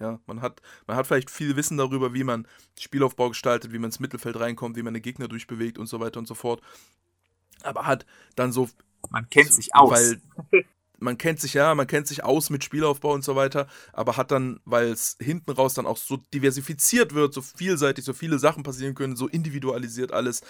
Ja, 0.00 0.20
man 0.26 0.42
hat, 0.42 0.60
man 0.86 0.98
hat 0.98 1.06
vielleicht 1.06 1.30
viel 1.30 1.56
Wissen 1.56 1.78
darüber, 1.78 2.12
wie 2.12 2.24
man 2.24 2.46
Spielaufbau 2.78 3.30
gestaltet, 3.30 3.72
wie 3.72 3.78
man 3.78 3.88
ins 3.88 4.00
Mittelfeld 4.00 4.38
reinkommt, 4.38 4.76
wie 4.76 4.82
man 4.82 4.92
den 4.92 5.02
Gegner 5.02 5.28
durchbewegt 5.28 5.78
und 5.78 5.86
so 5.86 5.98
weiter 6.00 6.18
und 6.18 6.26
so 6.26 6.34
fort 6.34 6.60
aber 7.62 7.86
hat 7.86 8.06
dann 8.36 8.52
so. 8.52 8.68
Man 9.10 9.28
kennt 9.28 9.52
sich 9.52 9.74
aus. 9.74 9.90
Weil 9.90 10.20
man 10.98 11.18
kennt 11.18 11.40
sich 11.40 11.54
ja, 11.54 11.74
man 11.74 11.86
kennt 11.86 12.06
sich 12.06 12.24
aus 12.24 12.50
mit 12.50 12.64
Spielaufbau 12.64 13.12
und 13.12 13.22
so 13.22 13.36
weiter, 13.36 13.68
aber 13.92 14.16
hat 14.16 14.30
dann, 14.30 14.60
weil 14.64 14.88
es 14.88 15.16
hinten 15.20 15.50
raus 15.52 15.74
dann 15.74 15.86
auch 15.86 15.96
so 15.96 16.16
diversifiziert 16.32 17.14
wird, 17.14 17.34
so 17.34 17.42
vielseitig, 17.42 18.04
so 18.04 18.12
viele 18.12 18.38
Sachen 18.38 18.62
passieren 18.62 18.94
können, 18.94 19.16
so 19.16 19.28
individualisiert 19.28 20.12
alles, 20.12 20.42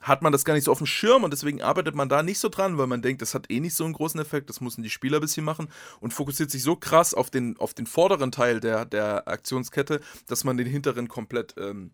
hat 0.00 0.22
man 0.22 0.32
das 0.32 0.44
gar 0.44 0.54
nicht 0.54 0.64
so 0.64 0.72
auf 0.72 0.78
dem 0.78 0.86
Schirm 0.86 1.24
und 1.24 1.32
deswegen 1.32 1.62
arbeitet 1.62 1.94
man 1.94 2.08
da 2.08 2.22
nicht 2.22 2.38
so 2.38 2.48
dran, 2.48 2.78
weil 2.78 2.86
man 2.86 3.02
denkt, 3.02 3.20
das 3.20 3.34
hat 3.34 3.50
eh 3.50 3.60
nicht 3.60 3.74
so 3.74 3.84
einen 3.84 3.92
großen 3.92 4.20
Effekt, 4.20 4.48
das 4.48 4.60
müssen 4.60 4.82
die 4.82 4.90
Spieler 4.90 5.18
ein 5.18 5.22
bisschen 5.22 5.44
machen 5.44 5.68
und 6.00 6.14
fokussiert 6.14 6.50
sich 6.50 6.62
so 6.62 6.76
krass 6.76 7.14
auf 7.14 7.30
den, 7.30 7.56
auf 7.58 7.74
den 7.74 7.86
vorderen 7.86 8.32
Teil 8.32 8.60
der, 8.60 8.84
der 8.84 9.28
Aktionskette, 9.28 10.00
dass 10.26 10.44
man 10.44 10.56
den 10.56 10.66
hinteren 10.66 11.08
komplett 11.08 11.54
ähm, 11.58 11.90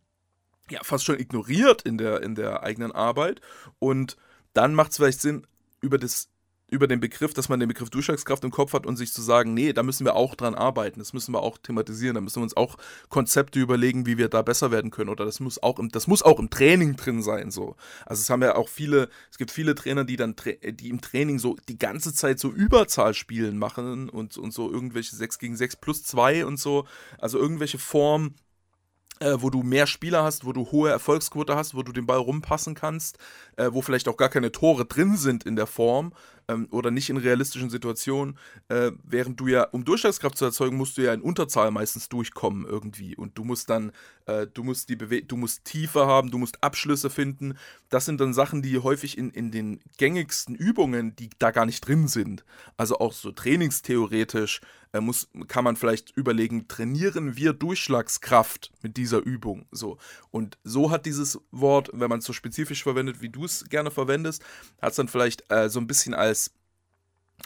ja, 0.70 0.80
fast 0.82 1.04
schon 1.04 1.18
ignoriert 1.18 1.82
in 1.82 1.98
der, 1.98 2.22
in 2.22 2.34
der 2.34 2.62
eigenen 2.62 2.92
Arbeit 2.92 3.40
und 3.78 4.16
dann 4.54 4.74
macht 4.74 4.92
es 4.92 4.96
vielleicht 4.96 5.20
Sinn, 5.20 5.46
über, 5.80 5.98
das, 5.98 6.28
über 6.70 6.86
den 6.86 7.00
Begriff, 7.00 7.34
dass 7.34 7.48
man 7.48 7.60
den 7.60 7.68
Begriff 7.68 7.90
Durchschlagskraft 7.90 8.42
im 8.44 8.50
Kopf 8.50 8.72
hat 8.72 8.86
und 8.86 8.96
sich 8.96 9.12
zu 9.12 9.20
sagen, 9.20 9.52
nee, 9.52 9.72
da 9.72 9.82
müssen 9.82 10.06
wir 10.06 10.16
auch 10.16 10.34
dran 10.34 10.54
arbeiten, 10.54 10.98
das 10.98 11.12
müssen 11.12 11.34
wir 11.34 11.42
auch 11.42 11.58
thematisieren, 11.58 12.14
da 12.14 12.20
müssen 12.20 12.36
wir 12.36 12.44
uns 12.44 12.56
auch 12.56 12.76
Konzepte 13.10 13.60
überlegen, 13.60 14.06
wie 14.06 14.16
wir 14.16 14.28
da 14.28 14.42
besser 14.42 14.70
werden 14.70 14.90
können. 14.90 15.10
Oder 15.10 15.24
das 15.24 15.40
muss 15.40 15.62
auch 15.62 15.78
im, 15.78 15.90
das 15.90 16.06
muss 16.06 16.22
auch 16.22 16.38
im 16.38 16.50
Training 16.50 16.96
drin 16.96 17.22
sein. 17.22 17.50
So. 17.50 17.76
Also 18.06 18.22
es 18.22 18.30
haben 18.30 18.42
ja 18.42 18.56
auch 18.56 18.68
viele, 18.68 19.10
es 19.30 19.36
gibt 19.36 19.50
viele 19.50 19.74
Trainer, 19.74 20.04
die 20.04 20.16
dann 20.16 20.34
die 20.64 20.88
im 20.88 21.00
Training 21.00 21.38
so 21.38 21.56
die 21.68 21.78
ganze 21.78 22.14
Zeit 22.14 22.38
so 22.38 22.50
Überzahlspielen 22.50 23.58
machen 23.58 24.08
und, 24.08 24.38
und 24.38 24.52
so 24.52 24.70
irgendwelche 24.70 25.16
6 25.16 25.38
gegen 25.38 25.56
6 25.56 25.76
plus 25.76 26.02
2 26.04 26.46
und 26.46 26.58
so. 26.58 26.86
Also 27.18 27.38
irgendwelche 27.38 27.78
Formen 27.78 28.36
äh, 29.24 29.40
wo 29.40 29.50
du 29.50 29.62
mehr 29.62 29.86
Spieler 29.86 30.22
hast, 30.22 30.44
wo 30.44 30.52
du 30.52 30.70
hohe 30.70 30.90
Erfolgsquote 30.90 31.56
hast, 31.56 31.74
wo 31.74 31.82
du 31.82 31.92
den 31.92 32.06
Ball 32.06 32.18
rumpassen 32.18 32.74
kannst, 32.74 33.18
äh, 33.56 33.70
wo 33.72 33.80
vielleicht 33.80 34.06
auch 34.06 34.16
gar 34.16 34.28
keine 34.28 34.52
Tore 34.52 34.84
drin 34.84 35.16
sind 35.16 35.44
in 35.44 35.56
der 35.56 35.66
Form 35.66 36.12
ähm, 36.48 36.68
oder 36.70 36.90
nicht 36.90 37.08
in 37.08 37.16
realistischen 37.16 37.70
Situationen, 37.70 38.38
äh, 38.68 38.90
während 39.02 39.40
du 39.40 39.46
ja, 39.46 39.64
um 39.64 39.84
Durchschlagskraft 39.84 40.36
zu 40.36 40.44
erzeugen, 40.44 40.76
musst 40.76 40.98
du 40.98 41.02
ja 41.02 41.14
in 41.14 41.22
Unterzahl 41.22 41.70
meistens 41.70 42.08
durchkommen 42.10 42.66
irgendwie 42.66 43.16
und 43.16 43.38
du 43.38 43.44
musst 43.44 43.70
dann, 43.70 43.92
äh, 44.26 44.46
du 44.46 44.62
musst 44.62 44.90
die 44.90 44.96
Bewe 44.96 45.22
du 45.22 45.36
musst 45.36 45.64
Tiefe 45.64 46.06
haben, 46.06 46.30
du 46.30 46.38
musst 46.38 46.62
Abschlüsse 46.62 47.08
finden. 47.08 47.54
Das 47.88 48.04
sind 48.04 48.20
dann 48.20 48.34
Sachen, 48.34 48.60
die 48.60 48.78
häufig 48.78 49.16
in, 49.16 49.30
in 49.30 49.50
den 49.50 49.80
gängigsten 49.96 50.54
Übungen, 50.54 51.16
die 51.16 51.30
da 51.38 51.50
gar 51.50 51.64
nicht 51.64 51.86
drin 51.86 52.08
sind. 52.08 52.44
Also 52.76 52.98
auch 52.98 53.12
so 53.12 53.32
trainingstheoretisch 53.32 54.60
muss, 55.00 55.28
kann 55.48 55.64
man 55.64 55.76
vielleicht 55.76 56.16
überlegen, 56.16 56.68
trainieren 56.68 57.36
wir 57.36 57.52
Durchschlagskraft 57.52 58.72
mit 58.82 58.96
dieser 58.96 59.18
Übung? 59.18 59.66
So. 59.70 59.98
Und 60.30 60.58
so 60.64 60.90
hat 60.90 61.06
dieses 61.06 61.40
Wort, 61.50 61.90
wenn 61.92 62.08
man 62.08 62.20
es 62.20 62.24
so 62.24 62.32
spezifisch 62.32 62.82
verwendet, 62.82 63.20
wie 63.20 63.28
du 63.28 63.44
es 63.44 63.64
gerne 63.68 63.90
verwendest, 63.90 64.42
hat 64.80 64.90
es 64.90 64.96
dann 64.96 65.08
vielleicht 65.08 65.50
äh, 65.50 65.68
so 65.68 65.80
ein 65.80 65.86
bisschen 65.86 66.14
als 66.14 66.52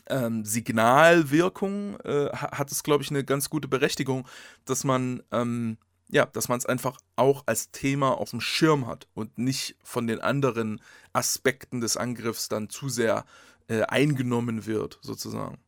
ähm, 0.09 0.45
Signalwirkung, 0.45 1.99
äh, 2.01 2.29
hat 2.33 2.71
es, 2.71 2.83
glaube 2.83 3.03
ich, 3.03 3.11
eine 3.11 3.25
ganz 3.25 3.51
gute 3.51 3.69
Berechtigung, 3.69 4.27
dass 4.65 4.85
man 4.85 5.23
ähm, 5.33 5.79
ja, 6.11 6.27
dass 6.27 6.49
man 6.49 6.59
es 6.59 6.67
einfach 6.67 6.99
auch 7.17 7.43
als 7.47 7.71
Thema 7.71 8.17
auf 8.19 8.31
dem 8.31 8.41
Schirm 8.41 8.87
hat 8.87 9.09
und 9.15 9.37
nicht 9.39 9.77
von 9.83 10.07
den 10.07 10.21
anderen 10.21 10.81
Aspekten 11.13 11.81
des 11.81 11.97
Angriffs 11.97 12.49
dann 12.49 12.71
zu 12.71 12.89
sehr 12.89 13.25
äh, 13.69 13.83
eingenommen 13.83 14.67
wird, 14.67 14.99
sozusagen 15.03 15.59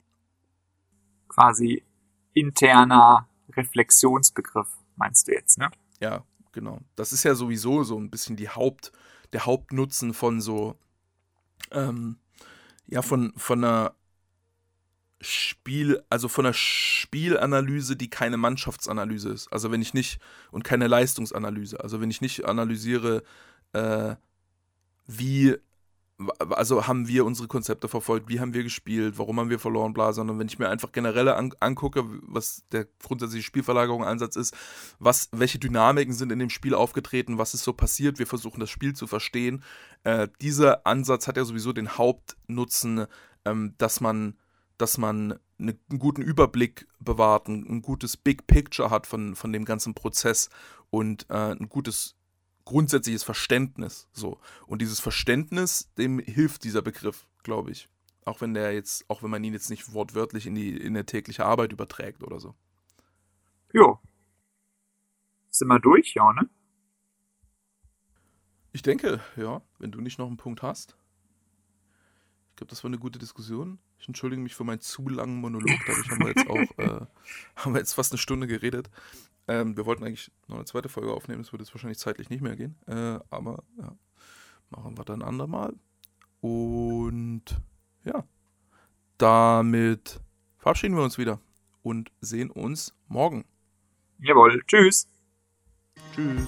quasi 1.31 1.83
interner 2.35 3.27
Reflexionsbegriff, 3.57 4.69
meinst 4.97 5.29
du 5.29 5.33
jetzt, 5.33 5.59
ne? 5.59 5.71
Ja, 6.01 6.25
genau. 6.53 6.81
Das 6.97 7.13
ist 7.13 7.25
ja 7.25 7.35
sowieso 7.35 7.83
so 7.83 7.99
ein 7.99 8.11
bisschen 8.11 8.37
die 8.37 8.49
Haupt, 8.49 8.93
der 9.33 9.47
Hauptnutzen 9.47 10.13
von 10.13 10.41
so, 10.41 10.77
ähm, 11.71 12.19
ja, 12.87 13.03
von, 13.03 13.33
von 13.37 13.65
einer 13.65 13.95
Spiel, 15.21 16.03
also 16.09 16.29
von 16.29 16.47
einer 16.47 16.55
Spielanalyse, 16.55 17.97
die 17.97 18.09
keine 18.09 18.37
Mannschaftsanalyse 18.37 19.29
ist. 19.31 19.53
Also 19.53 19.71
wenn 19.71 19.83
ich 19.83 19.95
nicht, 19.95 20.21
und 20.51 20.65
keine 20.65 20.87
Leistungsanalyse. 20.87 21.81
Also 21.81 22.01
wenn 22.01 22.11
ich 22.11 22.21
nicht 22.21 22.47
analysiere, 22.47 23.23
äh, 23.73 24.17
wie 25.07 25.57
also 26.51 26.87
haben 26.87 27.09
wir 27.09 27.25
unsere 27.25 27.49
Konzepte 27.49 27.89
verfolgt, 27.89 28.29
wie 28.29 28.41
haben 28.41 28.53
wir 28.53 28.63
gespielt, 28.63 29.19
warum 29.19 29.41
haben 29.41 29.51
wir 29.51 29.59
verloren, 29.59 29.95
bla, 29.95 30.13
sondern 30.13 30.39
wenn 30.39 30.49
ich 30.49 30.59
mir 30.59 30.69
einfach 30.69 30.93
generelle 30.93 31.37
an, 31.37 31.55
angucke, 31.61 32.05
was 32.23 32.65
der 32.73 32.87
grundsätzliche 33.03 33.45
Spielverlagerung-Ansatz 33.45 34.37
ist, 34.37 34.55
was, 34.99 35.29
welche 35.33 35.59
Dynamiken 35.59 36.13
sind 36.13 36.33
in 36.33 36.39
dem 36.39 36.51
Spiel 36.51 36.75
aufgetreten, 36.75 37.39
was 37.39 37.55
ist 37.55 37.65
so 37.65 37.73
passiert, 37.73 38.19
wir 38.19 38.27
versuchen 38.27 38.61
das 38.61 38.71
Spiel 38.71 38.95
zu 38.95 39.07
verstehen. 39.07 39.63
Äh, 40.05 40.29
dieser 40.41 40.87
Ansatz 40.87 41.27
hat 41.27 41.37
ja 41.37 41.45
sowieso 41.45 41.73
den 41.73 41.97
Hauptnutzen, 41.97 43.07
ähm, 43.45 43.75
dass 43.79 44.01
man, 44.01 44.37
dass 44.77 44.99
man 44.99 45.39
eine, 45.59 45.77
einen 45.91 45.99
guten 45.99 46.23
Überblick 46.23 46.87
bewahrt, 47.01 47.49
ein, 47.49 47.67
ein, 47.69 47.83
gutes 47.83 48.17
Big 48.17 48.47
Picture 48.47 48.91
hat 48.91 49.07
von, 49.07 49.35
von 49.35 49.53
dem 49.53 49.65
ganzen 49.65 49.95
Prozess 49.95 50.51
und 50.91 51.27
äh, 51.31 51.53
ein 51.53 51.69
gutes 51.69 52.17
grundsätzliches 52.71 53.25
Verständnis. 53.25 54.09
So. 54.13 54.39
Und 54.67 54.81
dieses 54.81 55.01
Verständnis, 55.01 55.93
dem 55.99 56.21
hilft 56.21 56.63
dieser 56.63 56.83
Begriff, 56.83 57.27
glaube 57.43 57.73
ich. 57.73 57.89
Auch 58.25 58.41
wenn 58.41 58.55
der 58.55 58.73
jetzt, 58.73 59.05
auch 59.11 59.25
wenn 59.25 59.31
man 59.31 59.43
ihn 59.43 59.53
jetzt 59.53 59.71
nicht 59.71 59.93
wortwörtlich 59.93 60.47
in 60.47 60.55
die 60.55 60.77
in 60.77 60.95
der 60.95 61.05
tägliche 61.05 61.45
Arbeit 61.45 61.73
überträgt 61.73 62.23
oder 62.23 62.39
so. 62.39 62.55
Jo. 63.73 63.99
Sind 65.51 65.67
wir 65.67 65.81
durch, 65.81 66.15
ja, 66.15 66.33
ne? 66.33 66.49
Ich 68.73 68.83
denke, 68.83 69.21
ja, 69.35 69.63
wenn 69.81 69.91
du 69.91 70.01
nicht 70.01 70.21
noch 70.21 70.29
einen 70.29 70.37
Punkt 70.37 70.63
hast. 70.63 70.97
Ich 72.51 72.57
glaube, 72.57 72.71
das 72.71 72.85
war 72.85 72.89
eine 72.89 72.99
gute 72.99 73.19
Diskussion. 73.19 73.81
Ich 73.99 74.07
entschuldige 74.07 74.41
mich 74.41 74.55
für 74.55 74.63
meinen 74.63 74.81
zu 74.81 75.09
langen 75.09 75.41
Monolog. 75.41 75.77
Dadurch 75.89 76.09
haben 76.09 76.21
wir 76.21 76.29
jetzt 76.29 76.47
auch 76.47 76.79
äh, 76.79 77.07
haben 77.57 77.75
wir 77.75 77.81
jetzt 77.81 77.95
fast 77.95 78.13
eine 78.13 78.19
Stunde 78.19 78.47
geredet. 78.47 78.91
Ähm, 79.51 79.77
wir 79.77 79.85
wollten 79.85 80.05
eigentlich 80.05 80.31
noch 80.47 80.55
eine 80.55 80.65
zweite 80.65 80.89
Folge 80.89 81.13
aufnehmen, 81.13 81.43
das 81.43 81.53
würde 81.53 81.65
jetzt 81.65 81.75
wahrscheinlich 81.75 81.99
zeitlich 81.99 82.31
nicht 82.31 82.41
mehr 82.41 82.55
gehen. 82.55 82.77
Äh, 82.87 83.19
aber 83.31 83.65
ja, 83.79 83.97
machen 84.71 84.97
wir 84.97 85.05
dann 85.05 85.23
ein 85.23 85.29
andermal. 85.29 85.75
Und 86.41 87.43
ja, 88.05 88.23
damit 89.19 90.21
verabschieden 90.59 90.95
wir 90.95 91.03
uns 91.03 91.19
wieder 91.19 91.41
und 91.83 92.13
sehen 92.21 92.53
uns 92.53 92.95
morgen. 93.09 93.45
Jawohl, 94.21 94.63
tschüss. 94.69 95.09
Tschüss. 96.15 96.47